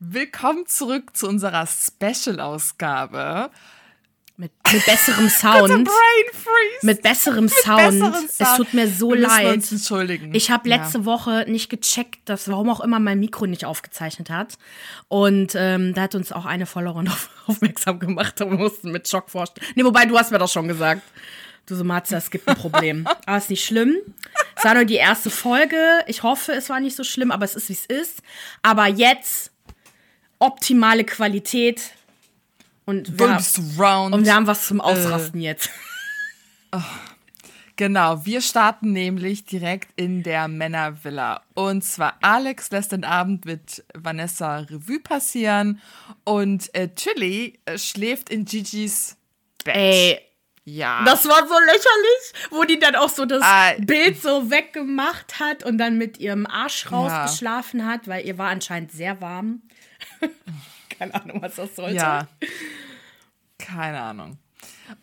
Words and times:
Willkommen 0.00 0.66
zurück 0.66 1.16
zu 1.16 1.28
unserer 1.28 1.66
Special-Ausgabe. 1.66 3.50
Mit, 4.38 4.52
mit 4.70 4.84
besserem 4.84 5.28
Sound. 5.30 5.88
mit 6.82 7.02
besserem 7.02 7.44
mit 7.44 7.54
Sound. 7.54 7.98
Sound. 7.98 8.30
Es 8.38 8.56
tut 8.56 8.74
mir 8.74 8.88
so 8.88 9.12
Wir 9.12 9.20
leid. 9.20 9.54
Uns 9.54 9.72
entschuldigen. 9.72 10.34
Ich 10.34 10.50
habe 10.50 10.68
letzte 10.68 10.98
ja. 10.98 11.04
Woche 11.06 11.46
nicht 11.48 11.70
gecheckt, 11.70 12.28
dass 12.28 12.48
warum 12.48 12.68
auch 12.68 12.80
immer 12.80 13.00
mein 13.00 13.18
Mikro 13.18 13.46
nicht 13.46 13.64
aufgezeichnet 13.64 14.28
hat. 14.28 14.58
Und 15.08 15.54
ähm, 15.54 15.94
da 15.94 16.02
hat 16.02 16.14
uns 16.14 16.32
auch 16.32 16.44
eine 16.44 16.66
Followerin 16.66 17.08
auf, 17.08 17.30
aufmerksam 17.46 17.98
gemacht 17.98 18.40
und 18.42 18.50
wir 18.50 18.58
mussten 18.58 18.90
mit 18.92 19.08
Schock 19.08 19.30
vorstellen. 19.30 19.66
Nee, 19.74 19.84
wobei 19.84 20.04
du 20.04 20.18
hast 20.18 20.32
mir 20.32 20.38
das 20.38 20.52
schon 20.52 20.68
gesagt. 20.68 21.02
Du 21.64 21.74
so, 21.74 21.82
Matze, 21.82 22.16
es 22.16 22.30
gibt 22.30 22.46
ein 22.46 22.56
Problem. 22.56 23.06
aber 23.26 23.38
ist 23.38 23.50
nicht 23.50 23.64
schlimm. 23.64 23.96
Es 24.56 24.64
war 24.64 24.74
nur 24.74 24.84
die 24.84 24.94
erste 24.94 25.30
Folge. 25.30 26.04
Ich 26.06 26.22
hoffe, 26.22 26.52
es 26.52 26.68
war 26.68 26.80
nicht 26.80 26.96
so 26.96 27.04
schlimm, 27.04 27.30
aber 27.30 27.44
es 27.44 27.54
ist, 27.56 27.68
wie 27.68 27.72
es 27.72 27.86
ist. 27.86 28.22
Aber 28.62 28.86
jetzt 28.86 29.50
optimale 30.38 31.04
Qualität. 31.04 31.92
Und 32.84 33.18
wir, 33.18 33.34
haben, 33.34 34.12
und 34.12 34.24
wir 34.24 34.34
haben 34.34 34.46
was 34.46 34.66
zum 34.66 34.80
Ausrasten 34.80 35.40
äh. 35.40 35.44
jetzt. 35.44 35.70
Oh. 36.72 36.80
Genau, 37.78 38.24
wir 38.24 38.40
starten 38.40 38.92
nämlich 38.92 39.44
direkt 39.44 39.90
in 39.96 40.22
der 40.22 40.48
Männervilla. 40.48 41.42
Und 41.52 41.84
zwar 41.84 42.16
Alex 42.22 42.70
lässt 42.70 42.92
den 42.92 43.04
Abend 43.04 43.44
mit 43.44 43.84
Vanessa 43.94 44.60
Revue 44.60 44.98
passieren 44.98 45.82
und 46.24 46.74
äh, 46.74 46.88
Tilly 46.88 47.58
äh, 47.66 47.76
schläft 47.76 48.30
in 48.30 48.46
Gigi's 48.46 49.18
Bett. 49.62 49.76
Ey, 49.76 50.20
ja. 50.64 51.02
Das 51.04 51.28
war 51.28 51.46
so 51.46 51.54
lächerlich, 51.54 52.50
wo 52.50 52.64
die 52.64 52.78
dann 52.78 52.96
auch 52.96 53.10
so 53.10 53.26
das 53.26 53.42
ah, 53.44 53.72
Bild 53.78 54.22
so 54.22 54.50
weggemacht 54.50 55.38
hat 55.38 55.62
und 55.62 55.76
dann 55.76 55.98
mit 55.98 56.18
ihrem 56.18 56.46
Arsch 56.46 56.90
rausgeschlafen 56.90 57.80
ja. 57.80 57.86
hat, 57.86 58.08
weil 58.08 58.26
ihr 58.26 58.38
war 58.38 58.48
anscheinend 58.48 58.90
sehr 58.90 59.20
warm. 59.20 59.60
Keine 60.98 61.14
Ahnung, 61.14 61.42
was 61.42 61.56
das 61.56 61.76
sollte. 61.76 61.96
Ja. 61.96 62.28
Keine 63.58 64.00
Ahnung. 64.00 64.38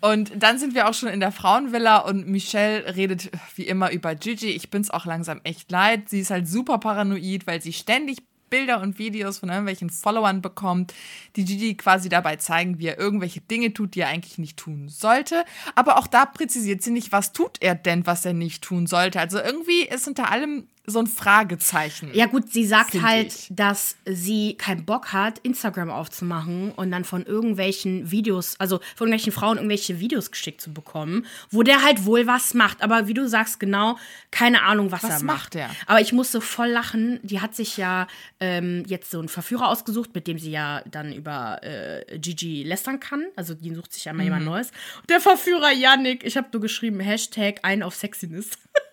Und 0.02 0.32
dann 0.36 0.60
sind 0.60 0.76
wir 0.76 0.88
auch 0.88 0.94
schon 0.94 1.10
in 1.10 1.20
der 1.20 1.32
Frauenvilla 1.32 1.98
und 1.98 2.28
Michelle 2.28 2.96
redet 2.96 3.32
wie 3.56 3.64
immer 3.64 3.92
über 3.92 4.16
Gigi. 4.16 4.50
Ich 4.50 4.70
bin's 4.70 4.90
auch 4.90 5.06
langsam 5.06 5.42
echt 5.44 5.72
leid. 5.72 6.10
Sie 6.10 6.22
ist 6.22 6.32
halt 6.32 6.48
super 6.48 6.78
paranoid, 6.78 7.48
weil 7.48 7.62
sie 7.62 7.74
ständig 7.74 8.20
Bilder 8.54 8.82
und 8.82 9.00
Videos 9.00 9.40
von 9.40 9.50
irgendwelchen 9.50 9.90
Followern 9.90 10.44
bekommt, 10.44 10.94
die 11.36 11.44
Gigi 11.44 11.76
quasi 11.76 12.08
dabei 12.08 12.36
zeigen, 12.36 12.78
wie 12.78 12.86
er 12.86 13.00
irgendwelche 13.00 13.42
Dinge 13.42 13.74
tut, 13.74 13.96
die 13.96 14.02
er 14.02 14.10
eigentlich 14.10 14.38
nicht 14.38 14.58
tun 14.58 14.90
sollte. 14.90 15.44
Aber 15.74 15.98
auch 15.98 16.06
da 16.06 16.28
präzisiert 16.28 16.84
sie 16.84 16.92
nicht, 16.92 17.12
was 17.12 17.34
tut 17.34 17.58
er 17.62 17.74
denn, 17.74 18.06
was 18.06 18.26
er 18.26 18.34
nicht 18.34 18.64
tun 18.64 18.86
sollte. 18.86 19.20
Also 19.20 19.40
irgendwie 19.40 19.88
ist 19.88 20.08
unter 20.08 20.30
allem 20.30 20.68
so 20.86 21.00
ein 21.00 21.08
Fragezeichen. 21.08 22.10
Ja 22.14 22.26
gut, 22.26 22.52
sie 22.52 22.66
sagt 22.66 23.02
halt, 23.02 23.28
ich. 23.28 23.48
dass 23.50 23.96
sie 24.06 24.56
keinen 24.56 24.84
Bock 24.84 25.14
hat, 25.14 25.40
Instagram 25.40 25.90
aufzumachen 25.90 26.72
und 26.72 26.92
dann 26.92 27.06
von 27.06 27.26
irgendwelchen 27.26 28.12
Videos, 28.12 28.60
also 28.60 28.80
von 28.96 29.08
irgendwelchen 29.08 29.32
Frauen 29.32 29.58
irgendwelche 29.58 30.02
Videos 30.02 30.30
geschickt 30.30 30.60
zu 30.60 30.74
bekommen, 30.74 31.26
wo 31.52 31.64
der 31.64 31.84
halt 31.84 32.06
wohl 32.06 32.28
was 32.28 32.54
macht. 32.54 32.82
Aber 32.82 33.08
wie 33.08 33.14
du 33.14 33.30
sagst, 33.30 33.62
genau, 33.62 33.98
keine 34.30 34.64
Ahnung, 34.64 34.92
was, 34.92 35.04
was 35.04 35.22
er 35.22 35.24
macht. 35.24 35.56
Er? 35.56 35.70
Aber 35.86 36.02
ich 36.02 36.12
musste 36.12 36.42
voll 36.42 36.70
lachen. 36.70 37.22
Die 37.24 37.40
hat 37.40 37.56
sich 37.56 37.78
ja 37.78 38.08
ähm, 38.42 38.84
jetzt 38.86 39.10
so 39.10 39.20
einen 39.20 39.30
Verführer 39.30 39.70
ausgesucht, 39.70 40.10
mit 40.14 40.28
dem 40.28 40.38
sie 40.38 40.52
ja 40.52 40.82
dann 40.92 41.14
über 41.14 41.64
äh, 41.64 42.20
Gigi 42.20 42.64
lästern 42.64 43.00
kann. 43.00 43.26
Also 43.38 43.54
die 43.54 43.74
sucht 43.74 43.94
sich 43.94 44.04
ja 44.04 44.12
mal 44.12 44.24
mhm. 44.24 44.26
jemand 44.26 44.46
Neues. 44.46 44.72
Und 45.00 45.10
der 45.10 45.22
Verführer 45.22 45.72
Yannick, 45.72 46.26
ich 46.26 46.36
habe 46.36 46.50
nur 46.52 46.62
geschrieben, 46.62 47.00
Hashtag 47.00 47.60
ein 47.64 47.84
auf 47.84 47.96
Sexiness. 47.96 48.50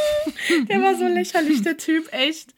der 0.68 0.82
war 0.82 0.94
so 0.94 1.06
lächerlich, 1.08 1.62
der 1.62 1.76
Typ, 1.76 2.12
echt. 2.12 2.54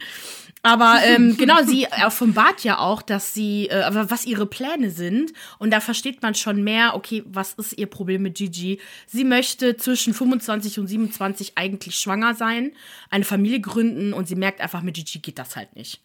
Aber 0.65 1.01
ähm, 1.05 1.37
genau, 1.39 1.63
sie 1.63 1.87
offenbart 2.07 2.65
ja 2.65 2.79
auch, 2.79 3.03
dass 3.03 3.35
sie, 3.35 3.69
äh, 3.69 3.85
was 3.93 4.25
ihre 4.25 4.47
Pläne 4.47 4.91
sind. 4.91 5.33
Und 5.59 5.71
da 5.71 5.81
versteht 5.81 6.23
man 6.23 6.35
schon 6.35 6.65
mehr, 6.65 6.95
okay, 6.95 7.23
was 7.27 7.53
ist 7.55 7.79
ihr 7.79 7.87
Problem 7.87 8.23
mit 8.23 8.37
Gigi? 8.37 8.81
Sie 9.07 9.25
möchte 9.25 9.77
zwischen 9.77 10.15
25 10.15 10.79
und 10.79 10.87
27 10.87 11.53
eigentlich 11.57 11.97
schwanger 11.97 12.35
sein, 12.35 12.73
eine 13.11 13.25
Familie 13.25 13.61
gründen 13.61 14.15
und 14.15 14.27
sie 14.27 14.37
merkt 14.37 14.63
einfach, 14.63 14.81
mit 14.81 14.95
Gigi 14.95 15.19
geht 15.19 15.39
das 15.39 15.55
halt 15.55 15.77
nicht. 15.77 16.01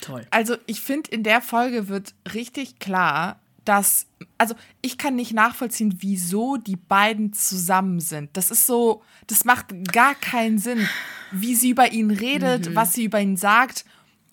Toll. 0.00 0.26
Also 0.30 0.56
ich 0.66 0.80
finde, 0.80 1.10
in 1.10 1.22
der 1.22 1.40
Folge 1.40 1.88
wird 1.88 2.14
richtig 2.34 2.80
klar, 2.80 3.40
dass, 3.64 4.06
also 4.38 4.54
ich 4.82 4.98
kann 4.98 5.16
nicht 5.16 5.32
nachvollziehen, 5.32 5.96
wieso 6.00 6.56
die 6.56 6.76
beiden 6.76 7.32
zusammen 7.32 8.00
sind. 8.00 8.30
Das 8.36 8.50
ist 8.50 8.66
so, 8.66 9.02
das 9.26 9.44
macht 9.44 9.92
gar 9.92 10.14
keinen 10.14 10.58
Sinn, 10.58 10.88
wie 11.30 11.54
sie 11.54 11.70
über 11.70 11.92
ihn 11.92 12.10
redet, 12.10 12.70
mhm. 12.70 12.74
was 12.74 12.94
sie 12.94 13.04
über 13.04 13.20
ihn 13.20 13.36
sagt 13.36 13.84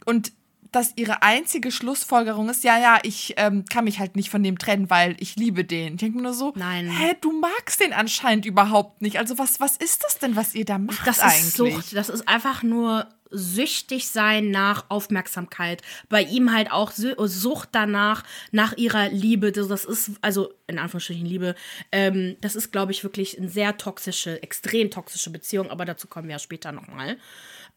und 0.05 0.31
dass 0.71 0.93
ihre 0.95 1.23
einzige 1.23 1.71
Schlussfolgerung 1.71 2.49
ist, 2.49 2.63
ja, 2.63 2.77
ja, 2.77 2.99
ich 3.03 3.33
ähm, 3.37 3.65
kann 3.65 3.85
mich 3.85 3.99
halt 3.99 4.15
nicht 4.15 4.29
von 4.29 4.43
dem 4.43 4.57
trennen, 4.57 4.89
weil 4.89 5.15
ich 5.19 5.35
liebe 5.35 5.63
den. 5.63 5.93
Ich 5.93 5.99
denke 5.99 6.17
mir 6.17 6.23
nur 6.23 6.33
so, 6.33 6.53
Nein. 6.55 6.89
hä, 6.89 7.15
du 7.21 7.31
magst 7.31 7.79
den 7.79 7.93
anscheinend 7.93 8.45
überhaupt 8.45 9.01
nicht. 9.01 9.17
Also 9.17 9.37
was, 9.37 9.59
was 9.59 9.77
ist 9.77 10.03
das 10.03 10.19
denn, 10.19 10.35
was 10.35 10.55
ihr 10.55 10.65
da 10.65 10.77
macht 10.77 11.07
das 11.07 11.19
eigentlich? 11.19 11.41
Ist 11.41 11.57
Sucht. 11.57 11.95
Das 11.95 12.09
ist 12.09 12.27
einfach 12.27 12.63
nur 12.63 13.07
süchtig 13.31 14.07
sein 14.07 14.51
nach 14.51 14.85
Aufmerksamkeit. 14.89 15.81
Bei 16.09 16.21
ihm 16.21 16.53
halt 16.53 16.71
auch 16.71 16.91
Sucht 16.91 17.69
danach, 17.71 18.23
nach 18.51 18.75
ihrer 18.77 19.09
Liebe. 19.09 19.51
Das 19.51 19.85
ist, 19.85 20.11
also 20.21 20.53
in 20.67 20.79
Anführungsstrichen 20.79 21.25
Liebe, 21.25 21.55
ähm, 21.91 22.37
das 22.41 22.55
ist, 22.55 22.71
glaube 22.71 22.91
ich, 22.91 23.03
wirklich 23.03 23.37
eine 23.37 23.49
sehr 23.49 23.77
toxische, 23.77 24.41
extrem 24.43 24.91
toxische 24.91 25.29
Beziehung, 25.29 25.69
aber 25.69 25.85
dazu 25.85 26.07
kommen 26.07 26.27
wir 26.27 26.35
ja 26.35 26.39
später 26.39 26.71
nochmal. 26.71 27.13
Mhm. 27.13 27.17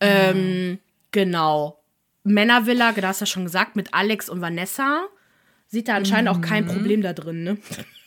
Ähm, 0.00 0.78
genau. 1.12 1.82
Männervilla, 2.22 2.92
du 2.92 3.02
hast 3.06 3.20
ja 3.20 3.26
schon 3.26 3.44
gesagt, 3.44 3.76
mit 3.76 3.94
Alex 3.94 4.28
und 4.28 4.40
Vanessa. 4.40 5.06
Sieht 5.68 5.88
da 5.88 5.96
anscheinend 5.96 6.30
mhm. 6.30 6.36
auch 6.36 6.46
kein 6.46 6.64
mhm. 6.64 6.68
Problem 6.68 7.02
da 7.02 7.12
drin, 7.12 7.44
ne? 7.44 7.58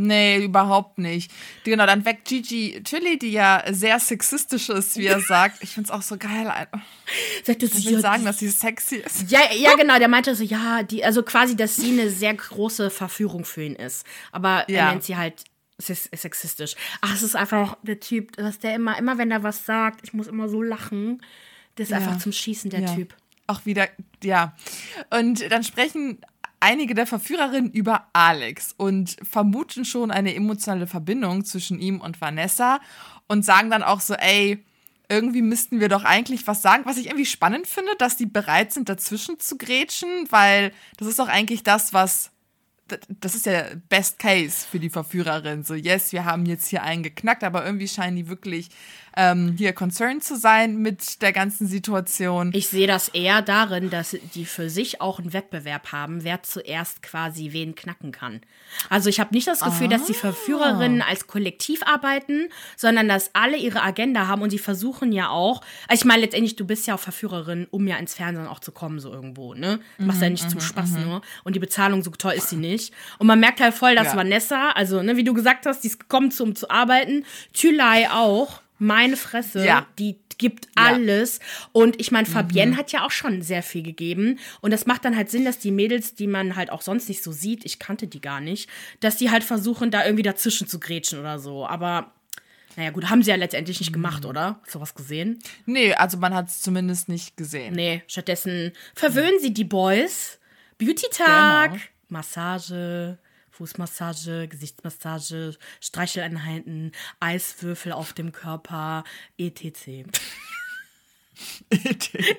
Nee, 0.00 0.44
überhaupt 0.44 0.98
nicht. 0.98 1.28
Genau, 1.64 1.84
dann 1.84 2.04
weckt 2.04 2.28
Gigi 2.28 2.80
Chili, 2.84 3.18
die 3.18 3.32
ja 3.32 3.64
sehr 3.68 3.98
sexistisch 3.98 4.68
ist, 4.68 4.96
wie 4.96 5.06
er 5.06 5.20
sagt. 5.20 5.60
Ich 5.60 5.70
find's 5.70 5.90
auch 5.90 6.02
so 6.02 6.16
geil. 6.16 6.44
Sagt 7.42 7.64
das, 7.64 7.74
ich 7.74 7.86
will 7.86 8.00
sagen, 8.00 8.24
dass 8.24 8.38
sie 8.38 8.48
sexy 8.48 8.98
ist. 8.98 9.28
Ja, 9.28 9.40
ja, 9.52 9.74
genau. 9.74 9.98
Der 9.98 10.06
meinte 10.06 10.36
so, 10.36 10.44
ja, 10.44 10.84
die, 10.84 11.04
also 11.04 11.24
quasi, 11.24 11.56
dass 11.56 11.74
sie 11.74 11.90
eine 11.90 12.10
sehr 12.10 12.32
große 12.32 12.90
Verführung 12.90 13.44
für 13.44 13.64
ihn 13.64 13.74
ist. 13.74 14.06
Aber 14.30 14.70
ja. 14.70 14.86
er 14.86 14.90
nennt 14.92 15.02
sie 15.02 15.16
halt 15.16 15.42
sexistisch. 15.78 16.76
Ach, 17.00 17.12
es 17.12 17.24
ist 17.24 17.34
einfach 17.34 17.76
der 17.82 17.98
Typ, 17.98 18.36
dass 18.36 18.60
der 18.60 18.76
immer, 18.76 18.96
immer 18.98 19.18
wenn 19.18 19.32
er 19.32 19.42
was 19.42 19.66
sagt, 19.66 20.04
ich 20.04 20.12
muss 20.12 20.28
immer 20.28 20.48
so 20.48 20.62
lachen. 20.62 21.24
Der 21.76 21.82
ist 21.82 21.90
ja. 21.90 21.96
einfach 21.96 22.18
zum 22.18 22.30
Schießen, 22.30 22.70
der. 22.70 22.94
Typ. 22.94 23.16
Auch 23.48 23.66
wieder, 23.66 23.88
ja. 24.22 24.54
Und 25.10 25.50
dann 25.50 25.64
sprechen 25.64 26.20
einige 26.60 26.94
der 26.94 27.06
Verführerinnen 27.06 27.70
über 27.70 28.08
Alex 28.12 28.74
und 28.76 29.16
vermuten 29.22 29.84
schon 29.84 30.10
eine 30.10 30.34
emotionale 30.34 30.86
Verbindung 30.86 31.44
zwischen 31.44 31.80
ihm 31.80 32.00
und 32.00 32.20
Vanessa 32.20 32.80
und 33.26 33.44
sagen 33.44 33.70
dann 33.70 33.82
auch 33.82 34.00
so, 34.00 34.14
ey, 34.14 34.64
irgendwie 35.08 35.42
müssten 35.42 35.80
wir 35.80 35.88
doch 35.88 36.04
eigentlich 36.04 36.46
was 36.46 36.60
sagen, 36.60 36.84
was 36.84 36.98
ich 36.98 37.06
irgendwie 37.06 37.26
spannend 37.26 37.66
finde, 37.66 37.92
dass 37.98 38.16
die 38.16 38.26
bereit 38.26 38.72
sind, 38.72 38.88
dazwischen 38.88 39.38
zu 39.40 39.56
grätschen, 39.56 40.26
weil 40.30 40.72
das 40.98 41.08
ist 41.08 41.18
doch 41.18 41.28
eigentlich 41.28 41.62
das, 41.62 41.92
was 41.92 42.30
das 43.20 43.34
ist 43.34 43.46
ja 43.46 43.64
Best 43.88 44.18
Case 44.18 44.66
für 44.66 44.78
die 44.78 44.90
Verführerin. 44.90 45.62
So, 45.62 45.74
yes, 45.74 46.12
wir 46.12 46.24
haben 46.24 46.46
jetzt 46.46 46.68
hier 46.68 46.82
einen 46.82 47.02
geknackt, 47.02 47.44
aber 47.44 47.64
irgendwie 47.64 47.88
scheinen 47.88 48.16
die 48.16 48.28
wirklich 48.28 48.70
ähm, 49.18 49.56
hier 49.58 49.72
concerned 49.72 50.22
zu 50.22 50.36
sein 50.36 50.76
mit 50.78 51.22
der 51.22 51.32
ganzen 51.32 51.66
Situation. 51.66 52.52
Ich 52.54 52.68
sehe 52.68 52.86
das 52.86 53.08
eher 53.08 53.42
darin, 53.42 53.90
dass 53.90 54.16
die 54.34 54.44
für 54.44 54.70
sich 54.70 55.00
auch 55.00 55.18
einen 55.18 55.32
Wettbewerb 55.32 55.90
haben, 55.90 56.22
wer 56.22 56.44
zuerst 56.44 57.02
quasi 57.02 57.52
wen 57.52 57.74
knacken 57.74 58.12
kann. 58.12 58.40
Also 58.88 59.08
ich 59.08 59.18
habe 59.18 59.34
nicht 59.34 59.48
das 59.48 59.60
Gefühl, 59.60 59.88
ah. 59.88 59.90
dass 59.90 60.06
die 60.06 60.14
ah. 60.14 60.20
Verführerinnen 60.20 61.02
als 61.02 61.26
Kollektiv 61.26 61.82
arbeiten, 61.84 62.48
sondern 62.76 63.08
dass 63.08 63.34
alle 63.34 63.56
ihre 63.56 63.82
Agenda 63.82 64.28
haben 64.28 64.40
und 64.40 64.50
sie 64.50 64.58
versuchen 64.58 65.10
ja 65.10 65.30
auch, 65.30 65.62
also 65.88 66.02
ich 66.02 66.04
meine 66.04 66.22
letztendlich, 66.22 66.54
du 66.54 66.64
bist 66.64 66.86
ja 66.86 66.94
auch 66.94 67.00
Verführerin, 67.00 67.66
um 67.72 67.88
ja 67.88 67.96
ins 67.96 68.14
Fernsehen 68.14 68.46
auch 68.46 68.60
zu 68.60 68.70
kommen, 68.70 69.00
so 69.00 69.12
irgendwo, 69.12 69.54
ne? 69.54 69.80
Du 69.98 70.04
machst 70.04 70.20
mhm, 70.20 70.24
ja 70.24 70.30
nicht 70.30 70.48
zum 70.48 70.60
mhm, 70.60 70.64
Spaß 70.64 70.90
mhm. 70.90 71.04
nur. 71.04 71.22
Und 71.42 71.56
die 71.56 71.60
Bezahlung 71.60 72.04
so 72.04 72.10
toll 72.10 72.34
ist 72.34 72.50
sie 72.50 72.56
nicht. 72.56 72.94
Und 73.18 73.26
man 73.26 73.40
merkt 73.40 73.60
halt 73.60 73.74
voll, 73.74 73.96
dass 73.96 74.08
ja. 74.08 74.16
Vanessa, 74.16 74.70
also 74.70 75.02
ne, 75.02 75.16
wie 75.16 75.24
du 75.24 75.34
gesagt 75.34 75.66
hast, 75.66 75.82
die 75.82 75.88
ist 75.88 75.98
gekommen, 75.98 76.32
um 76.38 76.54
zu 76.54 76.70
arbeiten, 76.70 77.24
Thülei 77.52 78.08
auch 78.10 78.60
meine 78.78 79.16
Fresse, 79.16 79.64
ja. 79.64 79.86
die 79.98 80.18
gibt 80.38 80.68
alles. 80.76 81.38
Ja. 81.38 81.68
Und 81.72 82.00
ich 82.00 82.10
meine, 82.12 82.26
Fabienne 82.26 82.72
mhm. 82.72 82.76
hat 82.76 82.92
ja 82.92 83.04
auch 83.04 83.10
schon 83.10 83.42
sehr 83.42 83.62
viel 83.62 83.82
gegeben. 83.82 84.38
Und 84.60 84.72
das 84.72 84.86
macht 84.86 85.04
dann 85.04 85.16
halt 85.16 85.30
Sinn, 85.30 85.44
dass 85.44 85.58
die 85.58 85.72
Mädels, 85.72 86.14
die 86.14 86.28
man 86.28 86.56
halt 86.56 86.70
auch 86.70 86.80
sonst 86.80 87.08
nicht 87.08 87.22
so 87.22 87.32
sieht, 87.32 87.64
ich 87.64 87.78
kannte 87.78 88.06
die 88.06 88.20
gar 88.20 88.40
nicht, 88.40 88.70
dass 89.00 89.16
die 89.16 89.30
halt 89.30 89.44
versuchen, 89.44 89.90
da 89.90 90.04
irgendwie 90.04 90.22
dazwischen 90.22 90.68
zu 90.68 90.78
grätschen 90.78 91.18
oder 91.18 91.38
so. 91.38 91.66
Aber 91.66 92.12
naja, 92.76 92.90
gut, 92.90 93.10
haben 93.10 93.22
sie 93.24 93.30
ja 93.30 93.36
letztendlich 93.36 93.80
nicht 93.80 93.92
gemacht, 93.92 94.22
mhm. 94.22 94.30
oder? 94.30 94.60
Hast 94.62 94.76
du 94.76 94.80
was 94.80 94.94
gesehen? 94.94 95.40
Nee, 95.66 95.94
also 95.94 96.16
man 96.16 96.32
hat 96.34 96.48
es 96.48 96.62
zumindest 96.62 97.08
nicht 97.08 97.36
gesehen. 97.36 97.74
Nee, 97.74 98.02
stattdessen 98.06 98.72
verwöhnen 98.94 99.40
sie 99.40 99.52
die 99.52 99.64
Boys. 99.64 100.38
Beauty-Tag, 100.78 101.72
genau. 101.72 101.82
Massage, 102.08 103.18
Fußmassage, 103.58 104.46
Gesichtsmassage, 104.46 105.56
Streicheleinheiten, 105.80 106.92
Eiswürfel 107.18 107.90
auf 107.92 108.12
dem 108.12 108.30
Körper, 108.30 109.02
etc. 109.36 110.06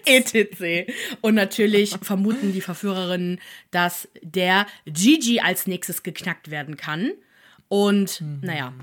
ETC. 0.06 0.94
Und 1.21 1.36
natürlich 1.36 1.98
vermuten 2.01 2.54
die 2.54 2.62
Verführerinnen, 2.62 3.39
dass 3.71 4.07
der 4.21 4.66
Gigi 4.86 5.42
als 5.42 5.68
nächstes 5.68 6.04
geknackt 6.04 6.50
werden 6.51 6.77
kann. 6.77 7.12
Und 7.68 8.22
mhm. 8.22 8.39
naja, 8.42 8.74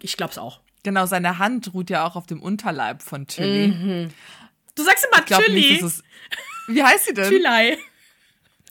ich 0.00 0.16
glaub's 0.16 0.38
auch. 0.38 0.60
Genau, 0.82 1.04
seine 1.04 1.38
Hand 1.38 1.74
ruht 1.74 1.90
ja 1.90 2.06
auch 2.06 2.16
auf 2.16 2.26
dem 2.26 2.40
Unterleib 2.40 3.02
von 3.02 3.26
Tilly. 3.26 3.68
Mhm. 3.68 4.10
Du 4.74 4.84
sagst 4.84 5.06
immer 5.10 5.24
Tilly. 5.24 5.84
Wie 6.68 6.82
heißt 6.82 7.06
sie 7.06 7.14
denn? 7.14 7.28
Tülei. 7.28 7.76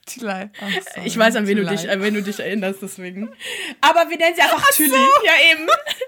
Tülei. 0.05 0.49
Oh, 0.61 1.01
ich 1.03 1.17
weiß, 1.17 1.35
an 1.35 1.47
wen 1.47 1.57
du, 1.57 1.65
dich, 1.65 1.89
an 1.89 2.01
wen 2.01 2.13
du 2.13 2.21
dich 2.21 2.39
erinnerst, 2.39 2.81
deswegen. 2.81 3.29
Aber 3.81 4.09
wir 4.09 4.17
nennen 4.17 4.35
sie 4.35 4.41
einfach 4.41 4.69
Tülli. 4.71 4.91
So. 4.91 5.25
Ja, 5.25 5.33
eben. 5.51 5.67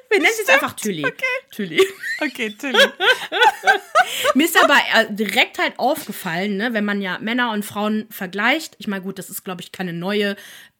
Wir 0.09 0.19
nennen 0.19 0.33
sie 0.33 0.41
jetzt 0.41 0.51
einfach 0.51 0.73
Tülli. 0.73 1.03
Okay. 1.05 1.25
Tülli. 1.51 1.83
Okay, 2.21 2.51
Tülli. 2.51 2.77
Mir 4.35 4.45
ist 4.45 4.63
aber 4.63 4.77
äh, 4.93 5.07
direkt 5.09 5.57
halt 5.57 5.79
aufgefallen, 5.79 6.57
ne, 6.57 6.73
wenn 6.73 6.85
man 6.85 7.01
ja 7.01 7.17
Männer 7.19 7.51
und 7.51 7.65
Frauen 7.65 8.07
vergleicht. 8.09 8.75
Ich 8.77 8.87
meine, 8.87 9.01
gut, 9.01 9.17
das 9.17 9.29
ist, 9.29 9.43
glaube 9.43 9.61
ich, 9.61 9.71
keine 9.71 9.93
neue 9.93 10.35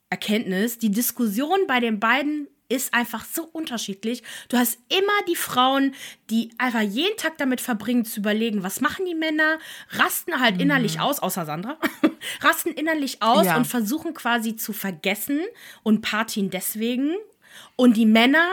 Erkenntnis. 0.10 0.78
Die 0.78 0.92
Diskussion 0.92 1.66
bei 1.68 1.80
den 1.80 2.00
beiden 2.00 2.48
ist 2.70 2.94
einfach 2.94 3.26
so 3.26 3.44
unterschiedlich. 3.44 4.24
Du 4.50 4.58
hast 4.58 4.78
immer 4.90 5.14
die 5.28 5.36
Frauen, 5.36 5.94
die 6.30 6.52
einfach 6.58 6.82
jeden 6.82 7.16
Tag 7.18 7.38
damit 7.38 7.62
verbringen 7.62 8.06
zu 8.06 8.20
überlegen, 8.20 8.64
was 8.64 8.82
machen 8.82 9.06
die 9.06 9.16
Männer, 9.16 9.60
rasten 9.92 10.40
halt 10.40 10.56
mhm. 10.56 10.62
innerlich 10.62 11.00
aus, 11.00 11.20
außer 11.20 11.46
Sandra, 11.46 11.78
rasten 12.42 12.70
innerlich 12.70 13.22
aus 13.22 13.46
ja. 13.46 13.58
und 13.58 13.66
versuchen 13.66 14.14
quasi 14.14 14.56
zu 14.56 14.74
vergessen 14.74 15.42
und 15.84 16.02
partien 16.02 16.50
deswegen. 16.50 17.16
Und 17.76 17.96
die 17.96 18.06
Männer, 18.06 18.48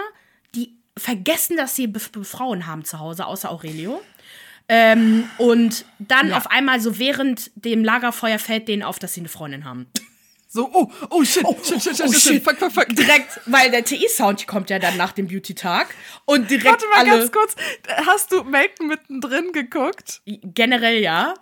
die 0.54 0.76
vergessen, 0.96 1.56
dass 1.56 1.74
sie 1.74 1.86
Be 1.86 2.00
Be 2.12 2.24
Frauen 2.24 2.66
haben 2.66 2.84
zu 2.84 3.00
Hause, 3.00 3.26
außer 3.26 3.50
Aurelio. 3.50 4.00
Ähm, 4.68 5.28
und 5.36 5.84
dann 5.98 6.28
ja. 6.28 6.38
auf 6.38 6.50
einmal 6.50 6.80
so 6.80 6.98
während 6.98 7.50
dem 7.54 7.84
Lagerfeuer 7.84 8.38
fällt 8.38 8.68
denen 8.68 8.82
auf, 8.82 8.98
dass 8.98 9.14
sie 9.14 9.20
eine 9.20 9.28
Freundin 9.28 9.64
haben. 9.64 9.86
So, 10.54 10.70
oh, 10.72 10.88
oh 11.10 11.24
shit, 11.24 11.44
oh, 11.44 11.56
shit, 11.64 11.82
shit, 11.82 11.96
shit, 11.96 12.06
oh, 12.06 12.12
shit, 12.12 12.22
shit, 12.22 12.44
fuck, 12.44 12.56
fuck, 12.56 12.70
fuck. 12.70 12.88
Direkt, 12.90 13.40
weil 13.46 13.72
der 13.72 13.84
TI-Sound 13.84 14.46
kommt 14.46 14.70
ja 14.70 14.78
dann 14.78 14.96
nach 14.96 15.10
dem 15.10 15.26
Beauty-Tag. 15.26 15.92
Und 16.26 16.48
direkt 16.48 16.66
Warte 16.66 16.86
mal 16.86 16.98
alle, 17.00 17.18
ganz 17.18 17.32
kurz, 17.32 17.56
hast 18.06 18.30
du 18.30 18.44
Melken 18.44 18.86
mittendrin 18.86 19.50
geguckt? 19.50 20.22
Generell 20.24 21.00
ja. 21.00 21.34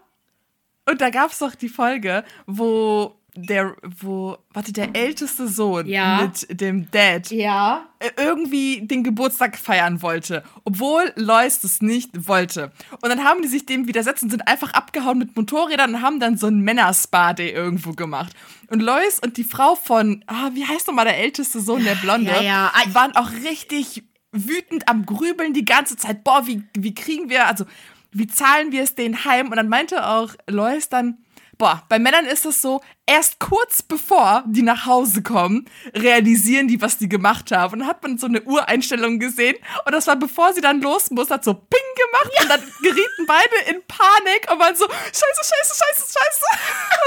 Und 0.87 1.03
da 1.03 1.11
gab's 1.11 1.41
doch 1.41 1.55
die 1.55 1.69
Folge, 1.69 2.25
wo 2.47 3.15
der, 3.35 3.75
wo, 3.83 4.37
warte, 4.53 4.73
der 4.73 4.95
älteste 4.95 5.49
Sohn 5.49 5.87
ja. 5.87 6.23
mit 6.23 6.61
dem 6.61 6.91
Dad 6.91 7.31
ja. 7.31 7.87
Äh, 7.99 8.11
irgendwie 8.17 8.83
den 8.83 9.03
Geburtstag 9.03 9.57
feiern 9.57 10.03
wollte, 10.03 10.45
obwohl 10.65 11.13
Lois 11.17 11.61
das 11.61 11.81
nicht 11.81 12.29
wollte. 12.29 12.73
Und 13.01 13.09
dann 13.09 13.25
haben 13.25 13.41
die 13.41 13.49
sich 13.49 13.65
dem 13.65 13.87
widersetzt 13.89 14.23
und 14.23 14.31
sind 14.31 14.47
einfach 14.47 14.75
abgehauen 14.75 15.19
mit 15.19 15.35
Motorrädern 15.35 15.95
und 15.95 16.03
haben 16.03 16.21
dann 16.21 16.37
so 16.37 16.47
ein 16.47 16.61
Männerspa-Day 16.61 17.51
irgendwo 17.51 17.93
gemacht. 17.93 18.35
Und 18.69 18.81
Lois 18.81 19.19
und 19.23 19.39
die 19.39 19.45
Frau 19.45 19.77
von, 19.77 20.23
ah, 20.27 20.51
wie 20.53 20.67
heißt 20.67 20.87
nochmal 20.87 21.07
der 21.07 21.19
älteste 21.19 21.61
Sohn, 21.61 21.85
der 21.85 21.95
Blonde, 21.95 22.31
ja, 22.31 22.43
ja. 22.43 22.73
waren 22.93 23.17
auch 23.17 23.31
richtig 23.45 24.05
wütend 24.33 24.89
am 24.89 25.07
Grübeln 25.07 25.55
die 25.55 25.65
ganze 25.65 25.97
Zeit. 25.97 26.25
Boah, 26.25 26.47
wie, 26.47 26.63
wie 26.75 26.95
kriegen 26.95 27.31
wir, 27.31 27.47
also, 27.47 27.65
wie 28.11 28.27
zahlen 28.27 28.73
wir 28.73 28.83
es 28.83 28.95
denen 28.95 29.25
heim? 29.25 29.49
Und 29.49 29.57
dann 29.57 29.69
meinte 29.69 30.07
auch 30.07 30.35
Lois 30.47 30.89
dann, 30.91 31.19
Boah, 31.63 31.85
bei 31.89 32.01
Männern 32.01 32.27
ist 32.27 32.45
es 32.45 32.61
so, 32.61 32.81
erst 33.07 33.39
kurz 33.39 33.83
bevor 33.83 34.43
die 34.49 34.63
nach 34.63 34.85
Hause 34.85 35.23
kommen, 35.23 35.71
realisieren 35.95 36.67
die, 36.67 36.83
was 36.83 36.99
die 36.99 37.09
gemacht 37.09 37.53
haben. 37.53 37.75
Und 37.75 37.79
dann 37.79 37.89
hat 37.89 38.03
man 38.03 38.19
so 38.19 38.27
eine 38.27 38.43
Ureinstellung 38.43 39.21
gesehen 39.21 39.55
und 39.87 39.93
das 39.93 40.09
war 40.09 40.17
bevor 40.17 40.53
sie 40.55 40.61
dann 40.61 40.81
los 40.81 41.13
muss, 41.13 41.31
hat 41.31 41.45
so 41.45 41.55
Ping 41.55 41.81
gemacht 41.95 42.33
ja. 42.35 42.43
und 42.43 42.49
dann 42.49 42.73
gerieten 42.83 43.27
beide 43.29 43.71
in 43.71 43.81
Panik 43.87 44.51
und 44.51 44.59
waren 44.59 44.75
so, 44.75 44.89
scheiße, 44.89 45.21
scheiße, 45.23 45.75
scheiße, 45.77 46.13
scheiße, 46.13 46.45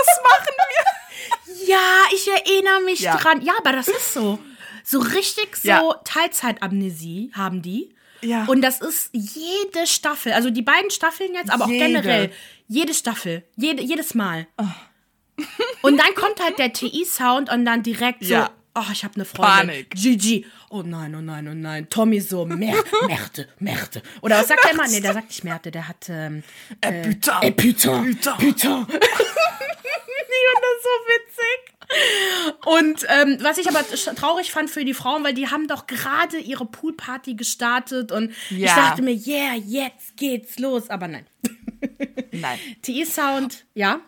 was 0.06 0.22
machen 0.24 0.56
wir? 0.70 1.68
Ja, 1.68 2.04
ich 2.14 2.26
erinnere 2.30 2.82
mich 2.86 3.02
ja. 3.02 3.18
dran. 3.18 3.42
Ja, 3.42 3.56
aber 3.58 3.74
das 3.74 3.90
ist 3.90 4.14
so. 4.14 4.40
So 4.86 5.00
richtig 5.00 5.58
so 5.58 5.68
ja. 5.68 5.94
Teilzeitamnesie 6.06 7.34
haben 7.34 7.62
die. 7.62 7.94
Ja. 8.22 8.46
Und 8.46 8.62
das 8.62 8.82
ist 8.82 9.10
jede 9.12 9.86
Staffel, 9.86 10.34
also 10.34 10.50
die 10.50 10.62
beiden 10.62 10.90
Staffeln 10.90 11.34
jetzt, 11.34 11.52
aber 11.52 11.68
jede. 11.68 11.84
auch 11.84 11.88
generell, 11.88 12.32
jede 12.68 12.94
Staffel, 12.94 13.44
jede, 13.56 13.82
jedes 13.82 14.14
Mal. 14.16 14.48
Oh. 14.58 14.66
und 15.82 15.98
dann 15.98 16.14
kommt 16.16 16.42
halt 16.42 16.60
der 16.60 16.74
TI-Sound 16.74 17.52
und 17.52 17.66
dann 17.66 17.84
direkt 17.84 18.24
so, 18.24 18.34
ja. 18.34 18.50
oh, 18.76 18.84
ich 18.92 19.04
habe 19.04 19.16
eine 19.16 19.26
Freundin. 19.26 19.68
Panik. 19.68 19.90
GG. 19.92 20.46
Oh 20.70 20.82
nein, 20.82 21.14
oh 21.16 21.22
nein, 21.22 21.48
oh 21.48 21.54
nein. 21.54 21.90
Tommy 21.90 22.20
so, 22.20 22.46
Mer 22.46 22.76
Merte, 23.08 23.48
Merte. 23.60 24.02
Oder 24.22 24.40
was 24.40 24.48
sagt 24.48 24.64
der 24.64 24.76
Mann? 24.76 24.90
Nee, 24.90 25.02
der 25.02 25.14
sagt 25.14 25.28
nicht 25.28 25.44
Merte, 25.44 25.72
der 25.72 25.88
hat. 25.88 26.08
Ähm, 26.10 26.44
äh, 26.82 27.10
putain. 27.10 27.44
Äh, 27.44 27.52
putain. 27.52 28.16
Putain. 28.16 28.38
putain. 28.38 28.88
ich 28.90 30.46
fand 30.52 30.62
das 30.62 30.84
so 30.84 30.90
witzig. 31.08 31.76
Und 32.66 33.06
ähm, 33.10 33.38
was 33.42 33.58
ich 33.58 33.68
aber 33.68 33.86
traurig 34.16 34.52
fand 34.52 34.70
für 34.70 34.86
die 34.86 34.94
Frauen, 34.94 35.24
weil 35.24 35.34
die 35.34 35.50
haben 35.50 35.68
doch 35.68 35.88
gerade 35.88 36.40
ihre 36.40 36.66
Poolparty 36.66 37.36
gestartet 37.36 38.12
und 38.12 38.34
ja. 38.50 38.68
ich 38.68 38.74
dachte 38.74 39.02
mir, 39.02 39.14
yeah, 39.14 39.54
jetzt 39.54 40.18
geht's 40.18 40.58
los. 40.60 40.90
Aber 40.90 41.08
nein. 41.08 41.26
Nein. 42.42 42.60
TE-Sound, 42.82 43.66
ja. 43.74 44.02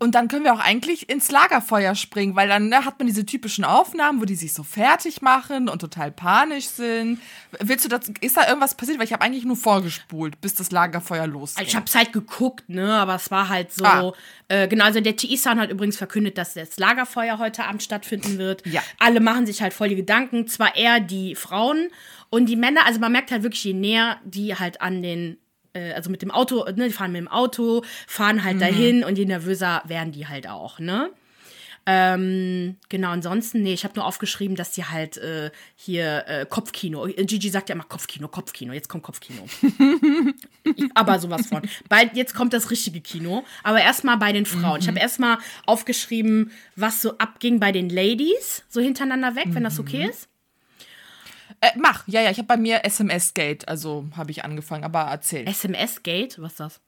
Und 0.00 0.14
dann 0.14 0.28
können 0.28 0.44
wir 0.44 0.54
auch 0.54 0.60
eigentlich 0.60 1.08
ins 1.08 1.30
Lagerfeuer 1.30 1.94
springen, 1.96 2.36
weil 2.36 2.48
dann 2.48 2.68
ne, 2.68 2.84
hat 2.84 2.98
man 2.98 3.08
diese 3.08 3.26
typischen 3.26 3.64
Aufnahmen, 3.64 4.20
wo 4.20 4.24
die 4.24 4.36
sich 4.36 4.54
so 4.54 4.62
fertig 4.62 5.22
machen 5.22 5.68
und 5.68 5.80
total 5.80 6.12
panisch 6.12 6.66
sind. 6.66 7.20
Willst 7.58 7.84
du 7.84 7.88
das, 7.88 8.08
ist 8.20 8.36
da 8.36 8.46
irgendwas 8.46 8.76
passiert? 8.76 8.98
Weil 8.98 9.06
ich 9.06 9.12
habe 9.12 9.24
eigentlich 9.24 9.44
nur 9.44 9.56
vorgespult, 9.56 10.40
bis 10.40 10.54
das 10.54 10.70
Lagerfeuer 10.70 11.26
losgeht. 11.26 11.66
Ich 11.66 11.74
habe 11.74 11.86
es 11.86 11.94
halt 11.96 12.12
geguckt, 12.12 12.68
ne, 12.68 12.94
aber 12.94 13.16
es 13.16 13.30
war 13.32 13.48
halt 13.48 13.72
so, 13.72 13.84
ah. 13.84 14.12
äh, 14.46 14.68
genau, 14.68 14.84
also 14.84 15.00
der 15.00 15.16
TI-Sound 15.16 15.58
hat 15.58 15.70
übrigens 15.70 15.96
verkündet, 15.96 16.38
dass 16.38 16.54
das 16.54 16.78
Lagerfeuer 16.78 17.38
heute 17.38 17.64
Abend 17.64 17.82
stattfinden 17.82 18.38
wird. 18.38 18.64
Ja. 18.66 18.82
Alle 19.00 19.18
machen 19.18 19.46
sich 19.46 19.62
halt 19.62 19.74
voll 19.74 19.88
die 19.88 19.96
Gedanken, 19.96 20.46
zwar 20.46 20.76
eher 20.76 21.00
die 21.00 21.34
Frauen 21.34 21.88
und 22.30 22.46
die 22.46 22.56
Männer, 22.56 22.86
also 22.86 23.00
man 23.00 23.10
merkt 23.10 23.32
halt 23.32 23.42
wirklich, 23.42 23.64
je 23.64 23.72
näher 23.72 24.18
die 24.24 24.54
halt 24.54 24.80
an 24.80 25.02
den 25.02 25.38
äh, 25.72 25.92
also 25.92 26.10
mit 26.10 26.22
dem 26.22 26.30
Auto, 26.30 26.64
ne, 26.64 26.88
die 26.88 26.92
fahren 26.92 27.12
mit 27.12 27.20
dem 27.20 27.28
Auto, 27.28 27.82
fahren 28.06 28.44
halt 28.44 28.56
mhm. 28.56 28.60
dahin 28.60 29.04
und 29.04 29.18
je 29.18 29.24
nervöser 29.24 29.82
werden 29.86 30.12
die 30.12 30.26
halt 30.26 30.48
auch, 30.48 30.78
ne? 30.78 31.10
Ähm, 31.90 32.76
genau, 32.90 33.08
ansonsten, 33.08 33.62
nee, 33.62 33.72
ich 33.72 33.84
habe 33.84 33.94
nur 33.94 34.04
aufgeschrieben, 34.04 34.56
dass 34.56 34.72
die 34.72 34.84
halt 34.84 35.16
äh, 35.16 35.50
hier 35.74 36.24
äh, 36.26 36.44
Kopfkino, 36.46 37.06
äh, 37.06 37.24
Gigi 37.24 37.48
sagt 37.48 37.70
ja 37.70 37.74
immer 37.74 37.84
Kopfkino, 37.84 38.28
Kopfkino, 38.28 38.74
jetzt 38.74 38.90
kommt 38.90 39.04
Kopfkino. 39.04 39.46
aber 40.94 41.18
sowas 41.18 41.46
von. 41.46 41.62
Bald, 41.88 42.14
jetzt 42.14 42.34
kommt 42.34 42.52
das 42.52 42.70
richtige 42.70 43.00
Kino, 43.00 43.42
aber 43.62 43.80
erstmal 43.80 44.18
bei 44.18 44.32
den 44.32 44.44
Frauen. 44.44 44.74
Mhm. 44.74 44.80
Ich 44.80 44.88
habe 44.88 44.98
erstmal 44.98 45.38
aufgeschrieben, 45.64 46.52
was 46.76 47.00
so 47.00 47.16
abging 47.16 47.58
bei 47.58 47.72
den 47.72 47.88
Ladies, 47.88 48.64
so 48.68 48.82
hintereinander 48.82 49.34
weg, 49.34 49.46
mhm. 49.46 49.54
wenn 49.54 49.64
das 49.64 49.80
okay 49.80 50.04
mhm. 50.04 50.10
ist. 50.10 50.28
Äh, 51.60 51.70
mach, 51.76 52.06
ja, 52.06 52.20
ja, 52.20 52.30
ich 52.30 52.38
habe 52.38 52.46
bei 52.46 52.56
mir 52.56 52.84
SMS-Gate, 52.84 53.68
also 53.68 54.06
habe 54.16 54.30
ich 54.30 54.44
angefangen, 54.44 54.84
aber 54.84 55.02
erzähl. 55.02 55.46
SMS-Gate? 55.46 56.40
Was 56.40 56.52
ist 56.52 56.60
das? 56.60 56.80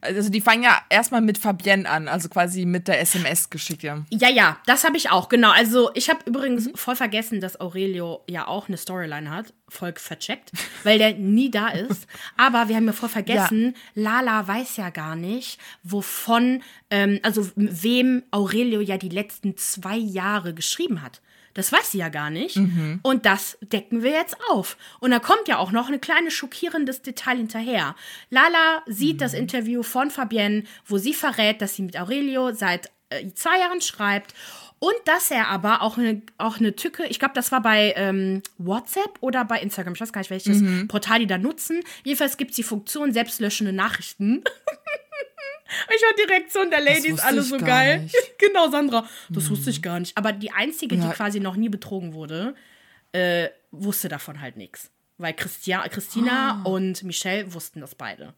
Also 0.00 0.30
die 0.30 0.40
fangen 0.40 0.62
ja 0.62 0.80
erstmal 0.88 1.20
mit 1.20 1.38
Fabienne 1.38 1.88
an, 1.88 2.08
also 2.08 2.28
quasi 2.28 2.64
mit 2.64 2.88
der 2.88 3.00
SMS-Geschichte. 3.00 4.04
Ja, 4.10 4.28
ja, 4.28 4.58
das 4.66 4.84
habe 4.84 4.96
ich 4.96 5.10
auch, 5.10 5.28
genau. 5.28 5.50
Also 5.50 5.90
ich 5.94 6.08
habe 6.08 6.20
übrigens 6.26 6.66
mhm. 6.66 6.74
voll 6.74 6.96
vergessen, 6.96 7.40
dass 7.40 7.60
Aurelio 7.60 8.24
ja 8.28 8.46
auch 8.46 8.68
eine 8.68 8.76
Storyline 8.76 9.30
hat. 9.30 9.52
Voll 9.68 9.92
vercheckt, 9.96 10.52
weil 10.84 10.98
der 10.98 11.14
nie 11.14 11.50
da 11.50 11.68
ist. 11.68 12.06
Aber 12.36 12.68
wir 12.68 12.76
haben 12.76 12.86
ja 12.86 12.92
voll 12.92 13.08
vergessen, 13.08 13.74
ja. 13.94 14.02
Lala 14.02 14.46
weiß 14.48 14.76
ja 14.76 14.90
gar 14.90 15.16
nicht, 15.16 15.58
wovon, 15.82 16.62
ähm, 16.90 17.20
also 17.22 17.48
wem 17.56 18.24
Aurelio 18.30 18.80
ja 18.80 18.96
die 18.96 19.08
letzten 19.08 19.56
zwei 19.56 19.96
Jahre 19.96 20.54
geschrieben 20.54 21.02
hat. 21.02 21.20
Das 21.58 21.72
weiß 21.72 21.90
sie 21.90 21.98
ja 21.98 22.08
gar 22.08 22.30
nicht. 22.30 22.54
Mhm. 22.54 23.00
Und 23.02 23.26
das 23.26 23.58
decken 23.60 24.04
wir 24.04 24.12
jetzt 24.12 24.36
auf. 24.52 24.76
Und 25.00 25.10
da 25.10 25.18
kommt 25.18 25.48
ja 25.48 25.58
auch 25.58 25.72
noch 25.72 25.88
ein 25.90 26.00
kleines 26.00 26.32
schockierendes 26.32 27.02
Detail 27.02 27.38
hinterher. 27.38 27.96
Lala 28.30 28.82
sieht 28.86 29.16
mhm. 29.16 29.18
das 29.18 29.34
Interview 29.34 29.82
von 29.82 30.12
Fabienne, 30.12 30.62
wo 30.86 30.98
sie 30.98 31.12
verrät, 31.12 31.60
dass 31.60 31.74
sie 31.74 31.82
mit 31.82 31.98
Aurelio 31.98 32.52
seit 32.52 32.92
äh, 33.10 33.32
zwei 33.34 33.58
Jahren 33.58 33.80
schreibt. 33.80 34.34
Und 34.78 34.94
dass 35.06 35.32
er 35.32 35.48
aber 35.48 35.82
auch 35.82 35.98
eine, 35.98 36.22
auch 36.36 36.58
eine 36.58 36.76
Tücke, 36.76 37.06
ich 37.06 37.18
glaube, 37.18 37.34
das 37.34 37.50
war 37.50 37.60
bei 37.60 37.92
ähm, 37.96 38.44
WhatsApp 38.58 39.18
oder 39.18 39.44
bei 39.44 39.60
Instagram, 39.60 39.94
ich 39.94 40.00
weiß 40.00 40.12
gar 40.12 40.20
nicht, 40.20 40.30
welches 40.30 40.60
mhm. 40.60 40.86
Portal 40.86 41.18
die 41.18 41.26
da 41.26 41.38
nutzen. 41.38 41.80
Jedenfalls 42.04 42.36
gibt 42.36 42.52
es 42.52 42.56
die 42.56 42.62
Funktion 42.62 43.12
selbstlöschende 43.12 43.72
Nachrichten. 43.72 44.44
Ich 45.94 46.02
war 46.02 46.14
die 46.18 46.32
Reaktion 46.32 46.70
der 46.70 46.80
Ladies 46.80 47.20
alle 47.20 47.42
so 47.42 47.58
geil. 47.58 48.00
Nicht. 48.00 48.16
genau, 48.38 48.70
Sandra. 48.70 49.08
Das 49.28 49.44
hm. 49.44 49.50
wusste 49.50 49.70
ich 49.70 49.82
gar 49.82 50.00
nicht. 50.00 50.16
Aber 50.16 50.32
die 50.32 50.50
einzige, 50.50 50.96
ja. 50.96 51.06
die 51.06 51.14
quasi 51.14 51.40
noch 51.40 51.56
nie 51.56 51.68
betrogen 51.68 52.14
wurde, 52.14 52.54
äh, 53.12 53.48
wusste 53.70 54.08
davon 54.08 54.40
halt 54.40 54.56
nichts. 54.56 54.90
Weil 55.18 55.34
Christia, 55.34 55.86
Christina 55.88 56.62
oh. 56.64 56.74
und 56.74 57.02
Michelle 57.02 57.52
wussten 57.52 57.80
das 57.80 57.94
beide. 57.94 58.34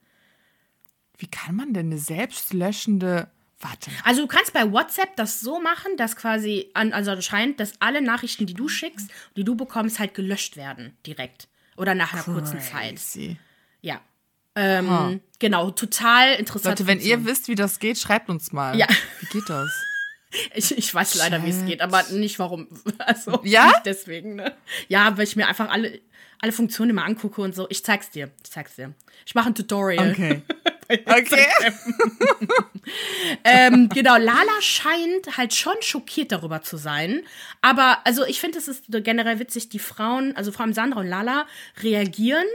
Wie 1.19 1.29
kann 1.29 1.55
man 1.55 1.75
denn 1.75 1.87
eine 1.87 1.99
selbstlöschende. 1.99 3.31
Warte. 3.63 3.91
Also 4.05 4.23
du 4.23 4.27
kannst 4.27 4.55
bei 4.55 4.73
WhatsApp 4.73 5.17
das 5.17 5.41
so 5.41 5.61
machen, 5.61 5.99
dass 5.99 6.17
quasi, 6.17 6.71
also 6.73 7.21
scheint, 7.21 7.61
dass 7.61 7.75
alle 7.79 8.01
Nachrichten, 8.01 8.47
die 8.47 8.55
du 8.55 8.69
schickst, 8.69 9.11
die 9.37 9.45
du 9.45 9.55
bekommst, 9.55 9.99
halt 9.99 10.15
gelöscht 10.15 10.57
werden 10.57 10.97
direkt. 11.05 11.47
Oder 11.77 11.95
nach 11.95 12.15
einer 12.15 12.23
Crazy. 12.23 12.39
kurzen 12.39 12.61
Zeit. 12.61 13.39
Ja. 13.83 14.01
Ähm, 14.61 15.21
Genau, 15.39 15.71
total 15.71 16.35
interessant. 16.35 16.79
Leute, 16.79 16.87
wenn 16.87 17.01
ihr 17.01 17.25
wisst, 17.25 17.49
wie 17.49 17.55
das 17.55 17.79
geht, 17.79 17.99
schreibt 17.99 18.29
uns 18.29 18.53
mal. 18.53 18.77
Ja. 18.79 18.87
Wie 19.21 19.27
geht 19.27 19.49
das? 19.49 19.71
Ich, 20.55 20.79
ich 20.79 20.95
weiß 20.95 21.17
leider, 21.17 21.45
wie 21.45 21.51
es 21.51 21.65
geht, 21.67 21.81
aber 21.81 22.05
nicht 22.13 22.39
warum. 22.39 22.69
Also, 22.99 23.41
Ja? 23.43 23.67
nicht 23.67 23.81
deswegen, 23.85 24.37
ne? 24.37 24.55
Ja, 24.87 25.17
weil 25.17 25.25
ich 25.25 25.35
mir 25.35 25.49
einfach 25.49 25.69
alle, 25.69 26.01
alle 26.39 26.53
Funktionen 26.53 26.91
immer 26.91 27.05
angucke 27.05 27.41
und 27.41 27.53
so. 27.53 27.67
Ich 27.69 27.85
zeig's 27.85 28.11
dir. 28.11 28.31
Ich 28.45 28.53
zeig's 28.53 28.77
dir. 28.77 28.95
Ich 29.27 29.35
mache 29.35 29.49
ein 29.49 29.57
Tutorial. 29.57 30.13
Okay. 30.13 30.43
Okay. 30.91 31.47
ähm, 33.45 33.89
genau, 33.91 34.17
Lala 34.17 34.61
scheint 34.61 35.37
halt 35.37 35.55
schon 35.55 35.75
schockiert 35.83 36.33
darüber 36.33 36.63
zu 36.63 36.77
sein. 36.77 37.23
Aber, 37.61 37.99
also 38.05 38.25
ich 38.25 38.41
finde, 38.41 38.59
es 38.59 38.67
ist 38.67 38.87
generell 38.89 39.39
witzig, 39.39 39.69
die 39.69 39.79
Frauen, 39.79 40.35
also 40.37 40.51
vor 40.51 40.63
allem 40.63 40.73
Sandra 40.75 40.99
und 40.99 41.07
Lala, 41.07 41.47
reagieren, 41.81 42.47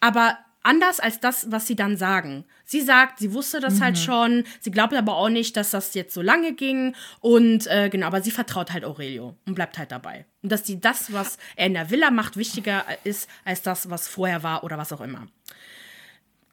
aber 0.00 0.36
anders 0.62 1.00
als 1.00 1.20
das, 1.20 1.50
was 1.50 1.66
sie 1.66 1.76
dann 1.76 1.96
sagen. 1.96 2.44
Sie 2.64 2.80
sagt, 2.80 3.18
sie 3.18 3.32
wusste 3.32 3.60
das 3.60 3.80
halt 3.80 3.98
schon, 3.98 4.44
sie 4.60 4.70
glaubt 4.70 4.94
aber 4.94 5.16
auch 5.16 5.28
nicht, 5.28 5.56
dass 5.56 5.70
das 5.70 5.94
jetzt 5.94 6.14
so 6.14 6.22
lange 6.22 6.52
ging. 6.52 6.94
Und 7.20 7.66
äh, 7.66 7.88
genau, 7.88 8.06
aber 8.06 8.22
sie 8.22 8.30
vertraut 8.30 8.72
halt 8.72 8.84
Aurelio 8.84 9.36
und 9.46 9.54
bleibt 9.54 9.78
halt 9.78 9.90
dabei. 9.90 10.26
Und 10.42 10.52
dass 10.52 10.62
die 10.62 10.80
das, 10.80 11.12
was 11.12 11.38
er 11.56 11.66
in 11.66 11.74
der 11.74 11.90
Villa 11.90 12.10
macht, 12.10 12.36
wichtiger 12.36 12.84
ist 13.04 13.28
als 13.44 13.62
das, 13.62 13.90
was 13.90 14.08
vorher 14.08 14.42
war 14.42 14.64
oder 14.64 14.78
was 14.78 14.92
auch 14.92 15.00
immer. 15.00 15.26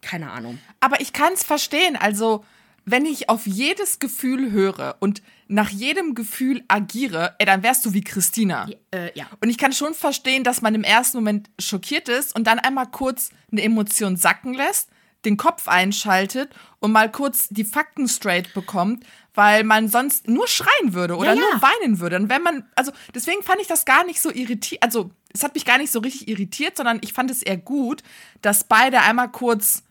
Keine 0.01 0.31
Ahnung. 0.31 0.59
Aber 0.79 1.01
ich 1.01 1.11
kann 1.11 1.33
es 1.33 1.43
verstehen. 1.43 1.95
Also, 1.95 2.45
wenn 2.89 3.05
ich 3.05 3.27
auf 3.27 3.45
jedes 3.45 3.99
Gefühl 3.99 4.51
höre 4.51 4.95
und 5.01 5.21
nach 5.49 5.69
jedem 5.69 6.15
Gefühl 6.15 6.63
agiere, 6.69 7.35
ey, 7.37 7.45
dann 7.45 7.61
wärst 7.61 7.85
du 7.85 7.93
wie 7.93 8.01
Christina. 8.01 8.67
Äh, 8.91 9.11
ja. 9.13 9.25
Und 9.41 9.49
ich 9.49 9.57
kann 9.57 9.73
schon 9.73 9.93
verstehen, 9.93 10.45
dass 10.45 10.61
man 10.61 10.73
im 10.73 10.85
ersten 10.85 11.17
Moment 11.17 11.49
schockiert 11.59 12.07
ist 12.07 12.33
und 12.33 12.47
dann 12.47 12.59
einmal 12.59 12.87
kurz 12.87 13.31
eine 13.51 13.61
Emotion 13.61 14.15
sacken 14.15 14.53
lässt, 14.53 14.89
den 15.25 15.35
Kopf 15.35 15.67
einschaltet 15.67 16.49
und 16.79 16.93
mal 16.93 17.11
kurz 17.11 17.49
die 17.49 17.65
Fakten 17.65 18.07
straight 18.07 18.53
bekommt, 18.53 19.05
weil 19.33 19.65
man 19.65 19.89
sonst 19.89 20.29
nur 20.29 20.47
schreien 20.47 20.93
würde 20.93 21.17
oder 21.17 21.33
Ja, 21.33 21.41
ja. 21.41 21.47
nur 21.51 21.61
weinen 21.61 21.99
würde. 21.99 22.15
Und 22.15 22.29
wenn 22.29 22.41
man, 22.41 22.63
also 22.75 22.93
deswegen 23.13 23.43
fand 23.43 23.59
ich 23.59 23.67
das 23.67 23.83
gar 23.83 24.05
nicht 24.05 24.21
so 24.21 24.31
irritiert, 24.31 24.81
also 24.81 25.11
es 25.33 25.43
hat 25.43 25.55
mich 25.55 25.65
gar 25.65 25.77
nicht 25.77 25.91
so 25.91 25.99
richtig 25.99 26.29
irritiert, 26.29 26.77
sondern 26.77 26.99
ich 27.03 27.11
fand 27.11 27.31
es 27.31 27.43
eher 27.43 27.57
gut, 27.57 28.01
dass 28.41 28.63
beide 28.63 29.01
einmal 29.01 29.29
kurz 29.29 29.83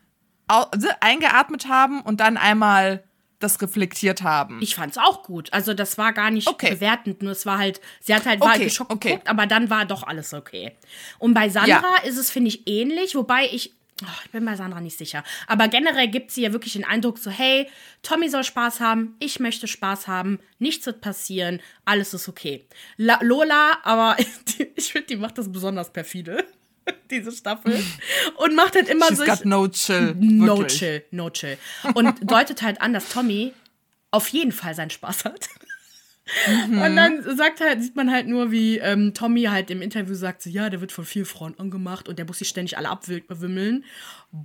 eingeatmet 0.99 1.67
haben 1.67 2.01
und 2.01 2.19
dann 2.19 2.37
einmal 2.37 3.03
das 3.39 3.61
reflektiert 3.61 4.23
haben. 4.23 4.59
Ich 4.63 4.73
fand's 4.75 4.97
auch 4.97 5.21
gut. 5.23 5.53
Also 5.53 5.75
das 5.75 5.97
war 5.99 6.11
gar 6.11 6.31
nicht 6.31 6.47
Okay. 6.47 6.71
bewertend, 6.71 7.21
nur 7.21 7.33
es 7.33 7.45
war 7.45 7.59
halt, 7.59 7.79
sie 8.01 8.15
hat 8.15 8.25
halt 8.25 8.39
war 8.41 8.55
Okay, 8.55 8.63
geschockt 8.63 8.91
okay. 8.91 9.09
geguckt, 9.09 9.27
aber 9.29 9.45
dann 9.45 9.69
war 9.69 9.85
doch 9.85 10.01
alles 10.03 10.33
okay. 10.33 10.75
Und 11.19 11.35
bei 11.35 11.47
Sandra 11.49 11.67
Ja. 12.03 12.03
ist 12.03 12.17
es, 12.17 12.31
finde 12.31 12.47
ich, 12.47 12.67
ähnlich, 12.67 13.13
wobei 13.13 13.45
ich, 13.45 13.73
oh, 14.01 14.07
ich 14.25 14.31
bin 14.31 14.43
bei 14.43 14.55
Sandra 14.55 14.81
nicht 14.81 14.97
sicher. 14.97 15.23
Aber 15.45 15.67
generell 15.67 16.07
gibt 16.07 16.31
sie 16.31 16.41
ja 16.41 16.51
wirklich 16.51 16.73
den 16.73 16.83
Eindruck 16.83 17.19
so, 17.19 17.29
hey, 17.29 17.69
Tommy 18.01 18.27
soll 18.27 18.43
Spaß 18.43 18.79
haben, 18.79 19.15
ich 19.19 19.39
möchte 19.39 19.67
Spaß 19.67 20.07
haben, 20.07 20.39
nichts 20.57 20.87
wird 20.87 21.01
passieren, 21.01 21.59
alles 21.85 22.15
ist 22.15 22.27
okay. 22.27 22.65
La 22.95 23.19
Lola, 23.21 23.77
aber 23.83 24.17
ich 24.75 24.91
finde, 24.91 25.09
die 25.09 25.15
macht 25.15 25.37
das 25.37 25.51
besonders 25.51 25.93
perfide. 25.93 26.43
Diese 27.11 27.31
Staffel. 27.31 27.83
Und 28.37 28.55
macht 28.55 28.75
halt 28.75 28.89
immer 28.89 29.07
She's 29.07 29.17
so. 29.19 29.25
got 29.25 29.45
no 29.45 29.67
chill. 29.67 30.15
No 30.19 30.57
wirklich. 30.57 30.79
chill, 30.79 31.03
no 31.11 31.29
chill. 31.29 31.57
Und 31.93 32.29
deutet 32.29 32.61
halt 32.61 32.81
an, 32.81 32.93
dass 32.93 33.09
Tommy 33.09 33.53
auf 34.11 34.27
jeden 34.29 34.51
Fall 34.51 34.75
seinen 34.75 34.89
Spaß 34.89 35.25
hat. 35.25 35.49
Und 36.69 36.95
dann 36.95 37.23
sagt 37.37 37.61
halt, 37.61 37.81
sieht 37.81 37.95
man 37.95 38.11
halt 38.11 38.27
nur, 38.27 38.51
wie 38.51 38.77
ähm, 38.77 39.13
Tommy 39.13 39.43
halt 39.43 39.69
im 39.71 39.81
Interview 39.81 40.13
sagt, 40.13 40.41
so, 40.41 40.49
ja, 40.49 40.69
der 40.69 40.81
wird 40.81 40.91
von 40.91 41.05
vier 41.05 41.25
Frauen 41.25 41.57
angemacht 41.57 42.09
und 42.09 42.19
der 42.19 42.25
muss 42.25 42.39
sich 42.39 42.49
ständig 42.49 42.77
alle 42.77 42.89
abwimmeln. 42.89 43.85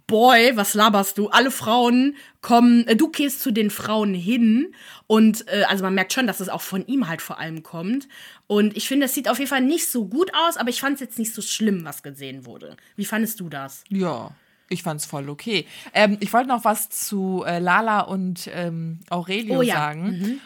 Boy, 0.07 0.53
was 0.55 0.75
laberst 0.75 1.19
du? 1.19 1.29
Alle 1.29 1.51
Frauen 1.51 2.15
kommen, 2.41 2.87
äh, 2.87 2.95
du 2.97 3.11
gehst 3.11 3.41
zu 3.41 3.51
den 3.51 3.71
Frauen 3.71 4.15
hin 4.15 4.75
und 5.07 5.47
äh, 5.49 5.65
also 5.65 5.83
man 5.83 5.95
merkt 5.95 6.12
schon, 6.12 6.27
dass 6.27 6.41
es 6.41 6.49
auch 6.49 6.62
von 6.62 6.87
ihm 6.87 7.09
halt 7.09 7.21
vor 7.21 7.39
allem 7.39 7.62
kommt. 7.62 8.09
Und 8.47 8.77
ich 8.77 8.87
finde, 8.87 9.07
es 9.07 9.15
sieht 9.15 9.29
auf 9.29 9.39
jeden 9.39 9.49
Fall 9.51 9.62
nicht 9.62 9.89
so 9.89 10.07
gut 10.07 10.31
aus, 10.35 10.57
aber 10.57 10.71
ich 10.71 10.81
fand 10.81 10.95
es 10.95 11.01
jetzt 11.01 11.19
nicht 11.19 11.35
so 11.35 11.43
schlimm, 11.43 11.85
was 11.85 12.03
gesehen 12.03 12.47
wurde. 12.47 12.77
Wie 12.97 13.05
fandest 13.05 13.41
du 13.41 13.49
das? 13.49 13.83
Ja, 13.89 14.31
ich 14.69 14.83
fand's 14.83 15.05
voll 15.05 15.29
okay. 15.29 15.67
Ähm, 15.93 16.17
ich 16.21 16.33
wollte 16.33 16.49
noch 16.49 16.65
was 16.65 16.89
zu 16.89 17.45
äh, 17.47 17.59
Lala 17.59 18.01
und 18.03 18.49
ähm, 18.55 19.01
Aurelio 19.11 19.59
Oh 19.59 19.62
ja. 19.62 19.75
sagen. 19.75 20.41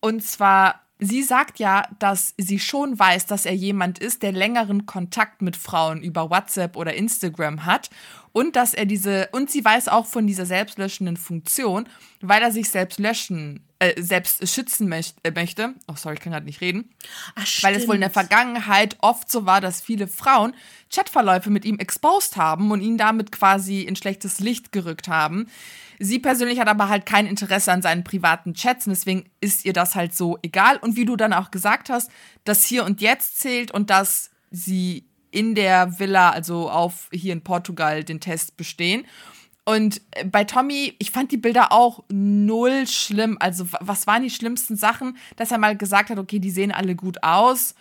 Und 0.00 0.22
zwar, 0.22 0.82
sie 0.98 1.22
sagt 1.22 1.58
ja, 1.58 1.88
dass 1.98 2.34
sie 2.36 2.58
schon 2.58 2.98
weiß, 2.98 3.26
dass 3.26 3.46
er 3.46 3.54
jemand 3.54 3.98
ist, 3.98 4.22
der 4.22 4.32
längeren 4.32 4.86
Kontakt 4.86 5.42
mit 5.42 5.56
Frauen 5.56 6.02
über 6.02 6.30
WhatsApp 6.30 6.76
oder 6.76 6.94
Instagram 6.94 7.64
hat. 7.64 7.90
Und 8.32 8.56
dass 8.56 8.74
er 8.74 8.86
diese, 8.86 9.28
und 9.32 9.50
sie 9.50 9.64
weiß 9.64 9.88
auch 9.88 10.06
von 10.06 10.26
dieser 10.26 10.46
selbstlöschenden 10.46 11.16
Funktion, 11.16 11.88
weil 12.20 12.42
er 12.42 12.52
sich 12.52 12.70
selbst 12.70 12.98
löschen, 12.98 13.64
äh, 13.78 14.00
selbst 14.00 14.46
schützen 14.48 14.88
möcht, 14.88 15.16
äh, 15.22 15.30
möchte. 15.30 15.74
Oh, 15.86 15.94
sorry, 15.96 16.16
ich 16.16 16.20
kann 16.20 16.32
gerade 16.32 16.46
nicht 16.46 16.60
reden. 16.60 16.90
Ach, 17.34 17.46
Weil 17.62 17.76
es 17.76 17.86
wohl 17.86 17.94
in 17.94 18.00
der 18.00 18.10
Vergangenheit 18.10 18.96
oft 19.00 19.30
so 19.30 19.46
war, 19.46 19.60
dass 19.60 19.80
viele 19.80 20.08
Frauen 20.08 20.54
Chatverläufe 20.92 21.50
mit 21.50 21.64
ihm 21.64 21.78
exposed 21.78 22.36
haben 22.36 22.70
und 22.70 22.80
ihn 22.80 22.98
damit 22.98 23.32
quasi 23.32 23.82
in 23.82 23.96
schlechtes 23.96 24.40
Licht 24.40 24.72
gerückt 24.72 25.08
haben. 25.08 25.46
Sie 25.98 26.18
persönlich 26.18 26.60
hat 26.60 26.68
aber 26.68 26.88
halt 26.88 27.06
kein 27.06 27.26
Interesse 27.26 27.72
an 27.72 27.82
seinen 27.82 28.04
privaten 28.04 28.54
Chats 28.54 28.86
und 28.86 28.90
deswegen 28.90 29.24
ist 29.40 29.64
ihr 29.64 29.72
das 29.72 29.94
halt 29.94 30.14
so 30.14 30.38
egal. 30.42 30.76
Und 30.76 30.96
wie 30.96 31.04
du 31.04 31.16
dann 31.16 31.32
auch 31.32 31.50
gesagt 31.50 31.90
hast, 31.90 32.10
dass 32.44 32.64
hier 32.64 32.84
und 32.84 33.00
jetzt 33.00 33.40
zählt 33.40 33.72
und 33.72 33.90
dass 33.90 34.30
sie 34.50 35.07
in 35.30 35.54
der 35.54 35.98
Villa, 35.98 36.30
also 36.30 36.70
auf 36.70 37.08
hier 37.12 37.32
in 37.32 37.42
Portugal, 37.42 38.04
den 38.04 38.20
Test 38.20 38.56
bestehen. 38.56 39.04
Und 39.64 40.00
äh, 40.12 40.24
bei 40.24 40.44
Tommy, 40.44 40.94
ich 40.98 41.10
fand 41.10 41.30
die 41.30 41.36
Bilder 41.36 41.72
auch 41.72 42.02
null 42.10 42.86
schlimm. 42.86 43.36
Also, 43.40 43.70
wa- 43.72 43.78
was 43.82 44.06
waren 44.06 44.22
die 44.22 44.30
schlimmsten 44.30 44.76
Sachen? 44.76 45.16
Dass 45.36 45.50
er 45.52 45.58
mal 45.58 45.76
gesagt 45.76 46.08
hat, 46.10 46.18
okay, 46.18 46.38
die 46.38 46.50
sehen 46.50 46.72
alle 46.72 46.94
gut 46.94 47.22
aus. 47.22 47.74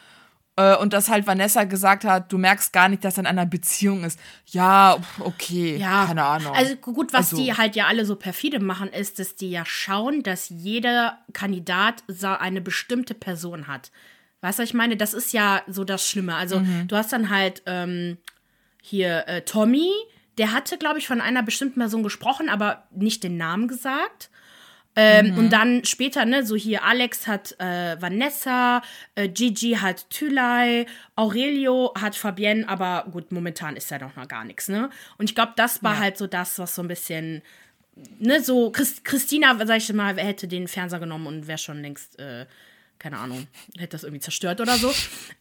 Äh, 0.58 0.76
Und 0.76 0.92
dass 0.92 1.08
halt 1.08 1.28
Vanessa 1.28 1.64
gesagt 1.64 2.04
hat, 2.04 2.30
du 2.34 2.38
merkst 2.40 2.74
gar 2.74 2.90
nicht, 2.90 3.06
dass 3.06 3.18
er 3.18 3.22
in 3.22 3.28
einer 3.28 3.46
Beziehung 3.46 4.04
ist. 4.04 4.20
Ja, 4.48 4.98
okay, 5.20 5.78
Ja, 5.78 6.08
keine 6.08 6.24
Ahnung. 6.26 6.54
Also 6.56 6.76
gut, 6.76 7.14
was 7.14 7.32
Also- 7.32 7.38
die 7.38 7.54
halt 7.54 7.76
ja 7.78 7.86
alle 7.86 8.06
so 8.06 8.16
perfide 8.18 8.60
machen, 8.60 8.90
ist, 8.90 9.20
dass 9.20 9.36
die 9.36 9.52
ja 9.52 9.64
schauen, 9.66 10.24
dass 10.24 10.50
jeder 10.50 11.20
Kandidat 11.32 12.04
eine 12.22 12.60
bestimmte 12.60 13.14
Person 13.14 13.68
hat. 13.68 13.92
Weißt 14.42 14.60
du, 14.60 14.64
was 14.64 14.70
ich 14.70 14.74
meine? 14.76 14.98
Das 14.98 15.14
ist 15.14 15.34
ja 15.34 15.64
so 15.68 15.84
das 15.84 16.08
Schlimme. 16.08 16.36
Also 16.36 16.60
Mhm. 16.60 16.88
du 16.88 16.96
hast 16.96 17.12
dann 17.12 17.30
halt 17.30 17.64
ähm, 17.66 18.18
hier 18.82 19.28
äh, 19.28 19.42
Tommy, 19.42 19.90
der 20.38 20.52
hatte, 20.54 20.78
glaube 20.78 21.00
ich, 21.00 21.08
von 21.08 21.20
einer 21.22 21.42
bestimmten 21.44 21.80
Person 21.80 22.04
gesprochen, 22.04 22.48
aber 22.50 22.84
nicht 22.92 23.24
den 23.24 23.38
Namen 23.38 23.68
gesagt. 23.68 24.30
Ähm, 24.96 25.28
Mhm. 25.32 25.38
Und 25.38 25.50
dann 25.54 25.86
später, 25.86 26.26
ne, 26.26 26.44
so 26.46 26.56
hier 26.56 26.84
Alex 26.84 27.28
hat 27.28 27.56
äh, 27.60 28.02
Vanessa, 28.02 28.82
äh, 29.16 29.28
Gigi 29.30 29.74
hat 29.74 30.10
Thülei, 30.10 30.88
Aurelio 31.16 31.94
hat 32.00 32.16
Fabienne, 32.16 32.68
aber 32.68 33.06
gut, 33.12 33.32
momentan 33.32 33.76
ist 33.76 33.92
ja 33.92 34.00
noch 34.00 34.16
mal 34.16 34.26
gar 34.26 34.44
nichts, 34.44 34.68
ne? 34.70 34.90
Und 35.20 35.30
ich 35.30 35.36
glaube, 35.36 35.54
das 35.56 35.84
war 35.84 35.96
Ja. 35.96 36.00
halt 36.00 36.18
so 36.18 36.26
das, 36.26 36.58
was 36.58 36.74
so 36.74 36.82
ein 36.82 36.88
bisschen, 36.88 37.44
ne, 38.20 38.42
so 38.42 38.72
Christ 38.72 39.06
Christina, 39.06 39.56
sag 39.66 39.78
ich 39.78 39.94
mal, 39.94 40.18
hätte 40.18 40.48
den 40.48 40.68
Fernseher 40.68 41.00
genommen 41.00 41.28
und 41.28 41.48
wäre 41.48 41.60
schon 41.60 41.82
längst, 41.82 42.18
äh, 42.20 42.46
keine 43.00 43.18
Ahnung, 43.18 43.48
hätte 43.78 43.90
das 43.92 44.04
irgendwie 44.04 44.22
zerstört 44.22 44.62
oder 44.62 44.78
so. 44.78 44.94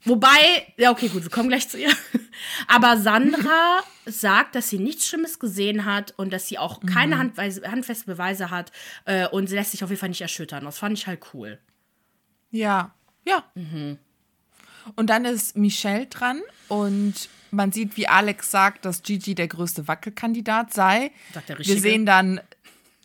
Wobei, 0.05 0.73
ja, 0.77 0.91
okay, 0.91 1.09
gut, 1.09 1.23
wir 1.23 1.31
kommen 1.31 1.49
gleich 1.49 1.69
zu 1.69 1.79
ihr. 1.79 1.91
Aber 2.69 2.97
Sandra 2.99 3.81
sagt, 4.05 4.55
dass 4.55 4.69
sie 4.69 4.79
nichts 4.79 5.07
Schlimmes 5.09 5.39
gesehen 5.39 5.85
hat 5.85 6.15
und 6.17 6.33
dass 6.33 6.49
sie 6.49 6.59
auch 6.59 6.81
keine 6.81 7.19
Handweise, 7.19 7.63
handfesten 7.71 8.13
Beweise 8.13 8.51
hat 8.51 8.73
äh, 9.05 9.27
und 9.29 9.49
sie 9.49 9.55
lässt 9.55 9.73
sich 9.73 9.83
auf 9.83 9.91
jeden 9.91 10.01
Fall 10.01 10.11
nicht 10.11 10.21
erschüttern. 10.21 10.65
Das 10.65 10.79
fand 10.79 10.99
ich 10.99 11.07
halt 11.07 11.21
cool. 11.35 11.59
Ja, 12.51 12.95
ja. 13.25 13.45
Mhm. 13.55 13.99
Und 14.95 15.11
dann 15.11 15.25
ist 15.25 15.57
Michelle 15.57 16.07
dran 16.07 16.41
und 16.69 17.29
man 17.51 17.73
sieht, 17.73 17.97
wie 17.97 18.07
Alex 18.07 18.51
sagt, 18.51 18.85
dass 18.85 19.03
Gigi 19.03 19.35
der 19.35 19.49
größte 19.49 19.89
Wackelkandidat 19.89 20.73
sei. 20.73 21.11
Sagt 21.33 21.49
der 21.49 21.57
Wir 21.57 21.61
Richtige. 21.61 21.81
sehen 21.81 22.07
dann 22.07 22.41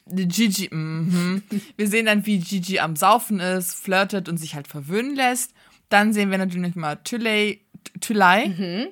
Gigi, 0.07 0.69
mhm. 0.71 1.43
wir 1.77 1.87
sehen 1.87 2.05
dann, 2.07 2.25
wie 2.25 2.39
Gigi 2.39 2.79
am 2.79 2.95
Saufen 2.95 3.39
ist, 3.39 3.73
flirtet 3.73 4.27
und 4.29 4.37
sich 4.37 4.55
halt 4.55 4.67
verwöhnen 4.67 5.15
lässt. 5.15 5.53
Dann 5.89 6.13
sehen 6.13 6.31
wir 6.31 6.37
natürlich 6.37 6.75
mal 6.75 6.97
Tulay, 6.97 7.61
Tulay, 7.99 8.49
Mhm. 8.49 8.87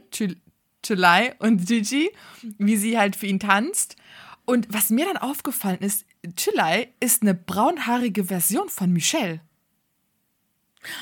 Tulay 0.82 1.34
und 1.40 1.66
Gigi, 1.68 2.10
wie 2.58 2.78
sie 2.78 2.98
halt 2.98 3.16
für 3.16 3.28
ihn 3.28 3.40
tanzt. 3.40 3.96
Und 4.46 4.68
was 4.72 4.90
mir 4.90 5.06
dann 5.06 5.18
aufgefallen 5.18 5.80
ist, 5.80 6.06
Tulay 6.36 6.88
ist 7.00 7.22
eine 7.22 7.34
braunhaarige 7.36 8.26
Version 8.26 8.70
von 8.70 8.92
Michelle. 8.92 9.42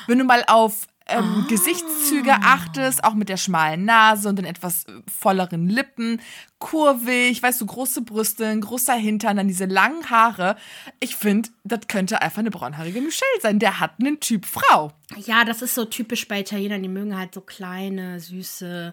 Wenn 0.06 0.18
du 0.18 0.24
mal 0.24 0.44
auf 0.46 0.86
ähm, 1.08 1.46
Gesichtszüge 1.48 2.32
achtest, 2.32 3.02
auch 3.02 3.14
mit 3.14 3.28
der 3.28 3.36
schmalen 3.36 3.84
Nase 3.84 4.28
und 4.28 4.36
den 4.36 4.44
etwas 4.44 4.84
äh, 4.84 4.92
volleren 5.10 5.68
Lippen, 5.68 6.20
kurvig, 6.58 7.42
weißt 7.42 7.60
du, 7.60 7.66
große 7.66 8.02
Brüste, 8.02 8.46
ein 8.46 8.60
großer 8.60 8.94
Hintern, 8.94 9.38
dann 9.38 9.48
diese 9.48 9.64
langen 9.64 10.10
Haare. 10.10 10.56
Ich 11.00 11.16
finde, 11.16 11.48
das 11.64 11.80
könnte 11.88 12.20
einfach 12.20 12.40
eine 12.40 12.50
braunhaarige 12.50 13.00
Michelle 13.00 13.40
sein. 13.40 13.58
Der 13.58 13.80
hat 13.80 13.94
einen 13.98 14.20
Typ 14.20 14.46
Frau. 14.46 14.92
Ja, 15.16 15.44
das 15.44 15.62
ist 15.62 15.74
so 15.74 15.84
typisch 15.84 16.28
bei 16.28 16.40
Italienern. 16.40 16.82
Die 16.82 16.88
mögen 16.88 17.16
halt 17.16 17.34
so 17.34 17.40
kleine, 17.40 18.20
süße 18.20 18.92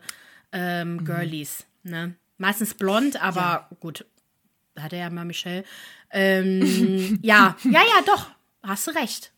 ähm, 0.51 1.03
Girlies, 1.03 1.65
ne? 1.83 2.15
Meistens 2.37 2.73
blond, 2.73 3.21
aber 3.21 3.39
ja. 3.39 3.69
gut, 3.79 4.05
hat 4.77 4.93
er 4.93 4.99
ja 4.99 5.09
mal 5.09 5.25
Michelle. 5.25 5.63
Ähm, 6.11 7.19
ja, 7.21 7.55
ja, 7.63 7.81
ja, 7.81 8.01
doch, 8.05 8.29
hast 8.63 8.87
du 8.87 8.91
recht. 8.91 9.31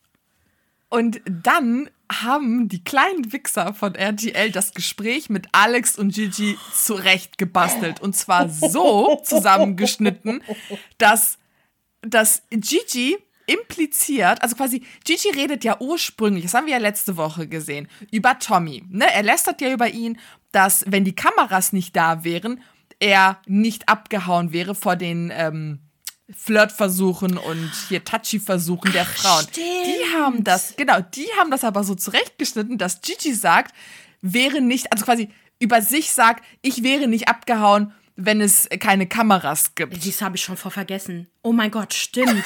Und 0.90 1.22
dann 1.26 1.90
haben 2.12 2.70
die 2.70 2.84
kleinen 2.84 3.32
Wichser 3.34 3.74
von 3.74 3.96
RTL 3.96 4.52
das 4.52 4.74
Gespräch 4.74 5.30
mit 5.30 5.48
Alex 5.52 5.98
und 5.98 6.14
Gigi 6.14 6.58
zurechtgebastelt. 6.74 8.00
Und 8.00 8.16
zwar 8.16 8.50
so 8.50 9.22
zusammengeschnitten, 9.24 10.42
dass, 10.98 11.38
dass 12.02 12.44
Gigi 12.50 13.18
impliziert, 13.46 14.42
also 14.42 14.56
quasi, 14.56 14.84
Gigi 15.04 15.30
redet 15.30 15.64
ja 15.64 15.78
ursprünglich, 15.80 16.44
das 16.44 16.54
haben 16.54 16.66
wir 16.66 16.74
ja 16.74 16.80
letzte 16.80 17.18
Woche 17.18 17.48
gesehen, 17.48 17.88
über 18.12 18.40
Tommy. 18.40 18.84
Ne? 18.90 19.06
Er 19.12 19.24
lästert 19.24 19.62
ja 19.62 19.72
über 19.72 19.90
ihn, 19.90 20.20
dass, 20.52 20.86
wenn 20.88 21.06
die 21.06 21.16
Kameras 21.16 21.74
nicht 21.74 21.96
da 21.96 22.24
wären, 22.24 22.62
er 23.00 23.40
nicht 23.46 23.90
abgehauen 23.90 24.54
wäre 24.54 24.76
vor 24.76 24.96
den 24.96 25.32
ähm, 25.34 25.80
Flirtversuchen 26.36 27.38
und 27.38 27.72
hier 27.88 28.04
Touchy-Versuchen 28.04 28.92
der 28.92 29.06
Frauen. 29.06 29.44
Stimmt. 29.44 29.66
Die 29.86 30.16
haben 30.16 30.44
das, 30.44 30.76
genau, 30.76 31.00
die 31.00 31.28
haben 31.40 31.52
das 31.52 31.64
aber 31.64 31.84
so 31.84 31.96
zurechtgeschnitten, 31.96 32.78
dass 32.78 33.02
Gigi 33.02 33.34
sagt, 33.34 33.74
wäre 34.22 34.62
nicht, 34.62 34.92
also 34.92 35.06
quasi 35.06 35.30
über 35.60 35.82
sich 35.82 36.12
sagt, 36.12 36.44
ich 36.62 36.84
wäre 36.84 37.08
nicht 37.08 37.30
abgehauen, 37.30 37.94
wenn 38.16 38.42
es 38.42 38.68
keine 38.80 39.08
Kameras 39.08 39.76
gibt. 39.76 40.06
Das 40.06 40.22
habe 40.22 40.36
ich 40.36 40.44
schon 40.44 40.58
vor 40.58 40.72
vergessen. 40.72 41.28
Oh 41.44 41.54
mein 41.54 41.72
Gott, 41.72 41.94
stimmt. 41.94 42.44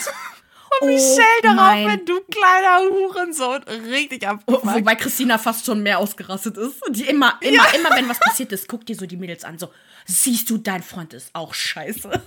Und 0.82 0.88
Michelle 0.88 1.24
oh 1.40 1.44
darauf, 1.44 1.86
wenn 1.86 2.06
du 2.06 2.20
kleiner 2.30 2.90
Hurensohn, 2.90 3.64
richtig 3.64 4.28
ab. 4.28 4.44
Wobei 4.46 4.96
Christina 4.96 5.38
fast 5.38 5.66
schon 5.66 5.82
mehr 5.82 5.98
ausgerastet 5.98 6.58
ist. 6.58 6.82
Die 6.90 7.06
immer, 7.06 7.38
immer, 7.42 7.56
ja. 7.56 7.80
immer, 7.80 7.96
wenn 7.96 8.08
was 8.08 8.20
passiert 8.20 8.52
ist, 8.52 8.68
guckt 8.68 8.90
dir 8.90 8.96
so 8.96 9.06
die 9.06 9.18
Mädels 9.18 9.44
an. 9.44 9.58
So, 9.58 9.70
siehst 10.06 10.50
du, 10.50 10.58
dein 10.58 10.84
Freund 10.84 11.14
ist 11.14 11.30
auch 11.34 11.54
scheiße. 11.54 12.22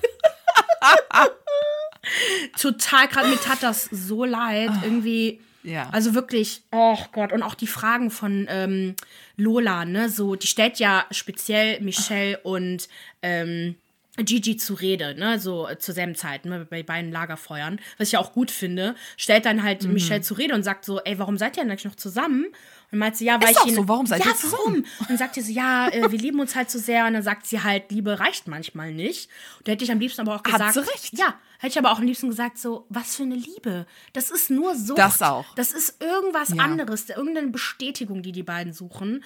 Total 2.59 3.09
gerade, 3.09 3.29
mir 3.29 3.41
tat 3.41 3.63
das 3.63 3.85
so 3.91 4.25
leid. 4.25 4.71
Ah, 4.71 4.81
irgendwie. 4.85 5.41
Ja. 5.63 5.89
Also 5.93 6.15
wirklich, 6.15 6.63
oh 6.73 6.99
Gott, 7.13 7.33
und 7.33 7.43
auch 7.43 7.55
die 7.55 7.67
Fragen 7.67 8.11
von 8.11 8.47
ähm, 8.51 8.95
Lola, 9.37 9.87
ne, 9.87 10.11
so, 10.11 10.35
die 10.35 10.47
stellt 10.47 10.79
ja 10.79 11.07
speziell 11.11 11.81
Michelle 11.81 12.39
und 12.41 12.89
ähm, 13.23 13.75
Gigi 14.19 14.57
zu 14.57 14.75
Rede, 14.75 15.15
ne, 15.19 15.41
so 15.41 15.67
äh, 15.67 15.79
zur 15.79 15.95
selben 15.95 16.15
Zeit, 16.15 16.45
ne, 16.45 16.67
bei 16.69 16.83
beiden 16.83 17.11
Lagerfeuern, 17.11 17.81
was 17.99 18.09
ich 18.09 18.13
ja 18.13 18.21
auch 18.21 18.33
gut 18.33 18.51
finde, 18.51 18.95
stellt 19.17 19.47
dann 19.47 19.63
halt 19.63 19.85
mhm. 19.85 19.95
Michelle 19.95 20.21
zu 20.21 20.35
Rede 20.35 20.55
und 20.55 20.63
sagt 20.63 20.85
so, 20.85 21.01
ey, 21.01 21.19
warum 21.19 21.39
seid 21.39 21.57
ihr 21.57 21.63
denn 21.63 21.71
eigentlich 21.71 21.87
noch 21.87 21.97
zusammen? 21.97 22.47
Und 22.95 23.01
meint 23.01 23.17
sie, 23.17 23.25
ja, 23.25 23.43
weil 23.43 23.51
ist 23.51 23.59
ich 23.65 23.73
ihn. 23.73 23.75
so, 23.75 23.89
warum 23.89 24.07
seid 24.07 24.25
ja, 24.25 24.31
ihr 24.31 24.37
zusammen? 24.37 24.87
Warum? 24.99 25.11
Und 25.11 25.19
sagt 25.19 25.35
sie 25.35 25.41
so, 25.41 25.51
ja, 25.51 25.89
äh, 25.89 26.13
wir 26.13 26.19
lieben 26.19 26.39
uns 26.39 26.55
halt 26.55 26.71
so 26.71 26.79
sehr. 26.79 27.07
Und 27.07 27.15
dann 27.15 27.25
sagt 27.25 27.45
sie 27.45 27.61
halt, 27.61 27.91
Liebe 27.91 28.21
reicht 28.21 28.47
manchmal 28.47 28.95
nicht. 28.95 29.29
Und 29.59 29.67
da 29.67 29.73
hätte 29.73 29.83
ich 29.83 29.91
am 29.91 29.99
liebsten 29.99 30.21
aber 30.21 30.37
auch 30.37 30.45
gesagt. 30.45 30.63
Hat 30.63 30.75
sie 30.75 30.89
recht. 30.89 31.19
Ja, 31.19 31.35
hätte 31.59 31.73
ich 31.73 31.79
aber 31.79 31.91
auch 31.91 31.99
am 31.99 32.05
liebsten 32.05 32.29
gesagt, 32.29 32.57
so, 32.57 32.87
was 32.91 33.17
für 33.17 33.25
eine 33.25 33.35
Liebe. 33.35 33.87
Das 34.13 34.31
ist 34.31 34.49
nur 34.49 34.77
so. 34.77 34.95
Das 34.95 35.21
auch. 35.23 35.45
Das 35.57 35.73
ist 35.73 36.01
irgendwas 36.01 36.51
ja. 36.51 36.63
anderes, 36.63 37.09
irgendeine 37.09 37.49
Bestätigung, 37.49 38.23
die 38.23 38.31
die 38.31 38.45
beiden 38.45 38.73
suchen. 38.73 39.25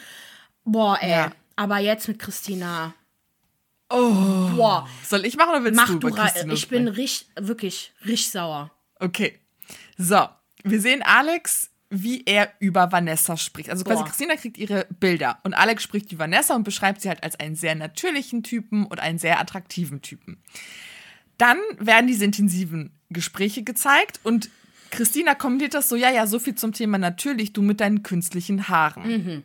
Boah, 0.64 0.96
ey. 1.02 1.10
Ja. 1.10 1.32
Aber 1.56 1.76
jetzt 1.76 2.08
mit 2.08 2.18
Christina. 2.18 2.94
Oh. 3.90 4.48
Boah. 4.56 4.88
Soll 5.06 5.26
ich 5.26 5.36
machen 5.36 5.50
oder 5.50 5.64
willst 5.64 5.76
Mach 5.76 5.88
du? 5.88 5.98
du 5.98 6.10
Christina 6.10 6.54
ich 6.54 6.68
bin 6.68 6.88
richtig, 6.88 7.28
wirklich, 7.38 7.92
richtig 8.00 8.30
sauer. 8.30 8.70
Okay. 8.98 9.38
So, 9.98 10.26
wir 10.62 10.80
sehen 10.80 11.02
Alex 11.02 11.68
wie 11.90 12.22
er 12.26 12.52
über 12.60 12.92
Vanessa 12.92 13.36
spricht. 13.36 13.70
Also 13.70 13.84
quasi 13.84 14.02
Boah. 14.02 14.08
Christina 14.08 14.36
kriegt 14.36 14.58
ihre 14.58 14.86
Bilder 15.00 15.38
und 15.42 15.54
Alex 15.54 15.82
spricht 15.82 16.12
über 16.12 16.24
Vanessa 16.24 16.54
und 16.54 16.64
beschreibt 16.64 17.00
sie 17.00 17.08
halt 17.08 17.22
als 17.22 17.40
einen 17.40 17.54
sehr 17.54 17.74
natürlichen 17.74 18.42
Typen 18.42 18.84
und 18.84 19.00
einen 19.00 19.18
sehr 19.18 19.40
attraktiven 19.40 20.02
Typen. 20.02 20.42
Dann 21.38 21.58
werden 21.78 22.06
diese 22.06 22.24
intensiven 22.24 22.92
Gespräche 23.10 23.62
gezeigt 23.62 24.20
und 24.22 24.50
Christina 24.90 25.34
kommentiert 25.34 25.74
das 25.74 25.88
so, 25.88 25.96
ja, 25.96 26.10
ja, 26.10 26.26
so 26.26 26.38
viel 26.38 26.54
zum 26.54 26.72
Thema 26.72 26.98
natürlich, 26.98 27.52
du 27.52 27.62
mit 27.62 27.80
deinen 27.80 28.02
künstlichen 28.02 28.68
Haaren. 28.68 29.08
Mhm. 29.08 29.42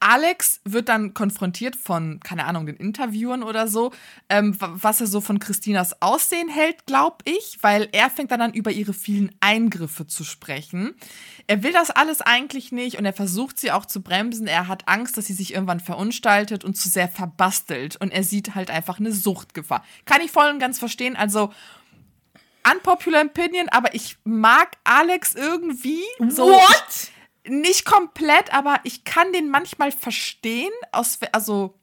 Alex 0.00 0.60
wird 0.64 0.88
dann 0.88 1.14
konfrontiert 1.14 1.76
von, 1.76 2.20
keine 2.20 2.44
Ahnung, 2.44 2.66
den 2.66 2.76
Interviewern 2.76 3.42
oder 3.42 3.68
so, 3.68 3.92
ähm, 4.28 4.56
was 4.58 5.00
er 5.00 5.06
so 5.06 5.20
von 5.20 5.38
Christinas 5.38 6.00
Aussehen 6.02 6.48
hält, 6.48 6.86
glaube 6.86 7.18
ich, 7.24 7.58
weil 7.62 7.88
er 7.92 8.10
fängt 8.10 8.30
dann 8.30 8.40
an, 8.40 8.52
über 8.52 8.70
ihre 8.70 8.92
vielen 8.92 9.34
Eingriffe 9.40 10.06
zu 10.06 10.24
sprechen. 10.24 10.94
Er 11.46 11.62
will 11.62 11.72
das 11.72 11.90
alles 11.90 12.20
eigentlich 12.20 12.72
nicht 12.72 12.98
und 12.98 13.04
er 13.04 13.12
versucht 13.12 13.58
sie 13.58 13.72
auch 13.72 13.86
zu 13.86 14.02
bremsen. 14.02 14.46
Er 14.46 14.68
hat 14.68 14.88
Angst, 14.88 15.16
dass 15.16 15.26
sie 15.26 15.34
sich 15.34 15.54
irgendwann 15.54 15.80
verunstaltet 15.80 16.64
und 16.64 16.76
zu 16.76 16.88
sehr 16.88 17.08
verbastelt 17.08 17.96
und 17.96 18.12
er 18.12 18.24
sieht 18.24 18.54
halt 18.54 18.70
einfach 18.70 18.98
eine 18.98 19.12
Suchtgefahr. 19.12 19.84
Kann 20.04 20.20
ich 20.22 20.30
voll 20.30 20.50
und 20.50 20.58
ganz 20.58 20.78
verstehen. 20.78 21.16
Also, 21.16 21.52
unpopular 22.72 23.24
opinion, 23.24 23.68
aber 23.68 23.94
ich 23.94 24.16
mag 24.24 24.76
Alex 24.84 25.34
irgendwie. 25.34 26.02
So, 26.28 26.48
What? 26.48 27.10
Nicht 27.46 27.84
komplett, 27.84 28.52
aber 28.52 28.80
ich 28.84 29.04
kann 29.04 29.32
den 29.32 29.50
manchmal 29.50 29.92
verstehen, 29.92 30.72
aus, 30.92 31.18
also 31.32 31.78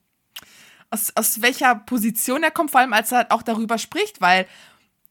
aus, 0.90 1.12
aus 1.16 1.42
welcher 1.42 1.76
Position 1.76 2.44
er 2.44 2.52
kommt, 2.52 2.72
vor 2.72 2.82
allem 2.82 2.94
als 2.94 3.12
er 3.12 3.32
auch 3.32 3.44
darüber 3.44 3.78
spricht, 3.78 4.22
weil 4.22 4.48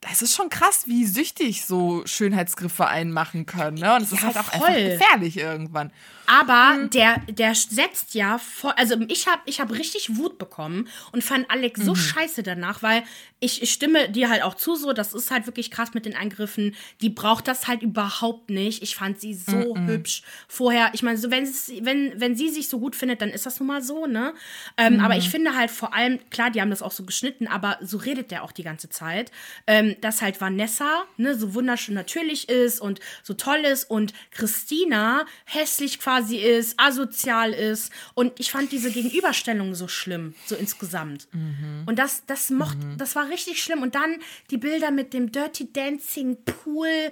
das 0.01 0.23
ist 0.23 0.35
schon 0.35 0.49
krass, 0.49 0.85
wie 0.87 1.05
süchtig 1.07 1.67
so 1.67 2.03
Schönheitsgriffe 2.07 2.87
einen 2.87 3.13
machen 3.13 3.45
können. 3.47 3.79
Ne? 3.79 3.95
Und 3.95 4.03
es 4.03 4.11
ja, 4.11 4.17
ist 4.17 4.25
halt 4.25 4.39
auch 4.39 4.45
voll. 4.45 4.69
einfach 4.69 4.99
gefährlich 4.99 5.37
irgendwann. 5.37 5.93
Aber 6.31 6.77
mhm. 6.77 6.91
der, 6.91 7.19
der 7.29 7.57
setzt 7.57 8.15
ja 8.15 8.39
voll. 8.39 8.73
Also 8.77 8.95
ich 9.09 9.27
habe 9.27 9.43
ich 9.47 9.61
hab 9.61 9.73
richtig 9.73 10.17
Wut 10.17 10.39
bekommen 10.39 10.87
und 11.11 11.25
fand 11.25 11.51
Alex 11.51 11.81
so 11.81 11.91
mhm. 11.91 11.97
scheiße 11.97 12.45
danach, 12.45 12.85
weil 12.85 13.03
ich, 13.41 13.63
ich 13.63 13.73
stimme 13.73 14.09
dir 14.09 14.29
halt 14.29 14.43
auch 14.43 14.55
zu, 14.55 14.77
so, 14.77 14.93
das 14.93 15.13
ist 15.13 15.33
halt 15.33 15.47
wirklich 15.47 15.73
krass 15.73 15.93
mit 15.93 16.07
den 16.07 16.15
Eingriffen. 16.15 16.77
Die 17.01 17.09
braucht 17.09 17.49
das 17.49 17.67
halt 17.67 17.83
überhaupt 17.83 18.49
nicht. 18.49 18.81
Ich 18.83 18.95
fand 18.95 19.21
sie 19.21 19.35
so 19.35 19.75
mhm. 19.75 19.89
hübsch 19.89 20.23
vorher. 20.47 20.91
Ich 20.93 21.03
meine, 21.03 21.19
so, 21.19 21.33
wenn, 21.33 21.49
wenn, 21.81 22.21
wenn 22.21 22.37
sie 22.37 22.51
sich 22.51 22.69
so 22.69 22.79
gut 22.79 22.95
findet, 22.95 23.23
dann 23.23 23.31
ist 23.31 23.47
das 23.47 23.59
nun 23.59 23.67
mal 23.67 23.83
so, 23.83 24.07
ne? 24.07 24.35
Ähm, 24.77 25.01
aber 25.01 25.17
ich 25.17 25.27
mhm. 25.27 25.31
finde 25.31 25.57
halt 25.57 25.73
vor 25.73 25.95
allem, 25.95 26.21
klar, 26.31 26.51
die 26.51 26.61
haben 26.61 26.71
das 26.71 26.83
auch 26.83 26.93
so 26.93 27.05
geschnitten, 27.05 27.49
aber 27.49 27.79
so 27.81 27.97
redet 27.97 28.31
der 28.31 28.45
auch 28.45 28.53
die 28.53 28.63
ganze 28.63 28.89
Zeit. 28.89 29.33
Ähm, 29.67 29.97
dass 30.01 30.23
halt 30.23 30.41
Vanessa, 30.41 31.05
ne, 31.17 31.35
so 31.35 31.55
wunderschön 31.55 31.95
natürlich 31.95 32.49
ist 32.49 32.79
und 32.81 33.01
so 33.25 33.35
toll 33.35 33.61
ist 33.61 33.91
und 33.91 34.13
Christina 34.31 35.25
hässlich 35.45 35.99
quasi 35.99 36.20
ist, 36.29 36.79
asozial 36.79 37.53
ist. 37.53 37.93
Und 38.15 38.39
ich 38.39 38.51
fand 38.51 38.73
diese 38.73 38.91
Gegenüberstellung 38.91 39.75
so 39.75 39.89
schlimm, 39.89 40.35
so 40.47 40.55
insgesamt. 40.55 41.29
Mhm. 41.33 41.85
Und 41.87 41.99
das, 41.99 42.25
das 42.27 42.51
mocht, 42.51 42.79
mhm. 42.79 42.99
das 42.99 43.17
war 43.17 43.29
richtig 43.29 43.63
schlimm. 43.63 43.83
Und 43.83 43.95
dann 43.95 44.17
die 44.51 44.59
Bilder 44.59 44.91
mit 44.91 45.13
dem 45.13 45.33
Dirty 45.33 45.73
Dancing 45.73 46.37
Pool. 46.45 47.11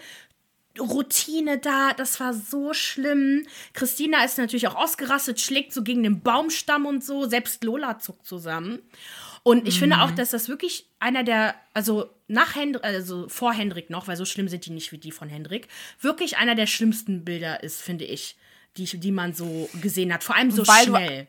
Routine 0.78 1.58
da, 1.58 1.92
das 1.92 2.20
war 2.20 2.32
so 2.32 2.72
schlimm. 2.72 3.46
Christina 3.72 4.24
ist 4.24 4.38
natürlich 4.38 4.68
auch 4.68 4.76
ausgerastet, 4.76 5.40
schlägt 5.40 5.72
so 5.72 5.82
gegen 5.82 6.04
den 6.04 6.20
Baumstamm 6.20 6.86
und 6.86 7.02
so. 7.02 7.26
Selbst 7.26 7.64
Lola 7.64 7.98
zuckt 7.98 8.24
zusammen. 8.24 8.78
Und 9.42 9.66
ich 9.66 9.76
mhm. 9.76 9.80
finde 9.80 10.02
auch, 10.02 10.10
mhm. 10.10 10.16
dass 10.16 10.30
das 10.30 10.48
wirklich 10.48 10.86
einer 11.00 11.24
der, 11.24 11.54
also 11.74 12.10
nach 12.26 12.54
Hendrik, 12.54 12.84
also 12.84 13.28
vor 13.28 13.52
Hendrik 13.52 13.90
noch, 13.90 14.06
weil 14.06 14.16
so 14.16 14.24
schlimm 14.24 14.48
sind 14.48 14.66
die 14.66 14.70
nicht 14.70 14.92
wie 14.92 14.98
die 14.98 15.12
von 15.12 15.28
Hendrik, 15.28 15.68
wirklich 16.00 16.36
einer 16.36 16.54
der 16.54 16.66
schlimmsten 16.66 17.24
Bilder 17.24 17.62
ist, 17.62 17.80
finde 17.80 18.04
ich, 18.04 18.36
die, 18.76 18.84
die 18.84 19.12
man 19.12 19.32
so 19.32 19.68
gesehen 19.80 20.12
hat. 20.12 20.24
Vor 20.24 20.36
allem 20.36 20.50
so 20.50 20.66
weil 20.66 20.84
schnell. 20.84 21.28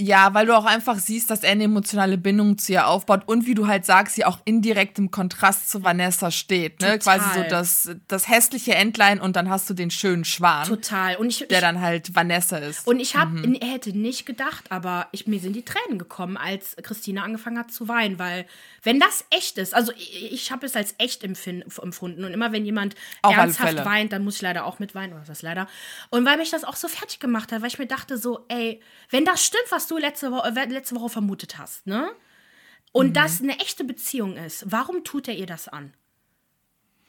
Ja, 0.00 0.34
weil 0.34 0.46
du 0.46 0.56
auch 0.56 0.64
einfach 0.64 0.98
siehst, 0.98 1.30
dass 1.30 1.44
er 1.44 1.52
eine 1.52 1.64
emotionale 1.64 2.18
Bindung 2.18 2.58
zu 2.58 2.72
ihr 2.72 2.88
aufbaut 2.88 3.22
und 3.26 3.46
wie 3.46 3.54
du 3.54 3.66
halt 3.66 3.84
sagst, 3.84 4.16
sie 4.16 4.24
auch 4.24 4.40
indirekt 4.44 4.98
im 4.98 5.10
Kontrast 5.10 5.70
zu 5.70 5.84
Vanessa 5.84 6.30
steht. 6.30 6.80
Ne? 6.80 6.98
Total. 6.98 7.18
Quasi 7.18 7.38
so 7.38 7.48
das, 7.48 7.90
das 8.08 8.28
hässliche 8.28 8.74
Entlein 8.74 9.20
und 9.20 9.36
dann 9.36 9.48
hast 9.48 9.70
du 9.70 9.74
den 9.74 9.90
schönen 9.90 10.24
Schwan. 10.24 10.66
Total. 10.66 11.16
Und 11.16 11.28
ich, 11.28 11.46
der 11.46 11.60
dann 11.60 11.80
halt 11.80 12.16
Vanessa 12.16 12.56
ist. 12.56 12.86
Und 12.86 13.00
ich 13.00 13.16
habe, 13.16 13.30
mhm. 13.30 13.54
hätte 13.62 13.96
nicht 13.96 14.26
gedacht, 14.26 14.64
aber 14.70 15.08
ich, 15.12 15.26
mir 15.26 15.38
sind 15.38 15.54
die 15.54 15.64
Tränen 15.64 15.98
gekommen, 15.98 16.36
als 16.36 16.74
Christina 16.82 17.22
angefangen 17.22 17.58
hat 17.58 17.70
zu 17.70 17.86
weinen, 17.86 18.18
weil 18.18 18.46
wenn 18.82 18.98
das 18.98 19.24
echt 19.30 19.58
ist, 19.58 19.74
also 19.74 19.92
ich, 19.92 20.32
ich 20.32 20.50
habe 20.50 20.66
es 20.66 20.74
als 20.74 20.94
echt 20.98 21.22
empfunden 21.22 22.24
und 22.24 22.32
immer 22.32 22.50
wenn 22.50 22.64
jemand 22.64 22.96
Auf 23.22 23.36
ernsthaft 23.36 23.84
weint, 23.84 24.12
dann 24.12 24.24
muss 24.24 24.36
ich 24.36 24.42
leider 24.42 24.64
auch 24.64 24.80
mit 24.80 24.94
weinen, 24.96 25.12
oder 25.12 25.28
was 25.28 25.42
leider. 25.42 25.68
Und 26.10 26.24
weil 26.24 26.38
mich 26.38 26.50
das 26.50 26.64
auch 26.64 26.76
so 26.76 26.88
fertig 26.88 27.20
gemacht 27.20 27.52
hat, 27.52 27.60
weil 27.60 27.68
ich 27.68 27.78
mir 27.78 27.86
dachte 27.86 28.18
so, 28.18 28.44
ey, 28.48 28.80
wenn 29.10 29.24
das 29.24 29.44
stimmt, 29.44 29.66
was 29.70 29.81
du 29.86 29.98
letzte 29.98 30.32
Woche, 30.32 30.48
äh, 30.48 30.64
letzte 30.66 30.96
Woche 30.96 31.08
vermutet 31.10 31.58
hast, 31.58 31.86
ne? 31.86 32.10
Und 32.92 33.08
mhm. 33.08 33.12
das 33.14 33.40
eine 33.40 33.58
echte 33.58 33.84
Beziehung 33.84 34.36
ist, 34.36 34.64
warum 34.70 35.02
tut 35.04 35.28
er 35.28 35.34
ihr 35.34 35.46
das 35.46 35.68
an? 35.68 35.94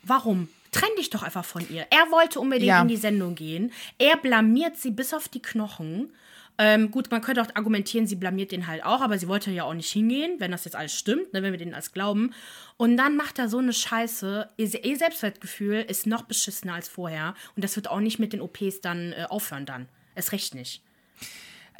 Warum? 0.02 0.50
Trenn 0.72 0.90
dich 0.98 1.10
doch 1.10 1.24
einfach 1.24 1.46
von 1.46 1.68
ihr. 1.70 1.86
Er 1.90 2.12
wollte 2.12 2.40
unbedingt 2.40 2.68
ja. 2.68 2.82
in 2.82 2.88
die 2.88 2.98
Sendung 2.98 3.36
gehen. 3.36 3.72
Er 4.00 4.18
blamiert 4.18 4.78
sie 4.78 4.92
bis 4.92 5.14
auf 5.14 5.28
die 5.28 5.42
Knochen. 5.42 6.14
Ähm, 6.58 6.92
gut, 6.92 7.10
man 7.10 7.22
könnte 7.22 7.42
auch 7.42 7.48
argumentieren, 7.56 8.06
sie 8.06 8.16
blamiert 8.16 8.52
den 8.52 8.68
halt 8.68 8.84
auch, 8.84 9.02
aber 9.02 9.18
sie 9.18 9.28
wollte 9.28 9.50
ja 9.50 9.64
auch 9.64 9.74
nicht 9.74 9.92
hingehen, 9.92 10.40
wenn 10.40 10.52
das 10.52 10.66
jetzt 10.66 10.76
alles 10.76 10.94
stimmt, 10.94 11.34
ne, 11.34 11.42
wenn 11.42 11.52
wir 11.52 11.58
denen 11.58 11.74
alles 11.74 11.94
glauben. 11.94 12.32
Und 12.78 12.96
dann 12.96 13.18
macht 13.18 13.40
er 13.40 13.50
so 13.50 13.58
eine 13.58 13.74
Scheiße. 13.74 14.50
Ihr, 14.58 14.86
ihr 14.86 14.98
Selbstwertgefühl 14.98 15.82
ist 15.88 16.06
noch 16.06 16.24
beschissener 16.24 16.76
als 16.76 16.90
vorher. 16.90 17.34
Und 17.56 17.64
das 17.64 17.76
wird 17.76 17.90
auch 17.90 18.00
nicht 18.00 18.20
mit 18.20 18.34
den 18.34 18.42
OPs 18.42 18.82
dann 18.82 19.14
äh, 19.14 19.26
aufhören 19.30 19.66
dann. 19.66 19.88
Es 20.16 20.32
recht 20.32 20.54
nicht. 20.54 20.84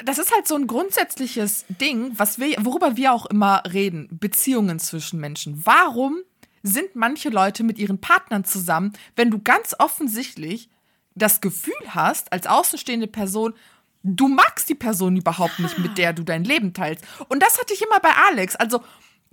Das 0.04 0.18
ist 0.18 0.32
halt 0.34 0.48
so 0.48 0.56
ein 0.56 0.66
grundsätzliches 0.66 1.64
Ding, 1.68 2.12
was 2.16 2.38
wir, 2.38 2.56
worüber 2.60 2.96
wir 2.96 3.12
auch 3.12 3.26
immer 3.26 3.62
reden, 3.70 4.08
Beziehungen 4.10 4.78
zwischen 4.78 5.20
Menschen. 5.20 5.64
Warum 5.64 6.18
sind 6.62 6.96
manche 6.96 7.28
Leute 7.28 7.62
mit 7.62 7.78
ihren 7.78 8.00
Partnern 8.00 8.44
zusammen, 8.44 8.92
wenn 9.16 9.30
du 9.30 9.38
ganz 9.38 9.74
offensichtlich 9.78 10.68
das 11.14 11.40
Gefühl 11.40 11.74
hast, 11.88 12.32
als 12.32 12.46
außenstehende 12.46 13.06
Person, 13.06 13.54
du 14.02 14.28
magst 14.28 14.68
die 14.68 14.74
Person 14.74 15.16
überhaupt 15.16 15.58
nicht, 15.60 15.78
mit 15.78 15.98
der 15.98 16.12
du 16.12 16.24
dein 16.24 16.44
Leben 16.44 16.72
teilst. 16.72 17.04
Und 17.28 17.42
das 17.42 17.58
hatte 17.58 17.74
ich 17.74 17.82
immer 17.82 18.00
bei 18.00 18.10
Alex. 18.28 18.56
Also, 18.56 18.82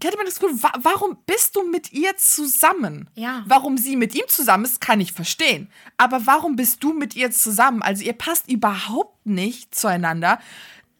hatte 0.07 0.17
mir 0.17 0.25
das 0.25 0.39
Gefühl, 0.39 0.61
wa 0.61 0.71
warum 0.81 1.17
bist 1.25 1.55
du 1.55 1.63
mit 1.63 1.91
ihr 1.93 2.15
zusammen? 2.17 3.09
Ja. 3.15 3.43
Warum 3.47 3.77
sie 3.77 3.95
mit 3.95 4.15
ihm 4.15 4.27
zusammen 4.27 4.65
ist, 4.65 4.81
kann 4.81 4.99
ich 4.99 5.13
verstehen. 5.13 5.69
Aber 5.97 6.25
warum 6.25 6.55
bist 6.55 6.83
du 6.83 6.93
mit 6.93 7.15
ihr 7.15 7.31
zusammen? 7.31 7.81
Also, 7.81 8.03
ihr 8.03 8.13
passt 8.13 8.49
überhaupt 8.49 9.25
nicht 9.25 9.75
zueinander. 9.75 10.39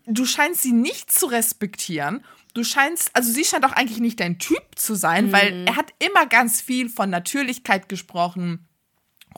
Du 0.06 0.26
scheinst 0.26 0.62
sie 0.62 0.74
nicht 0.74 1.12
zu 1.12 1.28
respektieren. 1.28 2.24
Du 2.54 2.64
scheinst, 2.64 3.12
also 3.14 3.32
sie 3.32 3.46
scheint 3.46 3.66
auch 3.66 3.72
eigentlich 3.72 4.00
nicht 4.00 4.20
dein 4.20 4.38
Typ 4.38 4.64
zu 4.76 4.96
sein, 4.96 5.32
weil 5.32 5.66
er 5.66 5.78
hat 5.78 5.94
immer 6.00 6.26
ganz 6.26 6.60
viel 6.60 6.90
von 6.90 7.10
Natürlichkeit 7.10 7.88
gesprochen. 7.88 8.68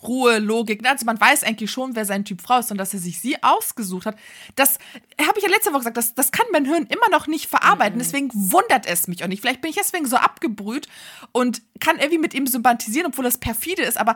Ruhe, 0.01 0.39
Logik. 0.39 0.85
Also 0.87 1.05
man 1.05 1.19
weiß 1.19 1.43
eigentlich 1.43 1.71
schon, 1.71 1.95
wer 1.95 2.05
sein 2.05 2.25
Typ 2.25 2.41
Frau 2.41 2.59
ist 2.59 2.71
und 2.71 2.77
dass 2.77 2.93
er 2.93 2.99
sich 2.99 3.19
sie 3.21 3.41
ausgesucht 3.43 4.05
hat. 4.05 4.17
Das 4.55 4.77
habe 5.21 5.37
ich 5.37 5.43
ja 5.43 5.49
letzte 5.49 5.69
Woche 5.71 5.79
gesagt, 5.79 5.97
das, 5.97 6.13
das 6.15 6.31
kann 6.31 6.45
mein 6.51 6.65
Hirn 6.65 6.87
immer 6.87 7.09
noch 7.11 7.27
nicht 7.27 7.47
verarbeiten. 7.47 7.99
Deswegen 7.99 8.29
wundert 8.33 8.85
es 8.85 9.07
mich 9.07 9.23
auch 9.23 9.27
nicht. 9.27 9.41
Vielleicht 9.41 9.61
bin 9.61 9.69
ich 9.69 9.77
deswegen 9.77 10.05
so 10.05 10.17
abgebrüht 10.17 10.87
und 11.31 11.61
kann 11.79 11.97
irgendwie 11.97 12.17
mit 12.17 12.33
ihm 12.33 12.47
sympathisieren, 12.47 13.07
obwohl 13.07 13.23
das 13.25 13.37
perfide 13.37 13.83
ist. 13.83 13.97
Aber 13.97 14.15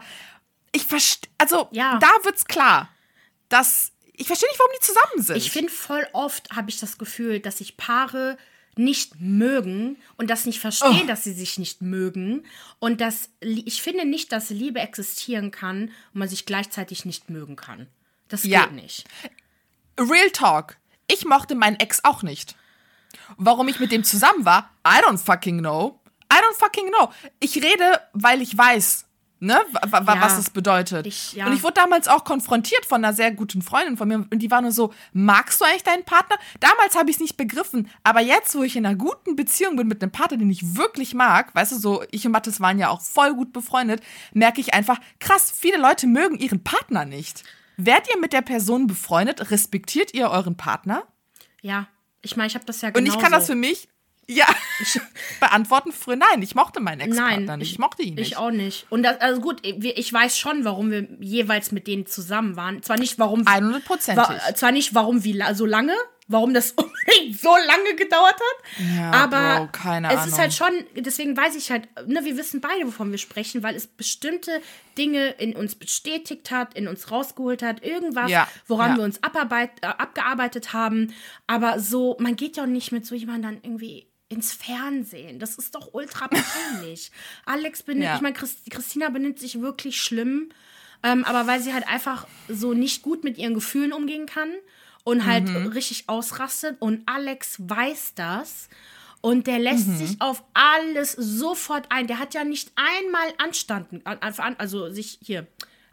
ich 0.71 0.85
verstehe, 0.85 1.29
also 1.37 1.67
Ja. 1.71 1.99
da 1.99 2.09
wird's 2.23 2.45
klar, 2.45 2.89
dass 3.49 3.91
ich 4.13 4.27
verstehe 4.27 4.49
nicht, 4.49 4.59
warum 4.59 4.71
die 4.75 4.85
zusammen 4.85 5.21
sind. 5.23 5.37
Ich 5.37 5.51
finde, 5.51 5.71
voll 5.71 6.07
oft 6.13 6.49
habe 6.55 6.69
ich 6.69 6.79
das 6.79 6.97
Gefühl, 6.97 7.39
dass 7.39 7.59
sich 7.59 7.77
Paare 7.77 8.37
nicht 8.77 9.19
mögen 9.19 9.97
und 10.17 10.29
das 10.29 10.45
nicht 10.45 10.59
verstehen, 10.59 11.01
Oh. 11.03 11.07
dass 11.07 11.23
sie 11.23 11.33
sich 11.33 11.57
nicht 11.57 11.81
mögen. 11.81 12.45
Und 12.79 13.01
dass 13.01 13.29
ich 13.39 13.81
finde 13.81 14.05
nicht, 14.05 14.31
dass 14.31 14.49
Liebe 14.49 14.79
existieren 14.79 15.51
kann 15.51 15.83
und 16.13 16.19
man 16.19 16.27
sich 16.29 16.45
gleichzeitig 16.45 17.05
nicht 17.05 17.29
mögen 17.29 17.55
kann. 17.55 17.87
Das 18.27 18.43
Ja. 18.43 18.65
geht 18.65 18.73
nicht. 18.73 19.05
Real 19.99 20.29
Talk. 20.31 20.77
Ich 21.07 21.25
mochte 21.25 21.55
meinen 21.55 21.79
Ex 21.79 22.03
auch 22.03 22.21
nicht. 22.23 22.55
Warum 23.37 23.67
ich 23.67 23.79
mit 23.79 23.91
dem 23.91 24.03
zusammen 24.03 24.45
war, 24.45 24.69
I 24.85 25.01
don't 25.03 25.17
fucking 25.17 25.59
know. 25.59 25.99
I 26.31 26.35
don't 26.37 26.57
fucking 26.59 26.89
know. 26.89 27.11
Ich 27.39 27.55
rede, 27.55 28.01
weil 28.13 28.41
ich 28.41 28.55
weiß, 28.57 29.05
ne, 29.39 29.59
wa- 29.71 30.05
wa- 30.05 30.15
Ja. 30.15 30.21
was 30.21 30.37
es 30.37 30.49
bedeutet. 30.49 31.05
Ich- 31.07 31.33
ja. 31.33 31.45
Und 31.47 31.53
ich 31.53 31.63
wurde 31.63 31.73
damals 31.75 32.07
auch 32.07 32.23
konfrontiert 32.23 32.85
von 32.85 33.03
einer 33.03 33.13
sehr 33.13 33.31
guten 33.31 33.61
Freundin 33.61 33.97
von 33.97 34.07
mir 34.07 34.15
und 34.29 34.39
die 34.39 34.49
war 34.51 34.61
nur 34.61 34.71
so, 34.71 34.93
magst 35.13 35.61
du 35.61 35.65
eigentlich 35.65 35.83
deinen 35.83 36.03
Partner? 36.05 36.37
Damals 36.59 36.95
habe 36.95 37.09
ich 37.09 37.17
es 37.17 37.21
nicht 37.21 37.37
begriffen, 37.37 37.89
aber 38.03 38.21
jetzt, 38.21 38.55
wo 38.55 38.63
ich 38.63 38.75
in 38.75 38.85
einer 38.85 38.95
guten 38.95 39.35
Beziehung 39.35 39.75
bin 39.75 39.87
mit 39.87 40.01
einem 40.01 40.11
Partner, 40.11 40.37
den 40.37 40.49
ich 40.49 40.75
wirklich 40.75 41.13
mag, 41.13 41.53
weißt 41.55 41.73
du, 41.73 41.75
so 41.77 42.03
ich 42.11 42.25
und 42.25 42.31
Mathis 42.31 42.59
waren 42.59 42.79
ja 42.79 42.89
auch 42.89 43.01
voll 43.01 43.33
gut 43.33 43.53
befreundet, 43.53 44.01
merke 44.33 44.61
ich 44.61 44.73
einfach, 44.73 44.99
krass, 45.19 45.51
viele 45.55 45.77
Leute 45.77 46.07
mögen 46.07 46.37
ihren 46.37 46.63
Partner 46.63 47.05
nicht. 47.05 47.43
Werdet 47.77 48.07
ihr 48.13 48.19
mit 48.19 48.33
der 48.33 48.41
Person 48.41 48.87
befreundet? 48.87 49.51
Respektiert 49.51 50.13
ihr 50.15 50.31
euren 50.31 50.57
Partner? 50.57 51.03
Ja, 51.61 51.87
ich 52.23 52.35
meine, 52.35 52.47
ich 52.47 52.55
habe 52.55 52.65
das 52.65 52.81
ja 52.81 52.89
Und 52.89 52.95
genau 52.95 53.13
ich 53.13 53.19
kann 53.19 53.31
das 53.31 53.45
für 53.45 53.55
mich, 53.55 53.87
ja, 54.29 54.45
beantworten 55.39 55.91
früher. 55.91 56.15
Nein, 56.17 56.41
ich 56.41 56.55
mochte 56.55 56.79
meinen 56.79 57.01
Ex-Partner 57.01 57.57
nicht. 57.57 57.71
Ich 57.71 57.79
mochte 57.79 58.03
ihn 58.03 58.15
nicht. 58.15 58.27
Ich 58.31 58.37
auch 58.37 58.51
nicht. 58.51 58.85
Und 58.89 59.03
das, 59.03 59.19
also 59.21 59.41
gut, 59.41 59.59
ich 59.65 59.83
ich 59.97 60.11
weiß 60.13 60.37
schon, 60.37 60.65
warum 60.65 60.91
wir 60.91 61.07
jeweils 61.19 61.71
mit 61.71 61.87
denen 61.87 62.05
zusammen 62.05 62.55
waren. 62.55 62.83
Zwar 62.83 62.97
nicht, 62.99 63.19
warum. 63.19 63.41
100%ig. 63.43 64.15
Wa- 64.17 64.39
Zwar 64.55 64.71
nicht, 64.71 64.93
warum 64.93 65.23
wie 65.23 65.41
so 65.53 65.65
lange, 65.65 65.93
warum 66.27 66.53
das 66.53 66.71
unbedingt 66.75 67.39
so 67.39 67.49
lange 67.55 67.95
gedauert 67.95 68.35
hat. 68.35 68.95
Ja, 68.97 69.11
aber 69.11 69.69
Bro, 69.71 70.09
es 70.13 70.27
ist 70.27 70.37
halt 70.37 70.53
schon, 70.53 70.71
deswegen 70.95 71.37
weiß 71.37 71.55
ich 71.55 71.71
halt, 71.71 71.87
ne, 72.07 72.23
wir 72.25 72.35
wissen 72.37 72.59
beide, 72.59 72.85
wovon 72.85 73.11
wir 73.11 73.17
sprechen, 73.17 73.63
weil 73.63 73.75
es 73.75 73.87
bestimmte 73.87 74.61
Dinge 74.97 75.29
in 75.29 75.55
uns 75.55 75.75
bestätigt 75.75 76.51
hat, 76.51 76.73
in 76.73 76.87
uns 76.89 77.11
rausgeholt 77.11 77.61
hat, 77.63 77.83
irgendwas, 77.83 78.29
Ja, 78.29 78.47
woran 78.67 78.91
ja. 78.91 78.97
wir 78.97 79.03
uns 79.05 79.23
abarbeit, 79.23 79.71
äh, 79.81 79.85
abgearbeitet 79.87 80.73
haben. 80.73 81.13
Aber 81.47 81.79
so, 81.79 82.17
man 82.19 82.35
geht 82.35 82.57
ja 82.57 82.63
auch 82.63 82.67
nicht 82.67 82.91
mit 82.91 83.05
so 83.05 83.15
jemandem 83.15 83.43
dann 83.53 83.59
irgendwie 83.63 84.07
ins 84.29 84.53
Fernsehen. 84.53 85.39
Das 85.39 85.55
ist 85.55 85.73
doch 85.75 85.93
ultra 85.93 86.27
peinlich. 86.27 87.11
Alex 87.45 87.83
benimmt, 87.83 88.05
Ja. 88.05 88.15
ich 88.15 88.21
meine, 88.21 88.33
Christ, 88.35 88.59
Christina 88.69 89.09
benimmt 89.09 89.39
sich 89.39 89.61
wirklich 89.61 90.01
schlimm, 90.01 90.49
ähm, 91.03 91.23
aber 91.25 91.47
weil 91.47 91.61
sie 91.61 91.73
halt 91.73 91.87
einfach 91.87 92.27
so 92.49 92.73
nicht 92.73 93.01
gut 93.03 93.23
mit 93.23 93.37
ihren 93.37 93.53
Gefühlen 93.53 93.93
umgehen 93.93 94.25
kann 94.25 94.49
und 95.03 95.25
halt 95.25 95.47
Mhm. 95.47 95.67
richtig 95.67 96.09
ausrastet. 96.09 96.75
Und 96.79 97.03
Alex 97.07 97.55
weiß 97.59 98.13
das. 98.15 98.67
Und 99.21 99.47
der 99.47 99.59
lässt 99.59 99.87
Mhm. 99.87 99.97
sich 99.97 100.21
auf 100.21 100.43
alles 100.53 101.11
sofort 101.13 101.87
ein. 101.91 102.07
Der 102.07 102.19
hat 102.19 102.33
ja 102.33 102.43
nicht 102.43 102.71
einmal 102.75 103.27
anstanden, 103.39 104.01
an- 104.03 104.19
an- 104.19 104.55
also 104.59 104.91
sich 104.91 105.19
hier 105.23 105.47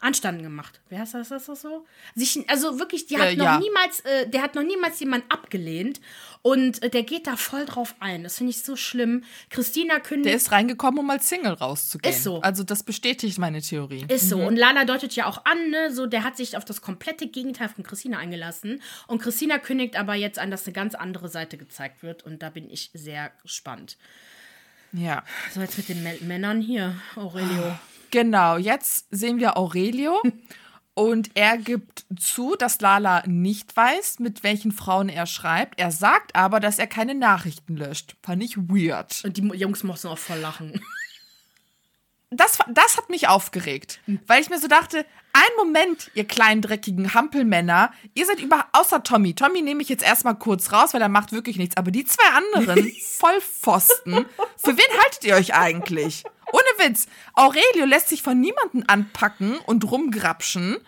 anstanden 0.05 0.43
gemacht. 0.43 0.81
Wer 0.91 1.01
heißt 1.01 1.15
das, 1.15 1.31
ist 1.31 1.49
das 1.49 1.63
so? 1.63 1.85
Sich, 2.15 2.49
also 2.49 2.79
wirklich, 2.79 3.07
die 3.07 3.19
hat 3.19 3.31
Äh, 3.31 3.37
noch 3.37 3.45
ja. 3.45 3.59
niemals, 3.59 4.01
äh, 4.01 4.29
der 4.29 4.43
hat 4.43 4.55
noch 4.55 4.63
niemals 4.63 5.01
jemand 5.01 5.25
abgelehnt. 5.31 6.01
Und 6.43 6.83
äh, 6.83 6.91
der 6.91 7.05
geht 7.05 7.27
da 7.27 7.37
voll 7.37 7.65
drauf 7.65 7.95
ein. 8.01 8.23
Das 8.23 8.37
finde 8.37 8.51
ich 8.51 8.63
so 8.63 8.77
schlimm. 8.77 9.25
Christina 9.49 9.99
kündigt. 9.99 10.27
Der 10.29 10.37
ist 10.37 10.53
reingekommen, 10.53 11.01
um 11.01 11.09
als 11.09 11.29
Single 11.29 11.55
rauszugehen. 11.55 12.15
Ist 12.15 12.23
so. 12.23 12.41
Also 12.43 12.63
das 12.65 12.83
bestätigt 12.83 13.39
meine 13.39 13.63
Theorie. 13.63 14.05
Ist 14.09 14.29
so. 14.29 14.39
Und 14.39 14.57
Lana 14.57 14.85
deutet 14.85 15.17
ja 15.17 15.25
auch 15.27 15.45
an, 15.47 15.71
ne, 15.71 15.91
so, 15.91 16.05
der 16.07 16.23
hat 16.23 16.37
sich 16.37 16.57
auf 16.59 16.65
das 16.67 16.83
komplette 16.83 17.27
Gegenteil 17.29 17.71
von 17.71 17.83
Christina 17.83 18.19
eingelassen. 18.19 18.83
Und 19.07 19.23
Christina 19.23 19.59
kündigt 19.59 19.97
aber 19.97 20.15
jetzt 20.15 20.39
an, 20.39 20.51
dass 20.51 20.67
eine 20.67 20.75
ganz 20.75 20.95
andere 20.95 21.29
Seite 21.31 21.57
gezeigt 21.57 22.03
wird. 22.03 22.23
Und 22.25 22.43
da 22.43 22.51
bin 22.51 22.69
ich 22.69 22.91
sehr 22.93 23.33
gespannt. 23.43 23.97
Ja. 24.93 25.25
So, 25.55 25.61
jetzt 25.63 25.79
mit 25.79 25.89
den 25.89 26.05
Mä- 26.07 26.23
Männern 26.23 26.61
hier, 26.61 26.95
Aurelio. 27.17 27.77
Genau, 28.15 28.59
jetzt 28.59 29.09
sehen 29.11 29.41
wir 29.41 29.57
Aurelio 29.57 30.23
und 30.95 31.33
er 31.35 31.59
gibt 31.59 32.07
zu, 32.17 32.55
dass 32.55 32.81
Lala 32.81 33.25
nicht 33.27 33.77
weiß, 33.77 34.21
mit 34.21 34.45
welchen 34.45 34.71
Frauen 34.71 35.09
er 35.09 35.27
schreibt. 35.27 35.81
Er 35.81 35.91
sagt 35.91 36.37
aber, 36.37 36.61
dass 36.61 36.79
er 36.79 36.87
keine 36.87 37.17
Nachrichten 37.17 37.77
löscht. 37.77 38.15
Fand 38.23 38.41
ich 38.45 38.57
weird. 38.57 39.21
Und 39.25 39.37
die 39.37 39.43
Jungs 39.59 39.83
mussten 39.83 40.07
auch 40.07 40.19
voll 40.19 40.39
lachen. 40.39 40.81
das, 42.31 42.59
das 42.69 42.99
hat 42.99 43.11
mich 43.11 43.27
aufgeregt, 43.27 43.99
weil 44.29 44.41
ich 44.41 44.49
mir 44.49 44.61
so 44.61 44.69
dachte, 44.69 45.05
ein 45.35 45.57
Moment, 45.59 46.11
ihr 46.15 46.25
kleinen 46.25 46.63
dreckigen 46.63 47.13
Hampelmänner, 47.13 47.93
ihr 48.15 48.25
seid 48.25 48.41
über, 48.41 48.67
außer 48.73 49.03
Tommy, 49.03 49.35
Tommy 49.35 49.63
nehme 49.63 49.83
ich 49.83 49.89
jetzt 49.89 50.05
erstmal 50.05 50.39
kurz 50.39 50.73
raus, 50.73 50.95
weil 50.95 51.03
er 51.03 51.09
macht 51.09 51.33
wirklich 51.33 51.57
nichts, 51.57 51.77
aber 51.77 51.91
die 51.91 52.05
zwei 52.05 52.27
anderen 52.35 52.93
Vollpfosten, 53.03 54.27
für 54.57 54.77
wen 54.77 54.99
haltet 55.03 55.25
ihr 55.25 55.35
euch 55.35 55.55
eigentlich? 55.55 56.23
Ohne 56.53 56.89
Witz, 56.89 57.07
Aurelio 57.35 57.85
lässt 57.85 58.09
sich 58.09 58.23
von 58.23 58.41
niemandem 58.41 58.85
anpacken 58.87 59.59
und 59.67 59.91
rumgrapschen. 59.91 60.79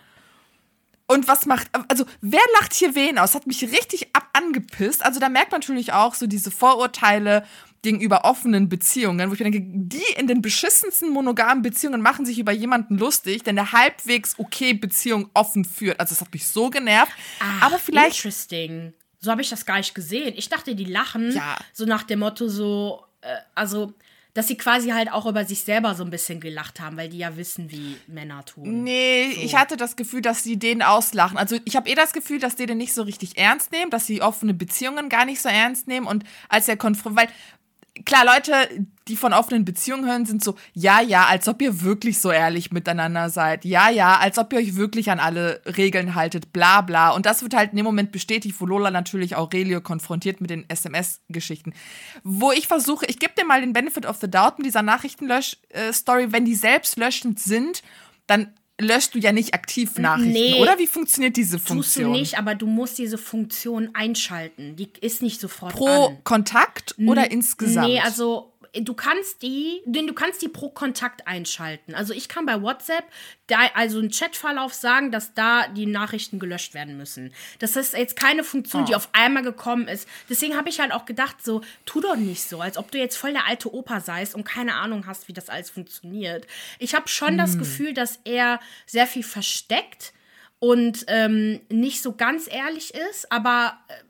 Und 1.07 1.27
was 1.27 1.45
macht, 1.45 1.69
also 1.87 2.05
wer 2.21 2.41
lacht 2.59 2.73
hier 2.73 2.95
wen 2.95 3.17
aus? 3.17 3.35
Hat 3.35 3.47
mich 3.47 3.63
richtig 3.63 4.13
ab 4.13 4.27
angepisst. 4.33 5.05
Also 5.05 5.19
da 5.19 5.29
merkt 5.29 5.51
man 5.51 5.61
natürlich 5.61 5.93
auch 5.93 6.13
so 6.13 6.27
diese 6.27 6.51
Vorurteile 6.51 7.45
gegenüber 7.81 8.25
offenen 8.25 8.69
Beziehungen, 8.69 9.29
wo 9.29 9.33
ich 9.33 9.39
mir 9.39 9.51
denke, 9.51 9.67
die 9.69 10.03
in 10.17 10.27
den 10.27 10.41
beschissensten 10.41 11.09
monogamen 11.09 11.61
Beziehungen 11.61 12.01
machen 12.01 12.25
sich 12.25 12.39
über 12.39 12.51
jemanden 12.51 12.97
lustig, 12.97 13.43
der 13.43 13.51
eine 13.51 13.71
halbwegs 13.71 14.35
okay 14.39 14.73
Beziehung 14.73 15.29
offen 15.33 15.63
führt. 15.65 15.99
Also 15.99 16.13
das 16.15 16.21
hat 16.21 16.33
mich 16.33 16.47
so 16.47 16.69
genervt. 16.69 17.11
Aber 17.61 17.79
vielleicht 17.79 18.17
Interesting. 18.17 18.93
So 19.19 19.31
habe 19.31 19.41
ich 19.41 19.49
das 19.49 19.65
gar 19.65 19.77
nicht 19.77 19.95
gesehen. 19.95 20.33
Ich 20.37 20.49
dachte, 20.49 20.75
die 20.75 20.85
lachen 20.85 21.31
Ja. 21.31 21.57
so 21.73 21.85
nach 21.85 22.03
dem 22.03 22.19
Motto 22.19 22.47
so, 22.47 23.03
äh, 23.21 23.35
also, 23.55 23.93
dass 24.35 24.47
sie 24.47 24.57
quasi 24.57 24.89
halt 24.89 25.11
auch 25.11 25.25
über 25.25 25.43
sich 25.45 25.61
selber 25.61 25.95
so 25.95 26.03
ein 26.03 26.11
bisschen 26.11 26.39
gelacht 26.39 26.79
haben, 26.79 26.95
weil 26.97 27.09
die 27.09 27.17
ja 27.17 27.35
wissen, 27.35 27.71
wie 27.71 27.97
Männer 28.05 28.45
tun. 28.45 28.83
Nee, 28.83 29.23
ich 29.41 29.55
hatte 29.55 29.75
das 29.77 29.95
Gefühl, 29.95 30.21
dass 30.21 30.43
sie 30.43 30.57
den 30.57 30.83
auslachen. 30.83 31.39
Also 31.39 31.57
ich 31.65 31.75
habe 31.75 31.89
eh 31.89 31.95
das 31.95 32.13
Gefühl, 32.13 32.39
dass 32.39 32.55
die 32.55 32.67
den 32.67 32.77
nicht 32.77 32.93
so 32.93 33.01
richtig 33.01 33.37
ernst 33.39 33.71
nehmen, 33.71 33.89
dass 33.89 34.05
sie 34.05 34.21
offene 34.21 34.53
Beziehungen 34.53 35.09
gar 35.09 35.25
nicht 35.25 35.41
so 35.41 35.49
ernst 35.49 35.87
nehmen 35.87 36.05
und 36.05 36.23
als 36.49 36.67
er 36.67 36.77
konfrontiert, 36.77 37.27
weil 37.27 37.35
klar, 38.07 38.25
Leute, 38.25 38.87
die 39.07 39.17
von 39.17 39.33
offenen 39.33 39.65
Beziehungen 39.65 40.05
hören, 40.05 40.25
sind 40.25 40.43
so, 40.43 40.55
ja, 40.73 41.01
ja, 41.01 41.25
als 41.25 41.47
ob 41.47 41.61
ihr 41.61 41.81
wirklich 41.81 42.19
so 42.19 42.31
ehrlich 42.31 42.71
miteinander 42.71 43.29
seid. 43.29 43.65
Ja, 43.65 43.89
ja, 43.89 44.17
als 44.17 44.37
ob 44.37 44.53
ihr 44.53 44.59
euch 44.59 44.75
wirklich 44.75 45.11
an 45.11 45.19
alle 45.19 45.61
Regeln 45.65 46.15
haltet, 46.15 46.53
bla 46.53 46.81
bla. 46.81 47.11
Und 47.11 47.25
das 47.25 47.43
wird 47.43 47.53
halt 47.53 47.71
in 47.71 47.77
dem 47.77 47.85
Moment 47.85 48.11
bestätigt, 48.11 48.55
wo 48.59 48.65
Lola 48.65 48.91
natürlich 48.91 49.35
Aurelio 49.35 49.81
konfrontiert 49.81 50.41
mit 50.41 50.49
den 50.49 50.67
SMS-Geschichten. 50.69 51.73
Wo 52.23 52.51
ich 52.51 52.67
versuche, 52.67 53.05
ich 53.05 53.19
gebe 53.19 53.33
dir 53.37 53.45
mal 53.45 53.61
den 53.61 53.73
Benefit 53.73 54.05
of 54.05 54.17
the 54.21 54.31
Doubt 54.31 54.57
mit 54.57 54.65
dieser 54.65 54.83
Nachrichtenlösch-Story, 54.83 56.31
wenn 56.31 56.45
die 56.45 56.55
selbstlöschend 56.55 57.39
sind, 57.39 57.83
dann 58.25 58.53
löschst 58.79 59.15
du 59.15 59.19
ja 59.19 59.31
nicht 59.31 59.53
aktiv 59.53 59.97
Nachrichten, 59.97 60.31
Nee. 60.33 60.61
oder? 60.61 60.77
Wie 60.77 60.87
funktioniert 60.87 61.35
diese 61.35 61.57
Tust 61.57 61.67
Funktion? 61.67 62.13
du 62.13 62.19
nicht, 62.19 62.37
aber 62.37 62.55
du 62.55 62.67
musst 62.67 62.97
diese 62.97 63.17
Funktion 63.17 63.89
einschalten. 63.93 64.75
Die 64.75 64.89
ist 65.01 65.21
nicht 65.21 65.39
sofort 65.41 65.73
Pro 65.73 66.07
an. 66.07 66.17
Kontakt 66.23 66.95
oder 67.05 67.31
insgesamt? 67.31 67.87
Nee, 67.87 67.99
also 67.99 68.53
du 68.81 68.93
kannst 68.93 69.41
die, 69.41 69.81
denn 69.85 70.07
du 70.07 70.13
kannst 70.13 70.41
die 70.41 70.49
pro 70.49 70.69
Kontakt 70.69 71.27
einschalten. 71.27 71.95
Also 71.95 72.13
ich 72.13 72.27
kann 72.27 72.45
bei 72.45 72.61
WhatsApp 72.61 73.03
da, 73.47 73.59
also 73.73 73.99
einen 73.99 74.11
Chatverlauf 74.11 74.73
sagen, 74.73 75.11
dass 75.11 75.33
da 75.33 75.67
die 75.67 75.85
Nachrichten 75.85 76.39
gelöscht 76.39 76.73
werden 76.73 76.97
müssen. 76.97 77.33
Das 77.59 77.75
ist 77.75 77.93
jetzt 77.93 78.15
keine 78.15 78.43
Funktion, 78.43 78.83
oh. 78.83 78.85
die 78.85 78.95
auf 78.95 79.09
einmal 79.13 79.43
gekommen 79.43 79.87
ist. 79.87 80.07
Deswegen 80.29 80.55
habe 80.55 80.69
ich 80.69 80.79
halt 80.79 80.91
auch 80.91 81.05
gedacht, 81.05 81.43
so, 81.43 81.61
tu 81.85 82.01
doch 82.01 82.15
nicht 82.15 82.43
so, 82.43 82.61
als 82.61 82.77
ob 82.77 82.91
du 82.91 82.97
jetzt 82.97 83.17
voll 83.17 83.33
der 83.33 83.47
alte 83.47 83.73
Opa 83.73 83.99
seist 83.99 84.35
und 84.35 84.43
keine 84.43 84.75
Ahnung 84.75 85.05
hast, 85.07 85.27
wie 85.27 85.33
das 85.33 85.49
alles 85.49 85.69
funktioniert. 85.69 86.45
Ich 86.79 86.95
habe 86.95 87.07
schon 87.07 87.29
hm. 87.29 87.37
das 87.37 87.57
Gefühl, 87.57 87.93
dass 87.93 88.19
er 88.23 88.59
sehr 88.85 89.07
viel 89.07 89.23
versteckt 89.23 90.13
und 90.59 91.05
ähm, 91.07 91.61
nicht 91.69 92.01
so 92.01 92.13
ganz 92.13 92.47
ehrlich 92.51 92.93
ist, 92.93 93.31
aber 93.31 93.77
äh. 93.87 94.06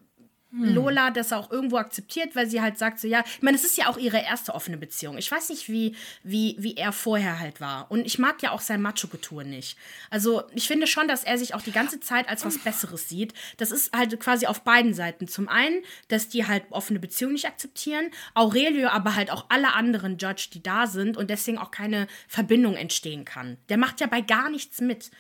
Lola 0.49 1.11
das 1.11 1.33
auch 1.33 1.51
irgendwo 1.51 1.77
akzeptiert, 1.77 2.35
weil 2.35 2.47
sie 2.47 2.61
halt 2.61 2.77
sagt 2.77 2.99
so, 2.99 3.07
ja, 3.07 3.23
ich 3.25 3.41
meine, 3.41 3.57
es 3.57 3.65
ist 3.65 3.77
ja 3.77 3.89
auch 3.89 3.97
ihre 3.97 4.17
erste 4.17 4.55
offene 4.55 4.77
Beziehung. 4.77 5.17
Ich 5.17 5.29
weiß 5.29 5.49
nicht, 5.49 5.67
wie, 5.67 5.95
wie, 6.23 6.55
wie 6.59 6.77
er 6.77 6.93
vorher 6.93 7.39
halt 7.39 7.59
war. 7.59 7.91
Und 7.91 8.05
ich 8.05 8.17
mag 8.17 8.41
ja 8.41 8.51
auch 8.51 8.61
sein 8.61 8.81
Macho-Getue 8.81 9.43
nicht. 9.43 9.77
Also 10.09 10.43
ich 10.53 10.67
finde 10.67 10.87
schon, 10.87 11.09
dass 11.09 11.25
er 11.25 11.37
sich 11.37 11.53
auch 11.53 11.61
die 11.61 11.73
ganze 11.73 11.99
Zeit 11.99 12.29
als 12.29 12.45
was 12.45 12.57
Besseres 12.59 13.09
sieht. 13.09 13.33
Das 13.57 13.71
ist 13.71 13.93
halt 13.95 14.17
quasi 14.21 14.47
auf 14.47 14.61
beiden 14.61 14.93
Seiten. 14.93 15.27
Zum 15.27 15.49
einen, 15.49 15.83
dass 16.07 16.29
die 16.29 16.47
halt 16.47 16.63
offene 16.69 16.99
Beziehung 16.99 17.33
nicht 17.33 17.45
akzeptieren, 17.45 18.09
Aurelio 18.33 18.87
aber 18.87 19.15
halt 19.15 19.31
auch 19.31 19.47
alle 19.49 19.73
anderen 19.73 20.17
Judge, 20.17 20.47
die 20.53 20.63
da 20.63 20.87
sind 20.87 21.17
und 21.17 21.29
deswegen 21.29 21.57
auch 21.57 21.71
keine 21.71 22.07
Verbindung 22.29 22.75
entstehen 22.75 23.25
kann. 23.25 23.57
Der 23.67 23.77
macht 23.77 23.99
ja 23.99 24.07
bei 24.07 24.21
gar 24.21 24.49
nichts 24.49 24.79
mit. 24.79 25.11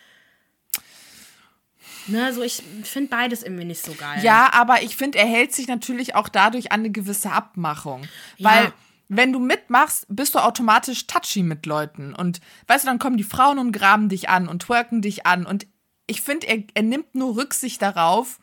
Ne, 2.07 2.25
also 2.25 2.41
ich 2.41 2.63
finde 2.83 3.09
beides 3.09 3.43
irgendwie 3.43 3.65
nicht 3.65 3.83
so 3.83 3.93
geil. 3.93 4.23
Ja, 4.23 4.51
aber 4.53 4.81
ich 4.81 4.95
finde, 4.95 5.17
er 5.17 5.25
hält 5.25 5.53
sich 5.53 5.67
natürlich 5.67 6.15
auch 6.15 6.29
dadurch 6.29 6.71
an 6.71 6.81
eine 6.81 6.91
gewisse 6.91 7.31
Abmachung. 7.31 8.03
Ja. 8.37 8.49
Weil 8.49 8.73
wenn 9.09 9.31
du 9.31 9.39
mitmachst, 9.39 10.05
bist 10.09 10.35
du 10.35 10.39
automatisch 10.39 11.07
touchy 11.07 11.43
mit 11.43 11.65
Leuten. 11.65 12.13
Und 12.13 12.41
weißt 12.67 12.83
du, 12.83 12.87
dann 12.87 12.99
kommen 12.99 13.17
die 13.17 13.23
Frauen 13.23 13.59
und 13.59 13.71
graben 13.71 14.09
dich 14.09 14.29
an 14.29 14.47
und 14.47 14.63
twerken 14.63 15.01
dich 15.01 15.25
an. 15.25 15.45
Und 15.45 15.67
ich 16.07 16.21
finde, 16.21 16.47
er, 16.47 16.63
er 16.73 16.83
nimmt 16.83 17.15
nur 17.15 17.35
Rücksicht 17.35 17.81
darauf, 17.81 18.39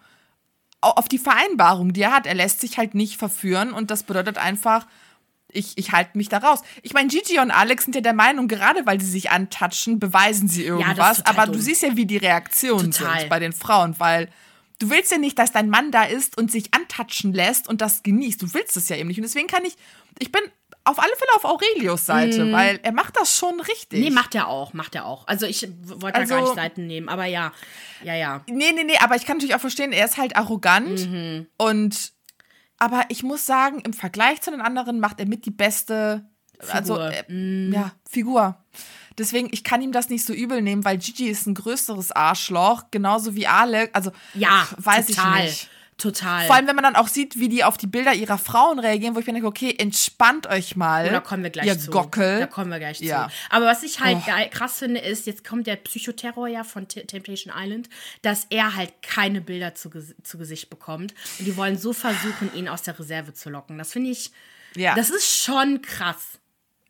auf 0.81 1.09
die 1.09 1.19
Vereinbarung, 1.19 1.93
die 1.93 2.03
er 2.03 2.13
hat. 2.13 2.27
Er 2.27 2.35
lässt 2.35 2.61
sich 2.61 2.77
halt 2.77 2.95
nicht 2.95 3.17
verführen 3.17 3.73
und 3.73 3.91
das 3.91 4.03
bedeutet 4.03 4.39
einfach, 4.39 4.87
ich, 5.55 5.79
ich 5.79 5.93
halte 5.93 6.17
mich 6.19 6.29
da 6.29 6.39
raus. 6.39 6.61
Ich 6.83 6.93
meine, 6.93 7.09
Gigi 7.09 7.39
und 7.39 7.51
Alex 7.51 7.85
sind 7.85 7.95
ja 7.95 8.01
der 8.01 8.13
Meinung, 8.13 8.49
gerade 8.49 8.85
weil 8.87 9.01
sie 9.01 9.11
sich 9.11 9.31
antatschen, 9.31 9.99
beweisen 9.99 10.49
sie 10.49 10.65
irgendwas. 10.65 11.19
Ja, 11.19 11.25
aber 11.27 11.47
dumm. 11.47 11.55
du 11.55 11.61
siehst 11.61 11.83
ja, 11.83 11.97
wie 11.97 12.07
die 12.07 12.17
Reaktionen 12.17 12.91
total. 12.91 13.21
sind 13.21 13.31
bei 13.31 13.39
den 13.39 13.53
Frauen, 13.53 13.95
weil 13.99 14.29
du 14.79 14.91
willst 14.91 15.11
ja 15.13 15.19
nicht, 15.19 15.39
dass 15.39 15.53
dein 15.53 15.71
Mann 15.71 15.91
da 15.91 16.05
ist 16.05 16.37
und 16.37 16.51
sich 16.51 16.75
antatschen 16.75 17.33
lässt 17.33 17.69
und 17.69 17.81
das 17.81 18.03
genießt. 18.03 18.43
Du 18.43 18.55
willst 18.55 18.77
es 18.77 18.89
ja 18.89 18.97
eben 18.97 19.09
nicht. 19.09 19.19
Und 19.19 19.25
deswegen 19.25 19.47
kann 19.47 19.65
ich, 19.65 19.77
ich 20.19 20.33
bin 20.33 20.43
auf 20.85 20.99
alle 20.99 21.13
Fälle 21.17 21.31
auf 21.37 21.45
Aurelius 21.45 22.05
Seite, 22.05 22.45
mm. 22.45 22.53
weil 22.53 22.81
er 22.83 22.93
macht 22.93 23.17
das 23.17 23.37
schon 23.37 23.59
richtig. 23.61 24.01
Nee, 24.01 24.11
macht 24.11 24.35
er 24.35 24.49
auch, 24.49 24.75
macht 24.75 24.95
er 24.95 25.07
auch. 25.07 25.27
Also 25.27 25.47
ich 25.47 25.67
wollte 25.83 26.19
also, 26.19 26.35
da 26.35 26.41
gar 26.41 26.47
nicht 26.47 26.57
Seiten 26.57 26.87
nehmen, 26.87 27.09
aber 27.09 27.25
ja, 27.25 27.53
ja, 28.03 28.15
ja. 28.15 28.43
Nee, 28.49 28.73
nee, 28.75 28.85
nee, 28.85 28.99
aber 28.99 29.17
ich 29.17 29.25
kann 29.25 29.39
natürlich 29.39 29.55
auch 29.55 29.61
verstehen, 29.61 29.93
er 29.93 30.05
ist 30.05 30.19
halt 30.19 30.37
arrogant 30.37 31.11
mhm. 31.11 31.47
und 31.57 32.13
aber 32.85 33.07
ich 33.09 33.23
muss 33.23 33.47
sagen, 33.47 33.81
im 33.81 33.95
Vergleich 33.95 34.43
zu 34.43 34.51
den 34.51 34.61
anderen 34.61 35.01
macht 35.01 35.19
er 35.19 35.27
mit 35.27 35.47
die 35.47 35.51
beste 35.51 36.29
Figur. 36.61 36.75
Also, 36.75 36.99
äh, 36.99 37.33
mm. 37.33 37.73
ja, 37.73 37.93
Figur. 38.09 38.57
Deswegen, 39.17 39.49
ich 39.53 39.65
kann 39.65 39.81
ihm 39.81 39.93
das 39.93 40.11
nicht 40.11 40.25
so 40.25 40.35
übel 40.35 40.61
nehmen, 40.61 40.85
weil 40.85 40.99
Gigi 40.99 41.29
ist 41.29 41.47
ein 41.47 41.55
größeres 41.55 42.13
Arschloch, 42.13 42.85
genauso 42.91 43.35
wie 43.35 43.47
Ale. 43.47 43.89
Also, 43.95 44.13
ja, 44.35 44.67
weiß 44.77 45.07
total. 45.07 45.39
ich 45.39 45.45
nicht. 45.45 45.71
Total. 45.97 46.47
Vor 46.47 46.57
allem, 46.57 46.67
wenn 46.67 46.75
man 46.75 46.83
dann 46.83 46.97
auch 46.97 47.07
sieht, 47.07 47.39
wie 47.39 47.49
die 47.49 47.63
auf 47.63 47.77
die 47.77 47.87
Bilder 47.87 48.13
ihrer 48.13 48.37
Frauen 48.37 48.79
reagieren, 48.81 49.15
wo 49.15 49.21
ich 49.21 49.27
mir 49.27 49.33
denke, 49.33 49.47
okay, 49.47 49.75
entspannt 49.79 50.47
euch 50.49 50.75
mal. 50.75 51.07
Oh, 51.09 51.13
da 51.13 51.21
kommen 51.21 51.45
wir 51.45 51.51
gleich 51.51 51.67
ihr 51.67 51.79
zu. 51.79 51.91
Gockel. 51.91 52.41
Da 52.41 52.47
kommen 52.47 52.71
wir 52.71 52.79
gleich 52.79 53.01
ja. 53.01 53.29
zu. 53.29 53.35
Aber 53.51 53.67
was 53.67 53.83
ich 53.85 54.01
halt 54.01 54.19
oh. 54.27 54.49
krass 54.51 54.81
finde, 54.81 55.01
ist, 55.01 55.27
jetzt 55.27 55.45
kommt 55.45 55.67
der 55.67 55.77
Psychoterror 55.77 56.49
ja 56.49 56.65
von 56.65 56.89
T 56.89 57.05
Temptation 57.05 57.53
Island, 57.57 57.89
dass 58.23 58.47
er 58.51 58.75
halt 58.75 58.93
keine 59.03 59.41
Bilder 59.41 59.75
zu, 59.75 59.91
zu 60.23 60.39
Gesicht 60.39 60.69
bekommt. 60.69 61.15
Und 61.39 61.47
die 61.47 61.57
wollen 61.57 61.79
so 61.79 61.93
versuchen, 61.93 62.53
ihn 62.55 62.69
aus 62.69 62.83
der 62.83 62.99
Reserve 62.99 63.33
zu 63.33 63.51
locken. 63.51 63.79
Das 63.79 63.93
finde 63.93 64.11
ich, 64.11 64.33
ja. 64.75 64.95
das 64.97 65.11
ist 65.11 65.45
schon 65.45 65.81
krass. 65.81 66.41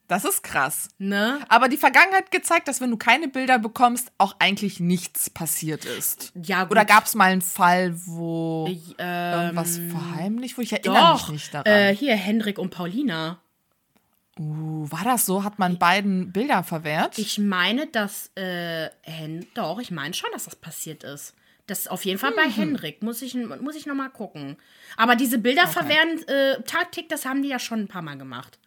Das 0.07 0.25
ist 0.25 0.43
krass. 0.43 0.89
Ne? 0.99 1.41
Aber 1.49 1.69
die 1.69 1.79
Vergangenheit 1.79 2.31
gezeigt, 2.31 2.69
dass 2.69 2.81
wenn 2.81 2.91
du 2.91 2.99
keine 2.99 3.29
Bilder 3.29 3.59
bekommst, 3.59 4.13
auch 4.19 4.37
eigentlich 4.39 4.79
nichts 4.79 5.31
passiert 5.31 5.87
ist. 5.87 6.33
Ja, 6.35 6.65
gut. 6.65 6.73
Oder 6.73 6.85
gab 6.85 7.07
es 7.07 7.15
mal 7.15 7.31
einen 7.31 7.41
Fall, 7.41 7.95
wo 8.07 8.67
ich, 8.69 8.95
ähm, 8.99 9.41
irgendwas 9.41 9.79
verheimlicht 9.79 10.59
wurde? 10.59 10.65
Ich 10.65 10.73
erinnere 10.73 11.13
doch, 11.13 11.29
mich 11.29 11.43
nicht 11.43 11.55
daran. 11.55 11.73
Äh, 11.73 11.97
hier, 11.97 12.17
Hendrik 12.17 12.59
und 12.59 12.71
Paulina. 12.71 13.39
Uh, 14.39 14.91
war 14.91 15.05
das 15.05 15.27
so? 15.27 15.45
Hat 15.45 15.59
man 15.59 15.79
beiden 15.79 16.33
Bilder 16.33 16.65
verwehrt? 16.65 17.19
Ich 17.19 17.39
meine, 17.39 17.87
dass, 17.87 18.31
äh, 18.35 18.91
Hen 19.03 19.47
doch, 19.55 19.79
ich 19.79 19.91
meine 19.91 20.13
schon, 20.13 20.31
dass 20.33 20.45
das 20.45 20.57
passiert 20.57 21.05
ist. 21.05 21.35
Das 21.67 21.81
ist 21.81 21.91
auf 21.91 22.05
jeden 22.05 22.19
Fall 22.19 22.33
bei 22.33 22.47
mhm. 22.47 22.53
Henrik. 22.53 23.03
Muss 23.03 23.23
ich, 23.23 23.35
muss 23.35 23.77
ich 23.77 23.87
nochmal 23.87 24.11
gucken. 24.11 24.57
Aber 24.97 25.17
diese 25.17 25.39
Bilder 25.39 25.63
okay. 25.63 25.73
verwehren, 25.73 26.29
äh, 26.29 26.63
Taktik, 26.63 27.09
das 27.09 27.25
haben 27.25 27.43
die 27.43 27.49
ja 27.49 27.59
schon 27.59 27.81
ein 27.81 27.89
paar 27.89 28.03
Mal 28.03 28.19
gemacht. 28.19 28.59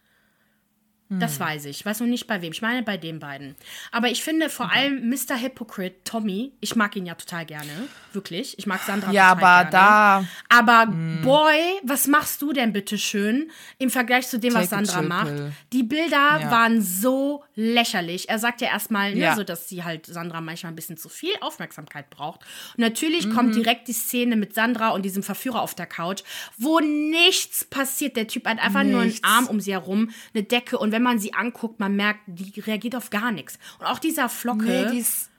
Das 1.10 1.38
hm. 1.38 1.40
weiß 1.40 1.64
ich. 1.66 1.80
Ich 1.80 1.86
weiß 1.86 2.00
noch 2.00 2.06
nicht 2.06 2.26
bei 2.26 2.42
wem. 2.42 2.52
Ich 2.52 2.60
meine 2.60 2.82
bei 2.82 2.98
den 2.98 3.18
beiden. 3.18 3.56
Aber 3.92 4.08
ich 4.08 4.22
finde 4.22 4.50
vor 4.50 4.66
okay. 4.66 4.78
allem 4.78 5.08
Mr. 5.08 5.40
Hypocrite, 5.40 5.96
Tommy, 6.04 6.52
ich 6.60 6.76
mag 6.76 6.94
ihn 6.96 7.06
ja 7.06 7.14
total 7.14 7.46
gerne. 7.46 7.70
Wirklich. 8.12 8.58
Ich 8.58 8.66
mag 8.66 8.82
Sandra 8.82 9.10
ja, 9.10 9.34
total 9.34 9.64
aber 9.64 9.70
da. 9.70 10.24
Aber 10.50 10.92
hm. 10.92 11.22
boy, 11.22 11.56
was 11.82 12.08
machst 12.08 12.42
du 12.42 12.52
denn 12.52 12.74
bitte 12.74 12.98
schön 12.98 13.50
im 13.78 13.90
Vergleich 13.90 14.28
zu 14.28 14.38
dem, 14.38 14.52
Take 14.52 14.64
was 14.64 14.70
Sandra 14.70 15.02
macht? 15.02 15.32
Die 15.72 15.82
Bilder 15.82 16.40
ja. 16.40 16.50
waren 16.50 16.82
so 16.82 17.42
lächerlich. 17.54 18.28
Er 18.28 18.38
sagt 18.38 18.60
ja 18.60 18.68
erstmal, 18.68 19.14
ne, 19.14 19.20
ja. 19.20 19.34
so, 19.34 19.44
dass 19.44 19.68
sie 19.68 19.84
halt 19.84 20.04
Sandra 20.06 20.40
manchmal 20.40 20.72
ein 20.72 20.76
bisschen 20.76 20.96
zu 20.98 21.08
viel 21.08 21.32
Aufmerksamkeit 21.40 22.10
braucht. 22.10 22.42
Und 22.76 22.80
natürlich 22.80 23.26
mhm. 23.26 23.34
kommt 23.34 23.54
direkt 23.54 23.88
die 23.88 23.92
Szene 23.92 24.36
mit 24.36 24.54
Sandra 24.54 24.90
und 24.90 25.02
diesem 25.02 25.22
Verführer 25.22 25.62
auf 25.62 25.74
der 25.74 25.86
Couch, 25.86 26.22
wo 26.58 26.80
nichts 26.80 27.64
passiert. 27.64 28.16
Der 28.16 28.26
Typ 28.26 28.46
hat 28.46 28.58
einfach 28.58 28.82
nichts. 28.82 28.92
nur 28.92 29.00
einen 29.00 29.18
Arm 29.22 29.46
um 29.46 29.60
sie 29.60 29.72
herum, 29.72 30.10
eine 30.34 30.42
Decke 30.42 30.78
und 30.78 30.92
wenn 30.92 30.97
wenn 30.98 31.04
man 31.04 31.20
sie 31.20 31.32
anguckt, 31.32 31.78
man 31.78 31.94
merkt, 31.94 32.22
die 32.26 32.58
reagiert 32.58 32.96
auf 32.96 33.10
gar 33.10 33.30
nichts. 33.30 33.56
Und 33.78 33.86
auch 33.86 34.00
dieser 34.00 34.28
Flocke. 34.28 34.64
Nee, 34.64 34.90
die 34.90 34.98
ist, 34.98 35.30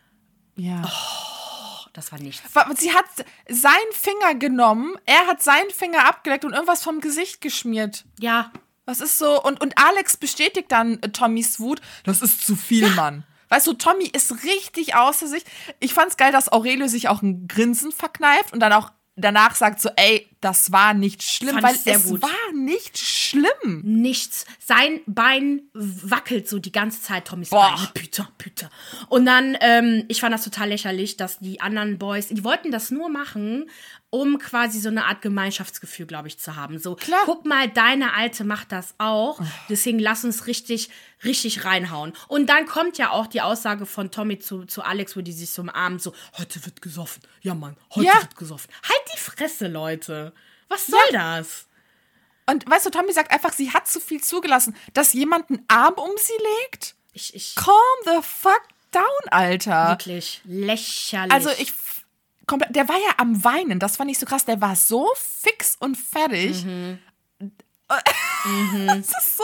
ja. 0.55 0.81
Oh, 0.85 1.89
das 1.91 2.13
war 2.13 2.19
nichts. 2.19 2.41
Sie 2.77 2.93
hat 2.93 3.03
seinen 3.49 3.91
Finger 3.91 4.35
genommen, 4.35 4.95
er 5.05 5.27
hat 5.27 5.43
seinen 5.43 5.69
Finger 5.69 6.07
abgeleckt 6.07 6.45
und 6.45 6.53
irgendwas 6.53 6.81
vom 6.81 7.01
Gesicht 7.01 7.41
geschmiert. 7.41 8.05
Ja. 8.21 8.53
Was 8.85 9.01
ist 9.01 9.17
so? 9.17 9.43
Und, 9.43 9.59
und 9.59 9.77
Alex 9.77 10.15
bestätigt 10.15 10.71
dann 10.71 10.97
äh, 11.01 11.09
Tommys 11.09 11.59
Wut. 11.59 11.81
Das 12.05 12.21
ist 12.21 12.45
zu 12.45 12.55
viel, 12.55 12.83
ja. 12.83 12.89
Mann. 12.91 13.25
Weißt 13.49 13.67
du, 13.67 13.73
Tommy 13.73 14.05
ist 14.05 14.45
richtig 14.45 14.95
außer 14.95 15.27
sich. 15.27 15.43
Ich 15.81 15.93
fand's 15.93 16.15
geil, 16.15 16.31
dass 16.31 16.49
Aurelio 16.49 16.87
sich 16.87 17.09
auch 17.09 17.21
ein 17.21 17.49
Grinsen 17.49 17.91
verkneift 17.91 18.53
und 18.53 18.61
dann 18.61 18.71
auch 18.71 18.91
danach 19.19 19.55
sagt 19.55 19.81
so, 19.81 19.89
ey, 19.95 20.27
das 20.41 20.71
war 20.71 20.93
nicht 20.93 21.21
schlimm, 21.21 21.61
weil 21.61 21.75
es 21.85 22.05
gut. 22.05 22.21
war 22.21 22.53
nicht 22.55 22.97
schlimm. 22.97 23.81
Nichts. 23.83 24.45
Sein 24.59 25.01
Bein 25.05 25.63
wackelt 25.73 26.47
so 26.47 26.59
die 26.59 26.71
ganze 26.71 27.01
Zeit, 27.01 27.25
Tommys 27.25 27.49
Boah. 27.49 27.75
Bein. 27.75 27.87
Bitte, 27.93 28.27
bitte. 28.37 28.69
Und 29.09 29.25
dann, 29.25 29.57
ähm, 29.61 30.05
ich 30.07 30.21
fand 30.21 30.33
das 30.33 30.43
total 30.43 30.69
lächerlich, 30.69 31.17
dass 31.17 31.39
die 31.39 31.59
anderen 31.61 31.97
Boys, 31.97 32.27
die 32.27 32.43
wollten 32.43 32.71
das 32.71 32.89
nur 32.89 33.09
machen, 33.09 33.69
um 34.11 34.39
quasi 34.39 34.79
so 34.79 34.89
eine 34.89 35.05
Art 35.05 35.21
Gemeinschaftsgefühl, 35.21 36.07
glaube 36.07 36.27
ich, 36.27 36.39
zu 36.39 36.55
haben. 36.55 36.79
So, 36.79 36.95
Klar. 36.95 37.21
guck 37.25 37.45
mal, 37.45 37.69
deine 37.69 38.13
Alte 38.13 38.43
macht 38.43 38.71
das 38.71 38.95
auch. 38.97 39.39
Deswegen 39.69 39.99
lass 39.99 40.23
uns 40.23 40.47
richtig, 40.47 40.89
richtig 41.23 41.65
reinhauen. 41.65 42.13
Und 42.27 42.47
dann 42.47 42.65
kommt 42.65 42.97
ja 42.97 43.11
auch 43.11 43.27
die 43.27 43.41
Aussage 43.41 43.85
von 43.85 44.09
Tommy 44.09 44.39
zu, 44.39 44.65
zu 44.65 44.81
Alex, 44.81 45.15
wo 45.15 45.21
die 45.21 45.31
sich 45.31 45.51
so 45.51 45.61
umarmen, 45.61 45.99
so, 45.99 46.13
heute 46.37 46.65
wird 46.65 46.81
gesoffen. 46.81 47.21
Ja, 47.41 47.53
Mann, 47.53 47.77
heute 47.91 48.07
ja. 48.07 48.15
wird 48.21 48.35
gesoffen. 48.35 48.71
Halt 48.81 49.01
die 49.13 49.19
Fresse, 49.19 49.67
Leute. 49.67 50.33
Was 50.69 50.87
soll 50.87 50.99
ja. 51.11 51.37
das? 51.37 51.67
Und 52.49 52.67
weißt 52.67 52.87
du, 52.87 52.89
Tommy 52.89 53.13
sagt 53.13 53.31
einfach, 53.31 53.53
sie 53.53 53.71
hat 53.71 53.87
zu 53.87 53.99
viel 53.99 54.23
zugelassen, 54.23 54.75
dass 54.93 55.13
jemand 55.13 55.51
einen 55.51 55.63
Arm 55.67 55.93
um 55.93 56.11
sie 56.17 56.33
legt. 56.63 56.95
Ich, 57.13 57.35
ich. 57.35 57.55
Calm 57.55 57.75
the 58.05 58.21
fuck 58.23 58.63
down, 58.91 59.03
Alter. 59.29 59.89
Wirklich 59.89 60.41
lächerlich. 60.45 61.31
Also 61.31 61.51
ich 61.59 61.71
komplett, 62.49 62.75
der 62.75 62.89
war 62.89 62.97
ja 62.97 63.13
am 63.17 63.43
Weinen, 63.43 63.79
das 63.79 63.95
fand 63.95 64.11
ich 64.11 64.19
so 64.19 64.25
krass, 64.25 64.43
der 64.43 64.59
war 64.59 64.75
so 64.75 65.07
fix 65.15 65.77
und 65.79 65.95
fertig. 65.95 66.65
Mhm. 66.65 66.99
mhm. 68.45 68.87
das 68.87 69.09
ist 69.09 69.37
so 69.37 69.43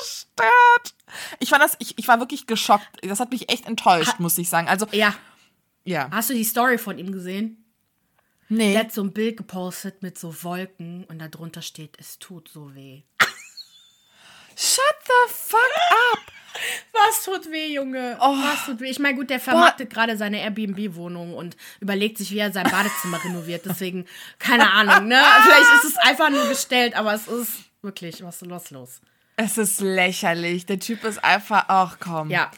gestört. 0.00 0.94
Ich 1.38 1.48
fand 1.48 1.62
das, 1.62 1.76
ich, 1.78 1.98
ich 1.98 2.06
war 2.08 2.20
wirklich 2.20 2.46
geschockt. 2.46 2.88
Das 3.02 3.20
hat 3.20 3.30
mich 3.30 3.50
echt 3.50 3.66
enttäuscht, 3.66 4.14
ha 4.14 4.16
muss 4.18 4.36
ich 4.38 4.48
sagen. 4.48 4.68
Also, 4.68 4.86
ja. 4.92 5.14
Ja. 5.84 6.10
Hast 6.10 6.30
du 6.30 6.34
die 6.34 6.44
Story 6.44 6.76
von 6.76 6.98
ihm 6.98 7.10
gesehen? 7.10 7.64
Nee. 8.48 8.72
Der 8.72 8.80
hat 8.80 8.92
so 8.92 9.02
ein 9.02 9.12
Bild 9.12 9.36
gepostet 9.36 10.02
mit 10.02 10.18
so 10.18 10.42
Wolken 10.42 11.04
und 11.04 11.20
da 11.20 11.28
drunter 11.28 11.62
steht, 11.62 11.96
es 11.98 12.18
tut 12.18 12.48
so 12.48 12.74
weh. 12.74 13.02
Shut 14.60 14.96
the 15.06 15.32
fuck 15.32 15.58
up! 16.12 16.20
Was 16.92 17.24
tut 17.24 17.50
weh, 17.50 17.72
Junge? 17.72 18.18
Oh. 18.20 18.36
Was 18.36 18.66
tut 18.66 18.80
weh? 18.80 18.90
Ich 18.90 18.98
meine, 18.98 19.16
gut, 19.16 19.30
der 19.30 19.40
vermarktet 19.40 19.88
gerade 19.88 20.18
seine 20.18 20.40
Airbnb-Wohnung 20.42 21.32
und 21.34 21.56
überlegt 21.80 22.18
sich, 22.18 22.30
wie 22.30 22.38
er 22.40 22.52
sein 22.52 22.68
Badezimmer 22.70 23.18
renoviert. 23.24 23.64
Deswegen, 23.64 24.04
keine 24.38 24.70
Ahnung, 24.70 25.08
ne? 25.08 25.22
Vielleicht 25.42 25.84
ist 25.84 25.92
es 25.92 25.96
einfach 25.96 26.28
nur 26.28 26.46
gestellt, 26.48 26.94
aber 26.94 27.14
es 27.14 27.26
ist 27.26 27.52
wirklich, 27.80 28.22
was 28.22 28.42
ist 28.42 28.70
los? 28.70 29.00
Es 29.36 29.56
ist 29.56 29.80
lächerlich. 29.80 30.66
Der 30.66 30.78
Typ 30.78 31.04
ist 31.04 31.24
einfach, 31.24 31.64
ach 31.68 31.96
komm. 31.98 32.28
Ja. 32.28 32.50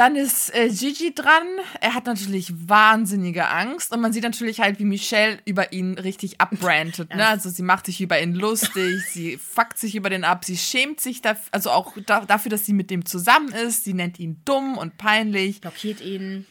Dann 0.00 0.16
ist 0.16 0.54
äh, 0.54 0.70
Gigi 0.70 1.14
dran. 1.14 1.46
Er 1.78 1.92
hat 1.92 2.06
natürlich 2.06 2.54
wahnsinnige 2.70 3.48
Angst 3.48 3.92
und 3.92 4.00
man 4.00 4.14
sieht 4.14 4.22
natürlich 4.22 4.58
halt, 4.58 4.78
wie 4.78 4.86
Michelle 4.86 5.38
über 5.44 5.74
ihn 5.74 5.98
richtig 5.98 6.40
abbrandet. 6.40 7.10
Ne? 7.14 7.26
Also 7.26 7.50
sie 7.50 7.62
macht 7.62 7.84
sich 7.84 8.00
über 8.00 8.18
ihn 8.18 8.34
lustig, 8.34 9.02
sie 9.10 9.36
fuckt 9.36 9.76
sich 9.76 9.94
über 9.96 10.08
den 10.08 10.24
ab, 10.24 10.46
sie 10.46 10.56
schämt 10.56 11.00
sich 11.00 11.20
dafür, 11.20 11.48
also 11.50 11.70
auch 11.70 11.92
da, 12.06 12.24
dafür, 12.24 12.48
dass 12.48 12.64
sie 12.64 12.72
mit 12.72 12.90
dem 12.90 13.04
zusammen 13.04 13.52
ist. 13.52 13.84
Sie 13.84 13.92
nennt 13.92 14.18
ihn 14.18 14.40
dumm 14.46 14.78
und 14.78 14.96
peinlich. 14.96 15.60
Blockiert 15.60 16.00
ihn. 16.00 16.46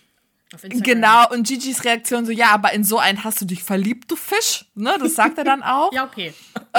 Genau, 0.63 1.29
und 1.29 1.47
Gigi's 1.47 1.83
Reaktion 1.83 2.25
so, 2.25 2.31
ja, 2.31 2.47
aber 2.51 2.73
in 2.73 2.83
so 2.83 2.97
einen 2.97 3.23
hast 3.23 3.39
du 3.39 3.45
dich 3.45 3.63
verliebt, 3.63 4.09
du 4.09 4.15
Fisch. 4.15 4.65
Ne, 4.73 4.95
das 4.99 5.13
sagt 5.13 5.38
er 5.38 5.43
dann 5.43 5.62
auch. 5.62 5.91
ja, 5.93 6.05
okay. 6.05 6.33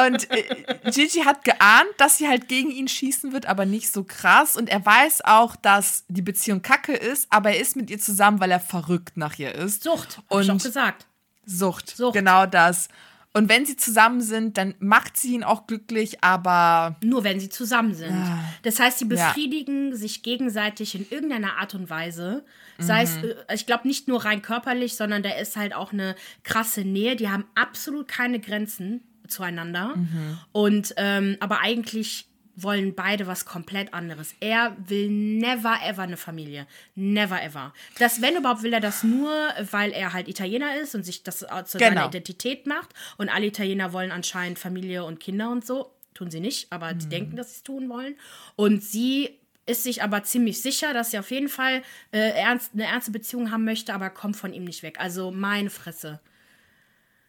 Und 0.07 0.29
äh, 0.31 0.91
Gigi 0.91 1.21
hat 1.21 1.45
geahnt, 1.45 1.89
dass 1.99 2.19
sie 2.19 2.29
halt 2.29 2.49
gegen 2.49 2.71
ihn 2.73 2.89
schießen 2.89 3.33
wird, 3.33 3.47
aber 3.47 3.67
nicht 3.67 3.93
so 3.93 4.03
krass. 4.03 4.57
Und 4.57 4.69
er 4.69 4.85
weiß 4.85 5.25
auch, 5.25 5.55
dass 5.55 6.05
die 6.09 6.23
Beziehung 6.23 6.63
kacke 6.63 6.95
ist, 6.95 7.29
aber 7.31 7.51
er 7.51 7.61
ist 7.61 7.77
mit 7.77 7.91
ihr 7.91 8.01
zusammen, 8.01 8.41
weil 8.41 8.51
er 8.51 8.61
verrückt 8.61 9.17
nach 9.17 9.39
ihr 9.39 9.55
ist. 9.55 9.85
Sucht, 9.85 10.19
hab 10.19 10.33
und 10.33 10.43
ich 10.43 10.51
auch 10.51 10.59
gesagt. 10.59 11.07
Sucht, 11.47 11.97
Sucht, 11.97 12.15
genau 12.15 12.47
das. 12.47 12.89
Und 13.33 13.49
wenn 13.49 13.65
sie 13.65 13.77
zusammen 13.77 14.21
sind, 14.21 14.59
dann 14.59 14.75
macht 14.81 15.17
sie 15.17 15.35
ihn 15.35 15.45
auch 15.45 15.69
glücklich, 15.69 16.25
aber. 16.25 16.97
Nur 17.05 17.23
wenn 17.23 17.39
sie 17.39 17.49
zusammen 17.49 17.95
sind. 17.95 18.17
Das 18.63 18.81
heißt, 18.81 18.99
sie 18.99 19.05
befriedigen 19.05 19.91
ja. 19.91 19.97
sich 19.97 20.25
gegenseitig 20.25 20.97
in 20.97 21.07
irgendeiner 21.09 21.59
Art 21.59 21.75
und 21.75 21.91
Weise. 21.91 22.45
Sei 22.79 23.05
mhm. 23.05 23.09
es, 23.09 23.17
äh, 23.23 23.55
ich 23.55 23.67
glaube, 23.67 23.87
nicht 23.87 24.09
nur 24.09 24.25
rein 24.25 24.43
körperlich, 24.43 24.97
sondern 24.97 25.23
da 25.23 25.31
ist 25.31 25.57
halt 25.57 25.75
auch 25.75 25.93
eine 25.93 26.17
krasse 26.43 26.81
Nähe. 26.81 27.15
Die 27.15 27.29
haben 27.29 27.45
absolut 27.55 28.09
keine 28.09 28.41
Grenzen 28.41 29.03
zueinander. 29.29 29.95
Mhm. 29.95 30.39
Und 30.51 30.95
ähm, 30.97 31.37
aber 31.39 31.61
eigentlich 31.61 32.30
wollen 32.63 32.95
beide 32.95 33.27
was 33.27 33.45
komplett 33.45 33.93
anderes. 33.95 34.35
Er 34.41 34.77
will 34.87 35.09
never 35.09 35.79
ever 35.85 36.03
eine 36.03 36.17
Familie. 36.17 36.67
Never 36.95 37.43
ever. 37.43 37.73
Das, 37.99 38.23
wenn 38.23 38.37
überhaupt, 38.37 38.63
will 38.63 38.73
er 38.73 38.81
das 38.81 39.03
nur, 39.03 39.31
weil 39.71 39.93
er 39.93 40.13
halt 40.13 40.29
Italiener 40.29 40.77
ist 40.77 40.95
und 40.95 41.05
sich 41.05 41.23
das 41.23 41.39
zu 41.39 41.47
genau. 41.47 41.65
seiner 41.79 42.07
Identität 42.07 42.67
macht. 42.67 42.91
Und 43.17 43.29
alle 43.29 43.47
Italiener 43.47 43.93
wollen 43.93 44.13
anscheinend 44.13 44.59
Familie 44.59 45.05
und 45.05 45.21
Kinder 45.21 45.51
und 45.51 45.67
so. 45.67 45.95
Tun 46.15 46.31
sie 46.31 46.41
nicht, 46.41 46.73
aber 46.73 46.93
mhm. 46.93 46.99
die 46.99 47.09
denken, 47.09 47.37
dass 47.37 47.51
sie 47.51 47.57
es 47.57 47.63
tun 47.63 47.89
wollen. 47.89 48.17
Und 48.57 48.83
sie 48.83 49.41
ist 49.67 49.85
sich 49.85 50.03
aber 50.03 50.25
ziemlich 50.25 50.61
sicher, 50.61 50.93
dass 50.93 51.13
sie 51.13 51.19
auf 51.19 51.31
jeden 51.31 51.49
Fall 51.49 51.83
äh, 52.13 52.19
ernst, 52.19 52.73
eine 52.75 52.85
ernste 52.85 53.13
Beziehung 53.13 53.51
haben 53.51 53.65
möchte, 53.65 53.95
aber 53.95 54.11
kommt 54.11 54.37
von 54.37 54.53
ihm 54.53 54.65
nicht 54.65 54.83
weg. 54.83 54.99
Also 54.99 55.31
meine 55.31 55.71
Fresse. 55.71 56.21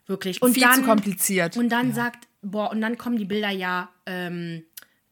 Wirklich. 0.07 0.41
Und 0.41 0.53
Viel 0.53 0.63
dann, 0.63 0.75
zu 0.75 0.83
kompliziert. 0.83 1.57
Und 1.57 1.69
dann 1.69 1.89
ja. 1.89 1.95
sagt, 1.95 2.27
boah, 2.41 2.71
und 2.71 2.81
dann 2.81 2.97
kommen 2.97 3.17
die 3.17 3.25
Bilder 3.25 3.49
ja 3.49 3.89
ähm, 4.05 4.63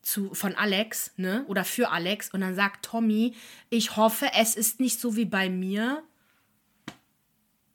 zu, 0.10 0.34
von 0.34 0.56
Alex, 0.56 1.12
ne? 1.18 1.46
Oder 1.48 1.64
für 1.64 1.92
Alex. 1.92 2.34
Und 2.34 2.42
dann 2.42 2.56
sagt 2.56 2.86
Tommy, 2.86 3.36
ich 3.70 3.96
hoffe, 3.96 4.32
es 4.36 4.56
ist 4.56 4.80
nicht 4.80 5.00
so 5.00 5.16
wie 5.16 5.26
bei 5.26 5.50
mir. 5.50 6.04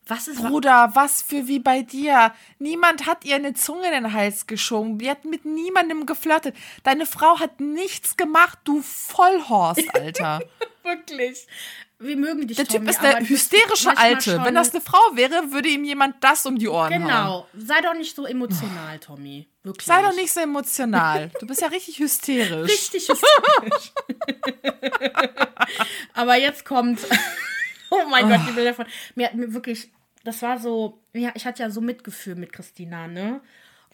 Was 0.07 0.29
ist 0.29 0.43
Bruder, 0.43 0.91
was 0.95 1.23
für 1.23 1.47
wie 1.47 1.61
bei 1.61 1.81
dir? 1.81 2.35
Niemand 2.59 3.07
hat 3.07 3.25
ihr 3.25 3.37
eine 3.37 3.55
Zunge 3.55 3.87
in 3.87 3.93
den 3.93 4.13
Hals 4.13 4.47
geschoben. 4.47 4.99
Die 4.99 5.09
hat 5.09 5.25
mit 5.25 5.47
niemandem 5.47 6.05
geflirtet. 6.05 6.55
Deine 6.83 7.07
Frau 7.07 7.41
hat 7.41 7.61
nichts 7.61 8.17
gemacht, 8.17 8.59
du 8.65 8.83
Vollhorst, 8.83 9.95
Alter. 9.95 10.43
Wirklich. 10.83 11.47
Wir 12.05 12.19
mögen 12.19 12.47
dich, 12.47 12.59
Der 12.59 12.67
Typ 12.67 12.87
ist 12.87 13.01
der 13.01 13.21
hysterische 13.21 13.97
Alte. 13.97 14.39
Wenn 14.45 14.55
das 14.55 14.73
eine 14.73 14.83
Frau 14.83 14.99
wäre, 15.15 15.53
würde 15.53 15.71
ihm 15.71 15.85
jemand 15.85 16.23
das 16.23 16.45
um 16.45 16.59
die 16.59 16.69
Ohren 16.69 16.93
genau. 16.93 17.07
hauen. 17.07 17.45
Genau. 17.53 17.67
Sei 17.67 17.81
doch 17.81 17.95
nicht 17.95 18.15
so 18.15 18.27
emotional, 18.27 18.99
Tommy. 18.99 19.49
Wirklich. 19.63 19.87
Sei 19.87 20.03
doch 20.03 20.15
nicht 20.15 20.31
so 20.31 20.41
emotional. 20.41 21.31
Du 21.41 21.47
bist 21.47 21.63
ja 21.63 21.69
richtig 21.69 21.99
hysterisch. 21.99 22.71
Richtig 22.71 23.09
hysterisch. 23.09 23.93
Aber 26.13 26.37
jetzt 26.37 26.67
kommt. 26.67 27.01
oh 27.91 28.03
mein 28.11 28.27
oh. 28.27 28.29
Gott, 28.29 28.41
die 28.49 28.53
Bilder 28.53 28.75
von. 28.75 28.85
Mir 29.15 29.29
hat 29.29 29.35
mir 29.35 29.55
wirklich. 29.55 29.91
Das 30.25 30.43
war 30.43 30.59
so. 30.59 31.01
Ja, 31.15 31.33
ich 31.35 31.47
hatte 31.47 31.63
ja 31.63 31.71
so 31.71 31.81
Mitgefühl 31.81 32.35
mit 32.35 32.53
Christina, 32.53 33.09
ne? 33.09 33.41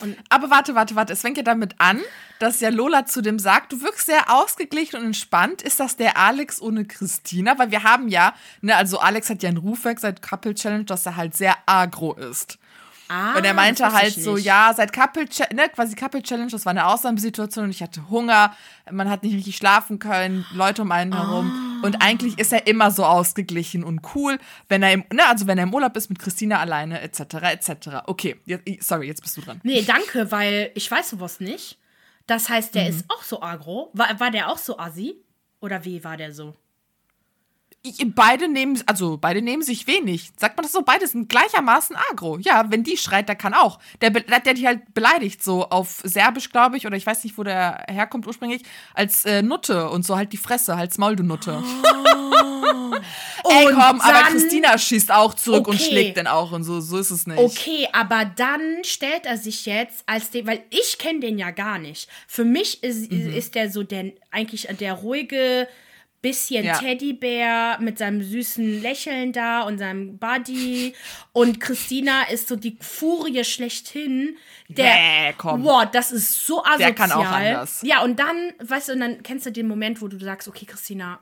Und 0.01 0.17
Aber 0.29 0.51
warte, 0.51 0.75
warte, 0.75 0.95
warte. 0.97 1.13
Es 1.13 1.21
fängt 1.21 1.37
ja 1.37 1.43
damit 1.43 1.75
an, 1.79 2.01
dass 2.39 2.61
ja 2.61 2.71
Lola 2.71 3.07
zu 3.07 3.21
dem 3.21 3.39
sagt, 3.39 3.73
du 3.73 3.83
wirkst 3.83 4.07
sehr 4.07 4.31
ausgeglichen 4.33 4.99
und 4.99 5.07
entspannt. 5.07 5.63
Ist 5.63 5.81
das 5.81 5.97
der 5.97 6.17
Alex 6.17 6.61
ohne 6.61 6.85
Christina? 6.85 7.59
Weil 7.59 7.71
wir 7.71 7.83
haben 7.83 8.09
ja, 8.09 8.35
ne, 8.61 8.77
also 8.77 8.99
Alex 8.99 9.29
hat 9.29 9.43
ja 9.43 9.49
einen 9.49 9.59
Rufwerk 9.59 9.99
seit 9.99 10.23
Couple 10.23 10.55
Challenge, 10.55 10.85
dass 10.85 11.07
er 11.07 11.17
halt 11.17 11.37
sehr 11.37 11.57
agro 11.67 12.15
ist. 12.15 12.59
Ah, 13.13 13.37
und 13.37 13.45
er 13.45 13.55
meinte 13.55 13.93
halt 13.93 14.15
so, 14.15 14.37
ja, 14.37 14.73
seit 14.73 14.93
Couple, 14.93 15.25
ne, 15.53 15.69
quasi 15.75 15.97
Couple 15.97 16.23
Challenge, 16.23 16.49
das 16.49 16.65
war 16.65 16.71
eine 16.71 16.87
Ausnahmesituation 16.87 17.65
und 17.65 17.71
ich 17.73 17.83
hatte 17.83 18.09
Hunger, 18.09 18.55
man 18.89 19.11
hat 19.11 19.25
nicht 19.25 19.35
richtig 19.35 19.57
schlafen 19.57 19.99
können, 19.99 20.47
Leute 20.55 20.83
um 20.83 20.93
einen 20.93 21.13
herum. 21.13 21.51
Ah. 21.83 21.87
Und 21.87 22.03
eigentlich 22.03 22.39
ist 22.39 22.53
er 22.53 22.69
immer 22.69 22.93
so 22.93 23.05
ausgeglichen 23.05 23.83
und 23.83 24.15
cool, 24.15 24.39
wenn 24.69 24.85
er 24.85 24.93
im, 24.93 25.05
ne, 25.13 25.27
also 25.27 25.49
wenn 25.49 25.59
er 25.59 25.65
im 25.65 25.75
Urlaub 25.75 25.97
ist 25.97 26.09
mit 26.09 26.21
Christina 26.21 26.61
alleine, 26.61 27.01
etc., 27.01 27.21
etc. 27.51 27.73
Okay, 28.07 28.37
jetzt, 28.45 28.65
sorry, 28.87 29.09
jetzt 29.09 29.23
bist 29.23 29.37
du 29.37 29.41
dran. 29.41 29.61
Nee, 29.65 29.83
danke, 29.83 30.31
weil 30.31 30.71
ich 30.77 30.89
weiß 30.89 31.11
sowas 31.11 31.41
nicht. 31.41 31.79
Das 32.29 32.49
heißt, 32.49 32.77
der 32.77 32.85
mhm. 32.85 32.91
ist 32.91 33.05
auch 33.09 33.25
so 33.25 33.43
agro. 33.43 33.91
War, 33.93 34.21
war 34.21 34.31
der 34.31 34.51
auch 34.51 34.59
so 34.59 34.79
assi? 34.79 35.17
Oder 35.61 35.85
wie 35.85 36.05
war 36.05 36.17
der 36.17 36.33
so? 36.33 36.55
Beide 38.15 38.49
nehmen, 38.49 38.83
also 38.87 39.17
beide 39.17 39.41
nehmen 39.41 39.63
sich 39.63 39.87
wenig. 39.87 40.33
Sagt 40.37 40.57
man 40.57 40.65
das 40.65 40.73
so? 40.73 40.83
Beide 40.83 41.07
sind 41.07 41.29
gleichermaßen 41.29 41.97
agro. 42.11 42.39
Ja, 42.39 42.71
wenn 42.71 42.85
die 42.85 42.97
schreit, 42.97 43.29
der 43.29 43.37
kann 43.37 43.55
auch. 43.55 43.79
Der, 44.03 44.11
der, 44.11 44.55
die 44.55 44.67
halt 44.67 44.93
beleidigt, 44.93 45.43
so 45.43 45.65
auf 45.69 46.03
Serbisch, 46.05 46.51
glaube 46.51 46.77
ich, 46.77 46.87
oder 46.87 46.97
ich 46.97 47.07
weiß 47.07 47.25
nicht, 47.25 47.39
wo 47.39 47.43
der 47.43 47.85
herkommt 47.89 48.27
ursprünglich, 48.27 48.63
als 48.95 49.25
äh, 49.25 49.43
Nutte 49.43 49.89
und 49.89 50.05
so 50.05 50.17
halt 50.17 50.33
die 50.33 50.37
Fresse, 50.37 50.77
halt's 50.77 50.99
Maul, 50.99 51.17
du 51.17 51.23
Nutte. 51.23 51.63
Oh. 51.63 52.95
Ey, 53.51 53.65
komm, 53.67 53.77
dann, 53.77 54.01
aber 54.01 54.31
Christina 54.31 54.77
schießt 54.77 55.11
auch 55.11 55.35
zurück 55.35 55.67
okay. 55.67 55.71
und 55.71 55.81
schlägt 55.81 56.17
den 56.19 56.27
auch 56.27 56.53
und 56.53 56.65
so, 56.65 56.81
so 56.81 56.99
ist 56.99 57.11
es 57.11 57.27
nicht. 57.27 57.39
Okay, 57.39 57.89
aber 57.93 58.25
dann 58.25 58.85
stellt 58.85 59.25
er 59.25 59.39
sich 59.39 59.67
jetzt 59.67 60.03
als 60.07 60.31
den, 60.31 60.47
weil 60.47 60.63
ich 60.71 60.99
kenne 60.99 61.21
den 61.21 61.39
ja 61.39 61.51
gar 61.51 61.79
nicht. 61.79 62.09
Für 62.27 62.45
mich 62.45 62.83
ist, 62.83 63.11
mhm. 63.11 63.33
ist 63.33 63.55
der 63.55 63.71
so 63.71 63.83
der, 63.83 64.13
eigentlich 64.31 64.69
der 64.79 64.93
ruhige, 64.95 65.69
bisschen 66.23 66.65
ja. 66.65 66.79
Teddybär 66.79 67.79
mit 67.81 67.99
seinem 67.99 68.23
süßen 68.23 68.83
Lächeln 68.83 69.33
da 69.33 69.63
und 69.63 69.79
seinem 69.79 70.19
Buddy. 70.19 70.95
Und 71.33 71.61
Christina 71.61 72.25
ist 72.25 72.49
so 72.49 72.57
die 72.57 72.77
Furie 72.81 73.45
schlechthin. 73.45 74.37
Der, 74.69 74.95
nee, 74.95 75.35
komm. 75.39 75.63
Boah, 75.63 75.87
das 75.87 76.13
ist 76.13 76.47
so 76.47 76.63
asozial. 76.63 76.79
Der 76.79 76.95
kann 76.95 77.13
auch 77.13 77.25
anders. 77.25 77.81
Ja, 77.83 78.03
und 78.03 78.19
dann, 78.19 78.53
weißt 78.59 78.89
du, 78.89 78.93
und 78.93 79.01
dann 79.01 79.23
kennst 79.23 79.47
du 79.47 79.53
den 79.53 79.67
Moment, 79.67 80.03
wo 80.03 80.09
du 80.09 80.19
sagst, 80.19 80.49
okay, 80.49 80.67
Christina, 80.67 81.21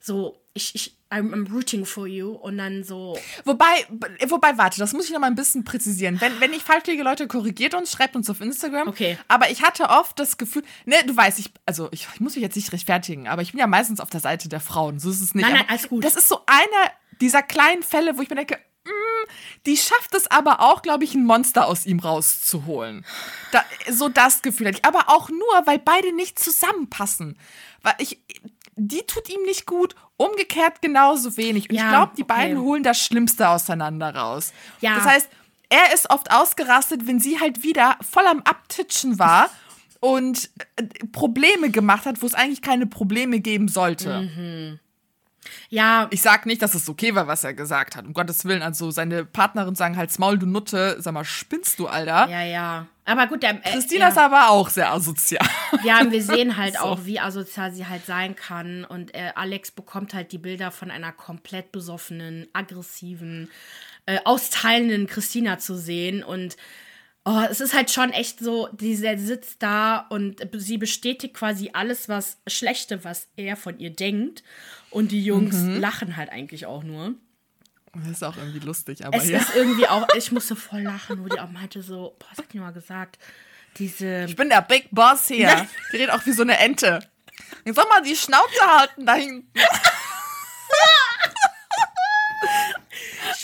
so, 0.00 0.43
ich, 0.54 0.74
ich, 0.74 0.96
I'm, 1.10 1.32
I'm 1.32 1.52
rooting 1.52 1.84
for 1.84 2.06
you 2.06 2.30
und 2.32 2.58
dann 2.58 2.84
so. 2.84 3.18
Wobei, 3.44 3.86
wobei, 4.28 4.56
warte, 4.56 4.78
das 4.78 4.92
muss 4.92 5.06
ich 5.06 5.12
noch 5.12 5.18
mal 5.18 5.26
ein 5.26 5.34
bisschen 5.34 5.64
präzisieren. 5.64 6.20
Wenn, 6.20 6.40
wenn 6.40 6.52
ich 6.52 6.62
falsch 6.62 6.86
liege, 6.86 7.02
Leute, 7.02 7.26
korrigiert 7.26 7.74
uns, 7.74 7.90
schreibt 7.90 8.14
uns 8.14 8.30
auf 8.30 8.40
Instagram. 8.40 8.88
Okay. 8.88 9.18
Aber 9.26 9.50
ich 9.50 9.62
hatte 9.62 9.88
oft 9.90 10.18
das 10.18 10.38
Gefühl, 10.38 10.62
ne, 10.86 10.96
du 11.06 11.16
weißt, 11.16 11.40
ich, 11.40 11.50
also 11.66 11.88
ich, 11.90 12.06
ich 12.14 12.20
muss 12.20 12.36
mich 12.36 12.42
jetzt 12.42 12.56
nicht 12.56 12.72
rechtfertigen, 12.72 13.28
aber 13.28 13.42
ich 13.42 13.50
bin 13.50 13.60
ja 13.60 13.66
meistens 13.66 14.00
auf 14.00 14.10
der 14.10 14.20
Seite 14.20 14.48
der 14.48 14.60
Frauen. 14.60 15.00
So 15.00 15.10
ist 15.10 15.20
es 15.20 15.34
nicht. 15.34 15.44
Nein, 15.44 15.54
nein, 15.54 15.66
alles 15.68 15.88
gut. 15.88 16.04
Das 16.04 16.16
ist 16.16 16.28
so 16.28 16.40
einer 16.46 16.90
dieser 17.20 17.42
kleinen 17.42 17.82
Fälle, 17.82 18.16
wo 18.16 18.22
ich 18.22 18.30
mir 18.30 18.36
denke, 18.36 18.58
mm, 18.84 19.30
die 19.66 19.76
schafft 19.76 20.14
es 20.14 20.30
aber 20.30 20.60
auch, 20.60 20.82
glaube 20.82 21.02
ich, 21.02 21.14
ein 21.14 21.24
Monster 21.24 21.66
aus 21.66 21.84
ihm 21.84 21.98
rauszuholen. 21.98 23.04
Da, 23.50 23.64
so 23.90 24.08
das 24.08 24.42
Gefühl 24.42 24.68
hatte 24.68 24.78
ich. 24.78 24.84
Aber 24.84 25.08
auch 25.08 25.30
nur, 25.30 25.62
weil 25.64 25.80
beide 25.80 26.14
nicht 26.14 26.38
zusammenpassen. 26.38 27.38
Weil 27.82 27.94
ich, 27.98 28.20
die 28.76 29.02
tut 29.06 29.28
ihm 29.28 29.42
nicht 29.42 29.66
gut, 29.66 29.94
umgekehrt 30.16 30.80
genauso 30.82 31.36
wenig. 31.36 31.68
Und 31.70 31.76
ja, 31.76 31.84
ich 31.84 31.88
glaube, 31.90 32.12
die 32.16 32.22
okay. 32.22 32.32
beiden 32.34 32.60
holen 32.60 32.82
das 32.82 32.98
Schlimmste 32.98 33.48
auseinander 33.48 34.14
raus. 34.14 34.52
Ja. 34.80 34.96
Das 34.96 35.04
heißt, 35.04 35.28
er 35.68 35.94
ist 35.94 36.10
oft 36.10 36.30
ausgerastet, 36.30 37.06
wenn 37.06 37.20
sie 37.20 37.40
halt 37.40 37.62
wieder 37.62 37.96
voll 38.08 38.26
am 38.26 38.42
Abtitschen 38.42 39.18
war 39.18 39.50
und 40.00 40.50
äh, 40.76 40.84
Probleme 41.12 41.70
gemacht 41.70 42.06
hat, 42.06 42.22
wo 42.22 42.26
es 42.26 42.34
eigentlich 42.34 42.62
keine 42.62 42.86
Probleme 42.86 43.40
geben 43.40 43.68
sollte. 43.68 44.22
Mhm. 44.22 44.78
Ja. 45.68 46.08
Ich 46.10 46.22
sag 46.22 46.46
nicht, 46.46 46.62
dass 46.62 46.74
es 46.74 46.88
okay 46.88 47.14
war, 47.14 47.26
was 47.26 47.44
er 47.44 47.54
gesagt 47.54 47.96
hat. 47.96 48.06
Um 48.06 48.14
Gottes 48.14 48.44
Willen. 48.44 48.62
Also 48.62 48.90
seine 48.90 49.24
Partnerin 49.24 49.74
sagen 49.74 49.96
halt, 49.96 50.16
Maul, 50.18 50.38
du 50.38 50.46
Nutte. 50.46 50.96
Sag 51.00 51.12
mal, 51.12 51.24
spinnst 51.24 51.78
du, 51.78 51.86
Alter? 51.86 52.28
Ja, 52.28 52.42
ja. 52.42 52.86
Aber 53.04 53.26
gut, 53.26 53.42
der, 53.42 53.56
äh, 53.64 53.72
Christina 53.72 54.04
ja. 54.04 54.08
ist 54.08 54.18
aber 54.18 54.50
auch 54.50 54.70
sehr 54.70 54.90
asozial. 54.90 55.46
Ja, 55.84 56.00
und 56.00 56.10
wir 56.10 56.22
sehen 56.22 56.56
halt 56.56 56.74
so. 56.74 56.80
auch, 56.80 57.04
wie 57.04 57.20
asozial 57.20 57.72
sie 57.72 57.86
halt 57.86 58.06
sein 58.06 58.34
kann. 58.34 58.84
Und 58.84 59.14
äh, 59.14 59.32
Alex 59.34 59.70
bekommt 59.70 60.14
halt 60.14 60.32
die 60.32 60.38
Bilder 60.38 60.70
von 60.70 60.90
einer 60.90 61.12
komplett 61.12 61.72
besoffenen, 61.72 62.46
aggressiven, 62.52 63.50
äh, 64.06 64.18
austeilenden 64.24 65.06
Christina 65.06 65.58
zu 65.58 65.76
sehen. 65.76 66.24
Und 66.24 66.56
Oh, 67.26 67.40
es 67.50 67.62
ist 67.62 67.72
halt 67.72 67.90
schon 67.90 68.10
echt 68.10 68.38
so, 68.38 68.68
dieser 68.72 69.16
sitzt 69.16 69.62
da 69.62 70.06
und 70.10 70.46
sie 70.52 70.76
bestätigt 70.76 71.32
quasi 71.32 71.70
alles, 71.72 72.06
was 72.06 72.38
Schlechte, 72.46 73.02
was 73.02 73.28
er 73.36 73.56
von 73.56 73.78
ihr 73.78 73.88
denkt. 73.88 74.42
Und 74.90 75.10
die 75.10 75.24
Jungs 75.24 75.56
mhm. 75.56 75.80
lachen 75.80 76.16
halt 76.18 76.28
eigentlich 76.28 76.66
auch 76.66 76.84
nur. 76.84 77.14
Das 78.04 78.10
ist 78.10 78.24
auch 78.24 78.36
irgendwie 78.36 78.60
lustig, 78.60 79.06
aber 79.06 79.16
es 79.16 79.28
ja. 79.28 79.38
ist 79.38 79.54
irgendwie 79.54 79.86
auch, 79.88 80.06
ich 80.16 80.32
musste 80.32 80.56
voll 80.56 80.82
lachen, 80.82 81.22
wo 81.22 81.28
die 81.28 81.40
auch 81.40 81.50
meinte 81.50 81.82
so, 81.82 82.16
boah, 82.18 82.26
was 82.30 82.38
hat 82.38 82.52
die 82.52 82.58
mal 82.58 82.72
gesagt? 82.72 83.18
Diese. 83.78 84.24
Ich 84.24 84.36
bin 84.36 84.48
der 84.48 84.62
Big 84.62 84.88
Boss 84.90 85.28
hier. 85.28 85.66
Die 85.92 85.96
redet 85.96 86.10
auch 86.10 86.24
wie 86.26 86.32
so 86.32 86.42
eine 86.42 86.58
Ente. 86.58 87.00
Ich 87.64 87.74
soll 87.74 87.84
mal 87.88 88.02
die 88.02 88.14
Schnauze 88.14 88.60
halten 88.60 89.06
da 89.06 89.14
hinten. 89.14 89.50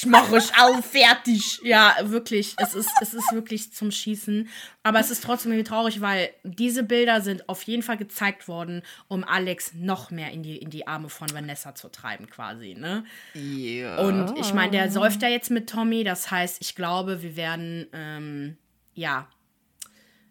Ich 0.02 0.06
mach 0.06 0.32
euch 0.32 0.58
auf, 0.58 0.82
fertig. 0.82 1.60
Ja, 1.62 1.94
wirklich. 2.04 2.54
Es 2.56 2.74
ist, 2.74 2.90
es 3.02 3.12
ist 3.12 3.34
wirklich 3.34 3.74
zum 3.74 3.90
Schießen. 3.90 4.48
Aber 4.82 4.98
es 4.98 5.10
ist 5.10 5.22
trotzdem 5.22 5.52
irgendwie 5.52 5.68
traurig, 5.68 6.00
weil 6.00 6.30
diese 6.42 6.82
Bilder 6.82 7.20
sind 7.20 7.46
auf 7.50 7.62
jeden 7.64 7.82
Fall 7.82 7.98
gezeigt 7.98 8.48
worden, 8.48 8.82
um 9.08 9.24
Alex 9.24 9.74
noch 9.74 10.10
mehr 10.10 10.30
in 10.30 10.42
die, 10.42 10.56
in 10.56 10.70
die 10.70 10.86
Arme 10.86 11.10
von 11.10 11.30
Vanessa 11.34 11.74
zu 11.74 11.90
treiben, 11.90 12.30
quasi, 12.30 12.74
ne? 12.74 13.04
Ja. 13.34 13.98
Und 13.98 14.38
ich 14.38 14.54
meine, 14.54 14.70
der 14.70 14.90
säuft 14.90 15.20
ja 15.20 15.28
jetzt 15.28 15.50
mit 15.50 15.68
Tommy. 15.68 16.02
Das 16.02 16.30
heißt, 16.30 16.62
ich 16.62 16.74
glaube, 16.74 17.22
wir 17.22 17.36
werden, 17.36 17.86
ähm, 17.92 18.56
ja, 18.94 19.28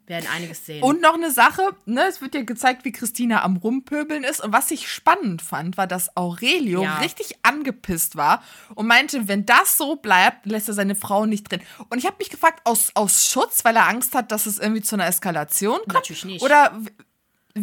werden 0.09 0.27
einiges 0.35 0.65
sehen. 0.65 0.83
Und 0.83 1.01
noch 1.01 1.13
eine 1.13 1.31
Sache, 1.31 1.61
ne, 1.85 2.05
es 2.07 2.21
wird 2.21 2.35
ja 2.35 2.41
gezeigt, 2.43 2.83
wie 2.85 2.91
Christina 2.91 3.43
am 3.43 3.57
Rumpöbeln 3.57 4.23
ist. 4.23 4.41
Und 4.43 4.51
was 4.51 4.71
ich 4.71 4.91
spannend 4.91 5.41
fand, 5.41 5.77
war, 5.77 5.87
dass 5.87 6.15
Aurelio 6.17 6.83
Ja. 6.83 6.97
richtig 6.97 7.35
angepisst 7.43 8.15
war 8.15 8.43
und 8.75 8.87
meinte, 8.87 9.27
wenn 9.27 9.45
das 9.45 9.77
so 9.77 9.95
bleibt, 9.95 10.45
lässt 10.45 10.67
er 10.67 10.73
seine 10.73 10.95
Frau 10.95 11.25
nicht 11.25 11.49
drin. 11.51 11.61
Und 11.89 11.99
ich 11.99 12.05
habe 12.05 12.15
mich 12.19 12.29
gefragt, 12.29 12.61
aus, 12.65 12.91
aus 12.95 13.27
Schutz, 13.27 13.63
weil 13.63 13.75
er 13.75 13.87
Angst 13.87 14.15
hat, 14.15 14.31
dass 14.31 14.45
es 14.45 14.57
irgendwie 14.59 14.81
zu 14.81 14.95
einer 14.95 15.07
Eskalation 15.07 15.77
kommt? 15.79 15.93
Natürlich 15.93 16.25
nicht. 16.25 16.41
Oder 16.43 16.79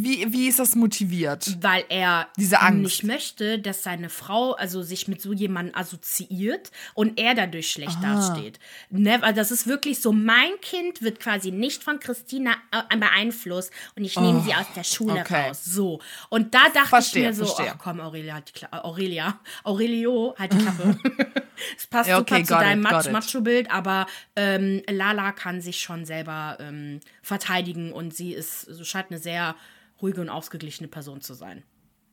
wie, 0.03 0.32
wie 0.32 0.49
ist 0.49 0.59
das 0.59 0.74
motiviert? 0.74 1.57
weil 1.61 1.84
er 1.88 2.28
Diese 2.36 2.61
Angst. 2.61 2.82
nicht 2.82 3.05
möchte, 3.05 3.59
dass 3.59 3.82
seine 3.82 4.09
Frau 4.09 4.53
also 4.53 4.82
sich 4.82 5.09
mit 5.09 5.20
so 5.20 5.32
jemandem 5.32 5.74
assoziiert 5.74 6.70
und 6.94 7.18
er 7.18 7.34
dadurch 7.34 7.70
schlecht 7.70 8.03
dasteht. 8.03 8.59
Never, 8.90 9.32
das 9.32 9.51
ist 9.51 9.66
wirklich 9.66 10.01
so, 10.01 10.12
mein 10.12 10.61
Kind 10.61 11.03
wird 11.03 11.20
quasi 11.20 11.51
nicht 11.51 11.82
von 11.82 12.01
Christina 12.01 12.53
äh, 12.72 12.97
beeinflusst 12.97 13.72
und 13.97 14.05
ich 14.05 14.18
nehme 14.18 14.42
sie 14.42 14.55
aus 14.55 14.66
der 14.74 14.84
Schule 14.84 15.20
okay. 15.20 15.49
raus. 15.49 15.64
So. 15.64 16.01
Und 16.28 16.55
da 16.55 16.68
dachte 16.72 16.88
Verstehe, 16.88 17.22
ich 17.22 17.28
mir 17.28 17.34
so, 17.34 17.47
verstehe. 17.47 17.72
ach 17.74 17.78
komm, 17.78 18.01
Aurelia, 18.01 18.34
halt 18.34 18.49
die 18.49 18.53
Kla 18.53 18.84
Aurelia, 18.84 19.40
Aurelio, 19.64 20.34
halt 20.38 20.53
die 20.53 20.59
Klappe. 20.59 20.99
Es 21.76 21.86
passt 21.86 22.09
Ja, 22.09 22.18
okay, 22.18 22.44
super 22.44 22.44
zu 22.44 22.64
deinem 22.64 22.82
Mach-. 22.82 23.11
Macho-Bild, 23.11 23.70
aber 23.70 24.07
ähm, 24.36 24.82
Lala 24.88 25.32
kann 25.32 25.61
sich 25.61 25.80
schon 25.80 26.05
selber 26.05 26.59
ähm, 26.61 27.01
verteidigen 27.22 27.92
und 27.92 28.14
sie 28.14 28.32
ist, 28.34 28.61
so 28.62 28.84
scheint 28.84 29.11
eine 29.11 29.18
sehr 29.18 29.57
ruhige 30.03 30.20
und 30.20 30.28
ausgeglichene 30.28 30.88
Person 30.88 31.20
zu 31.20 31.34
sein. 31.34 31.62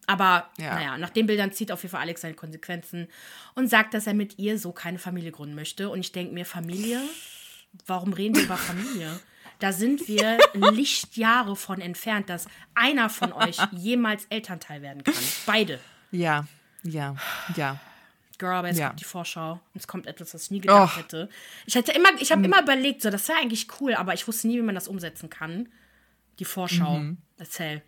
Aber 0.05 0.49
Ja. 0.57 0.75
naja, 0.75 0.97
nach 0.97 1.09
den 1.11 1.27
Bildern 1.27 1.51
zieht 1.53 1.71
auf 1.71 1.81
jeden 1.83 1.91
Fall 1.91 2.01
Alex 2.01 2.21
seine 2.21 2.33
Konsequenzen 2.33 3.07
und 3.55 3.69
sagt, 3.69 3.93
dass 3.93 4.05
er 4.07 4.13
mit 4.13 4.37
ihr 4.37 4.59
so 4.59 4.71
keine 4.73 4.99
Familie 4.99 5.31
gründen 5.31 5.55
möchte. 5.55 5.89
Und 5.89 5.99
ich 6.01 6.11
denke 6.11 6.33
mir, 6.33 6.45
Familie? 6.45 6.99
Warum 7.87 8.13
reden 8.13 8.35
wir 8.35 8.43
über 8.43 8.57
Familie? 8.57 9.19
Da 9.59 9.71
sind 9.71 10.07
wir 10.07 10.37
Lichtjahre 10.53 11.55
von 11.55 11.79
entfernt, 11.79 12.29
dass 12.29 12.47
einer 12.75 13.09
von 13.09 13.31
euch 13.33 13.57
jemals 13.71 14.25
Elternteil 14.29 14.81
werden 14.81 15.03
kann. 15.03 15.13
Beide. 15.45 15.79
Ja, 16.11 16.45
ja, 16.83 17.15
ja. 17.55 17.79
Girl, 18.39 18.55
aber 18.55 18.67
jetzt 18.67 18.79
Ja. 18.79 18.87
kommt 18.87 18.99
die 18.99 19.03
Vorschau. 19.05 19.53
Und 19.53 19.61
es 19.75 19.87
kommt 19.87 20.05
etwas, 20.05 20.33
was 20.33 20.43
ich 20.45 20.51
nie 20.51 20.59
gedacht 20.59 20.95
Och. 20.95 20.97
hätte. 20.99 21.29
Ich 21.65 21.75
hätte 21.75 21.93
immer, 21.93 22.09
ich 22.19 22.31
habe 22.31 22.43
immer 22.43 22.61
überlegt, 22.61 23.01
so, 23.01 23.09
das 23.09 23.27
wäre 23.29 23.39
eigentlich 23.39 23.67
cool, 23.79 23.93
aber 23.93 24.13
ich 24.13 24.27
wusste 24.27 24.47
nie, 24.47 24.57
wie 24.57 24.61
man 24.63 24.75
das 24.75 24.87
umsetzen 24.89 25.29
kann. 25.29 25.69
Die 26.43 26.49
Vorschau. 26.49 27.01
Erzähl. 27.37 27.81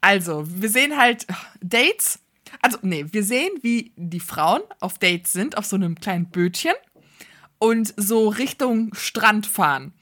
Also, 0.00 0.44
wir 0.46 0.70
sehen 0.70 0.96
halt 0.96 1.26
Dates. 1.60 2.20
Also, 2.62 2.78
nee, 2.80 3.04
wir 3.10 3.22
sehen, 3.24 3.50
wie 3.60 3.92
die 3.96 4.20
Frauen 4.20 4.62
auf 4.80 4.98
Dates 4.98 5.32
sind, 5.32 5.58
auf 5.58 5.66
so 5.66 5.76
einem 5.76 5.96
kleinen 5.96 6.30
Bötchen 6.30 6.72
und 7.58 7.92
so 7.96 8.28
Richtung 8.28 8.94
Strand 8.94 9.46
fahren. 9.46 9.92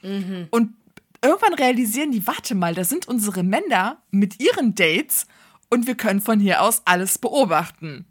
Und 0.51 0.75
irgendwann 1.23 1.55
realisieren 1.55 2.13
die, 2.13 2.25
warte 2.27 2.55
mal, 2.55 2.75
da 2.75 2.85
sind 2.85 3.09
unsere 3.09 3.43
Männer 3.43 4.01
mit 4.13 4.41
ihren 4.41 4.77
Dates 4.77 5.27
und 5.69 5.87
wir 5.89 5.97
können 5.97 6.21
von 6.21 6.39
hier 6.39 6.63
aus 6.63 6.83
alles 6.85 7.19
beobachten. 7.19 8.07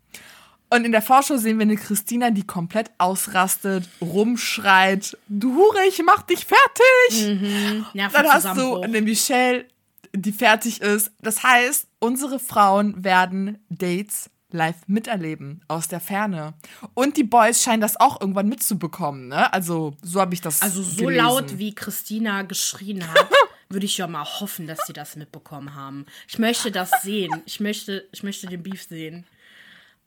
Und 0.69 0.85
in 0.85 0.91
der 0.91 1.01
Vorschau 1.01 1.37
sehen 1.37 1.59
wir 1.59 1.63
eine 1.63 1.77
Christina, 1.77 2.29
die 2.29 2.45
komplett 2.45 2.91
ausrastet, 2.97 3.87
rumschreit, 4.01 5.17
du 5.29 5.55
Hure, 5.55 5.85
ich 5.87 6.01
mach 6.03 6.23
dich 6.23 6.45
fertig. 6.45 7.83
Dann 7.93 8.27
hast 8.27 8.57
du 8.57 8.81
eine 8.81 9.01
Michelle, 9.01 9.65
die 10.13 10.33
fertig 10.33 10.81
ist. 10.81 11.11
Das 11.21 11.43
heißt, 11.43 11.87
unsere 11.99 12.39
Frauen 12.39 13.03
werden 13.03 13.59
Dates 13.69 14.29
live 14.51 14.87
miterleben, 14.87 15.61
aus 15.67 15.87
der 15.87 15.99
Ferne. 15.99 16.53
Und 16.93 17.17
die 17.17 17.23
Boys 17.23 17.61
scheinen 17.61 17.81
das 17.81 17.99
auch 17.99 18.21
irgendwann 18.21 18.47
mitzubekommen, 18.47 19.27
ne? 19.27 19.51
Also, 19.53 19.93
so 20.01 20.21
habe 20.21 20.33
ich 20.33 20.41
das 20.41 20.61
Also 20.61 20.83
so 20.83 21.05
gelesen. 21.05 21.17
laut, 21.17 21.57
wie 21.57 21.75
Christina 21.75 22.43
geschrien 22.43 23.07
hat, 23.07 23.29
würde 23.69 23.85
ich 23.85 23.97
ja 23.97 24.07
mal 24.07 24.23
hoffen, 24.23 24.65
dass 24.65 24.79
sie 24.87 24.93
das 24.93 25.17
mitbekommen 25.17 25.75
haben. 25.75 26.05
Ich 26.29 26.39
möchte 26.39 26.71
das 26.71 26.91
sehen. 27.01 27.41
Ich 27.45 27.59
möchte, 27.59 28.07
ich 28.13 28.23
möchte 28.23 28.47
den 28.47 28.63
Beef 28.63 28.83
sehen. 28.83 29.25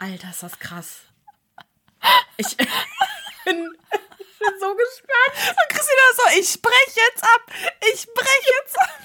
Alter, 0.01 0.31
ist 0.31 0.43
das 0.43 0.59
krass. 0.59 1.01
Ich 2.39 2.57
bin, 2.57 2.67
ich 3.45 4.39
bin 4.39 4.55
so 4.59 4.75
gespannt. 4.75 5.35
Und 5.51 5.69
Christina 5.69 6.03
so, 6.17 6.41
ich 6.41 6.63
brech 6.63 6.97
jetzt 6.97 7.23
ab. 7.23 7.53
Ich 7.93 8.07
brech 8.15 8.47
jetzt 8.63 8.81
ab. 8.81 8.99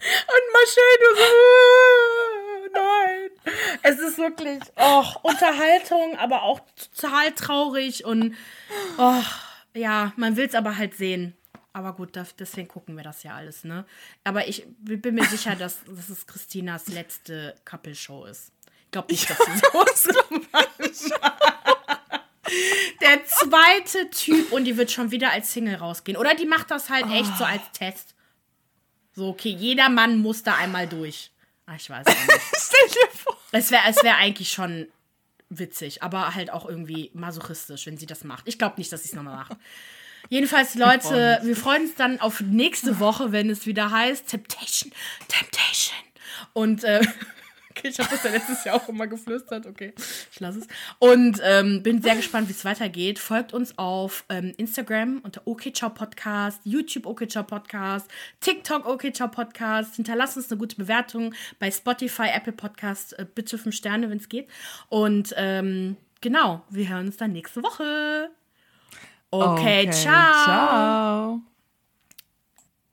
Und 0.00 0.52
Marcel, 0.52 0.84
du 1.00 1.16
so, 1.16 1.24
äh, 2.38 2.70
nein. 2.72 3.30
Es 3.82 3.98
ist 3.98 4.18
wirklich, 4.18 4.62
oh, 4.76 5.04
Unterhaltung, 5.22 6.16
aber 6.16 6.44
auch 6.44 6.60
total 6.94 7.32
traurig 7.32 8.04
und, 8.04 8.36
oh, 8.98 9.22
ja, 9.74 10.12
man 10.14 10.36
will 10.36 10.46
es 10.46 10.54
aber 10.54 10.76
halt 10.76 10.96
sehen. 10.96 11.36
Aber 11.72 11.92
gut, 11.94 12.10
deswegen 12.38 12.68
gucken 12.68 12.96
wir 12.96 13.02
das 13.02 13.24
ja 13.24 13.34
alles, 13.34 13.64
ne? 13.64 13.84
Aber 14.22 14.46
ich 14.46 14.64
bin 14.78 15.16
mir 15.16 15.24
sicher, 15.24 15.56
dass, 15.56 15.84
dass 15.84 16.08
es 16.08 16.26
Christinas 16.26 16.86
letzte 16.86 17.56
Couple-Show 17.64 18.24
ist. 18.26 18.52
Ich 18.88 18.92
glaube 18.92 19.12
nicht, 19.12 19.28
dass 19.28 19.36
sie 20.02 20.08
so 21.04 21.14
Der 23.02 23.26
zweite 23.26 24.08
Typ 24.08 24.50
und 24.50 24.64
die 24.64 24.78
wird 24.78 24.90
schon 24.90 25.10
wieder 25.10 25.30
als 25.30 25.52
Single 25.52 25.74
rausgehen. 25.74 26.16
Oder 26.16 26.34
die 26.34 26.46
macht 26.46 26.70
das 26.70 26.88
halt 26.88 27.04
echt 27.12 27.36
so 27.36 27.44
als 27.44 27.60
Test. 27.74 28.14
So, 29.14 29.28
okay, 29.28 29.50
jeder 29.50 29.90
Mann 29.90 30.20
muss 30.20 30.42
da 30.42 30.54
einmal 30.54 30.86
durch. 30.86 31.30
Ach, 31.66 31.76
ich 31.76 31.90
weiß 31.90 32.06
nicht. 32.06 32.18
Stell 32.56 32.88
dir 32.88 33.10
vor. 33.14 33.36
Es 33.52 33.70
wäre 33.70 33.82
es 33.88 34.02
wär 34.02 34.16
eigentlich 34.16 34.52
schon 34.52 34.88
witzig, 35.50 36.02
aber 36.02 36.34
halt 36.34 36.50
auch 36.50 36.66
irgendwie 36.66 37.10
masochistisch, 37.12 37.84
wenn 37.84 37.98
sie 37.98 38.06
das 38.06 38.24
macht. 38.24 38.48
Ich 38.48 38.58
glaube 38.58 38.76
nicht, 38.78 38.90
dass 38.90 39.02
sie 39.02 39.10
es 39.10 39.14
nochmal 39.14 39.36
macht. 39.36 39.52
Jedenfalls, 40.30 40.74
Leute, 40.76 41.40
wir 41.42 41.56
freuen 41.56 41.82
uns 41.82 41.94
dann 41.94 42.20
auf 42.20 42.40
nächste 42.40 43.00
Woche, 43.00 43.32
wenn 43.32 43.50
es 43.50 43.66
wieder 43.66 43.90
heißt 43.90 44.28
Temptation, 44.28 44.92
Temptation. 45.28 45.98
Und 46.54 46.84
äh, 46.84 47.00
okay, 47.78 47.88
ich 47.88 47.98
habe 47.98 48.10
das 48.10 48.22
ja 48.24 48.30
letztes 48.30 48.64
Jahr 48.64 48.76
auch 48.76 48.88
immer 48.88 49.06
geflüstert. 49.06 49.66
Okay, 49.66 49.92
ich 50.32 50.40
lasse 50.40 50.60
es. 50.60 50.66
Und 50.98 51.40
ähm, 51.42 51.82
bin 51.82 52.02
sehr 52.02 52.16
gespannt, 52.16 52.48
wie 52.48 52.52
es 52.52 52.64
weitergeht. 52.64 53.18
Folgt 53.18 53.52
uns 53.52 53.76
auf 53.78 54.24
ähm, 54.28 54.52
Instagram 54.56 55.20
unter 55.22 55.42
OKCiao 55.46 55.90
Podcast, 55.90 56.60
YouTube 56.64 57.06
OKCiao 57.06 57.44
Podcast, 57.44 58.10
TikTok 58.40 58.86
OKCiao 58.86 59.28
Podcast. 59.28 59.96
Hinterlasst 59.96 60.36
uns 60.36 60.50
eine 60.50 60.58
gute 60.58 60.76
Bewertung 60.76 61.34
bei 61.58 61.70
Spotify, 61.70 62.28
Apple 62.34 62.52
Podcast. 62.52 63.18
Äh, 63.18 63.26
bitte 63.32 63.58
fünf 63.58 63.74
Sterne, 63.74 64.10
wenn 64.10 64.18
es 64.18 64.28
geht. 64.28 64.48
Und 64.88 65.34
ähm, 65.36 65.96
genau, 66.20 66.64
wir 66.70 66.88
hören 66.88 67.06
uns 67.06 67.16
dann 67.16 67.32
nächste 67.32 67.62
Woche. 67.62 68.30
Okay, 69.30 69.90
ciao. 69.90 70.44
Ciao. 70.44 71.57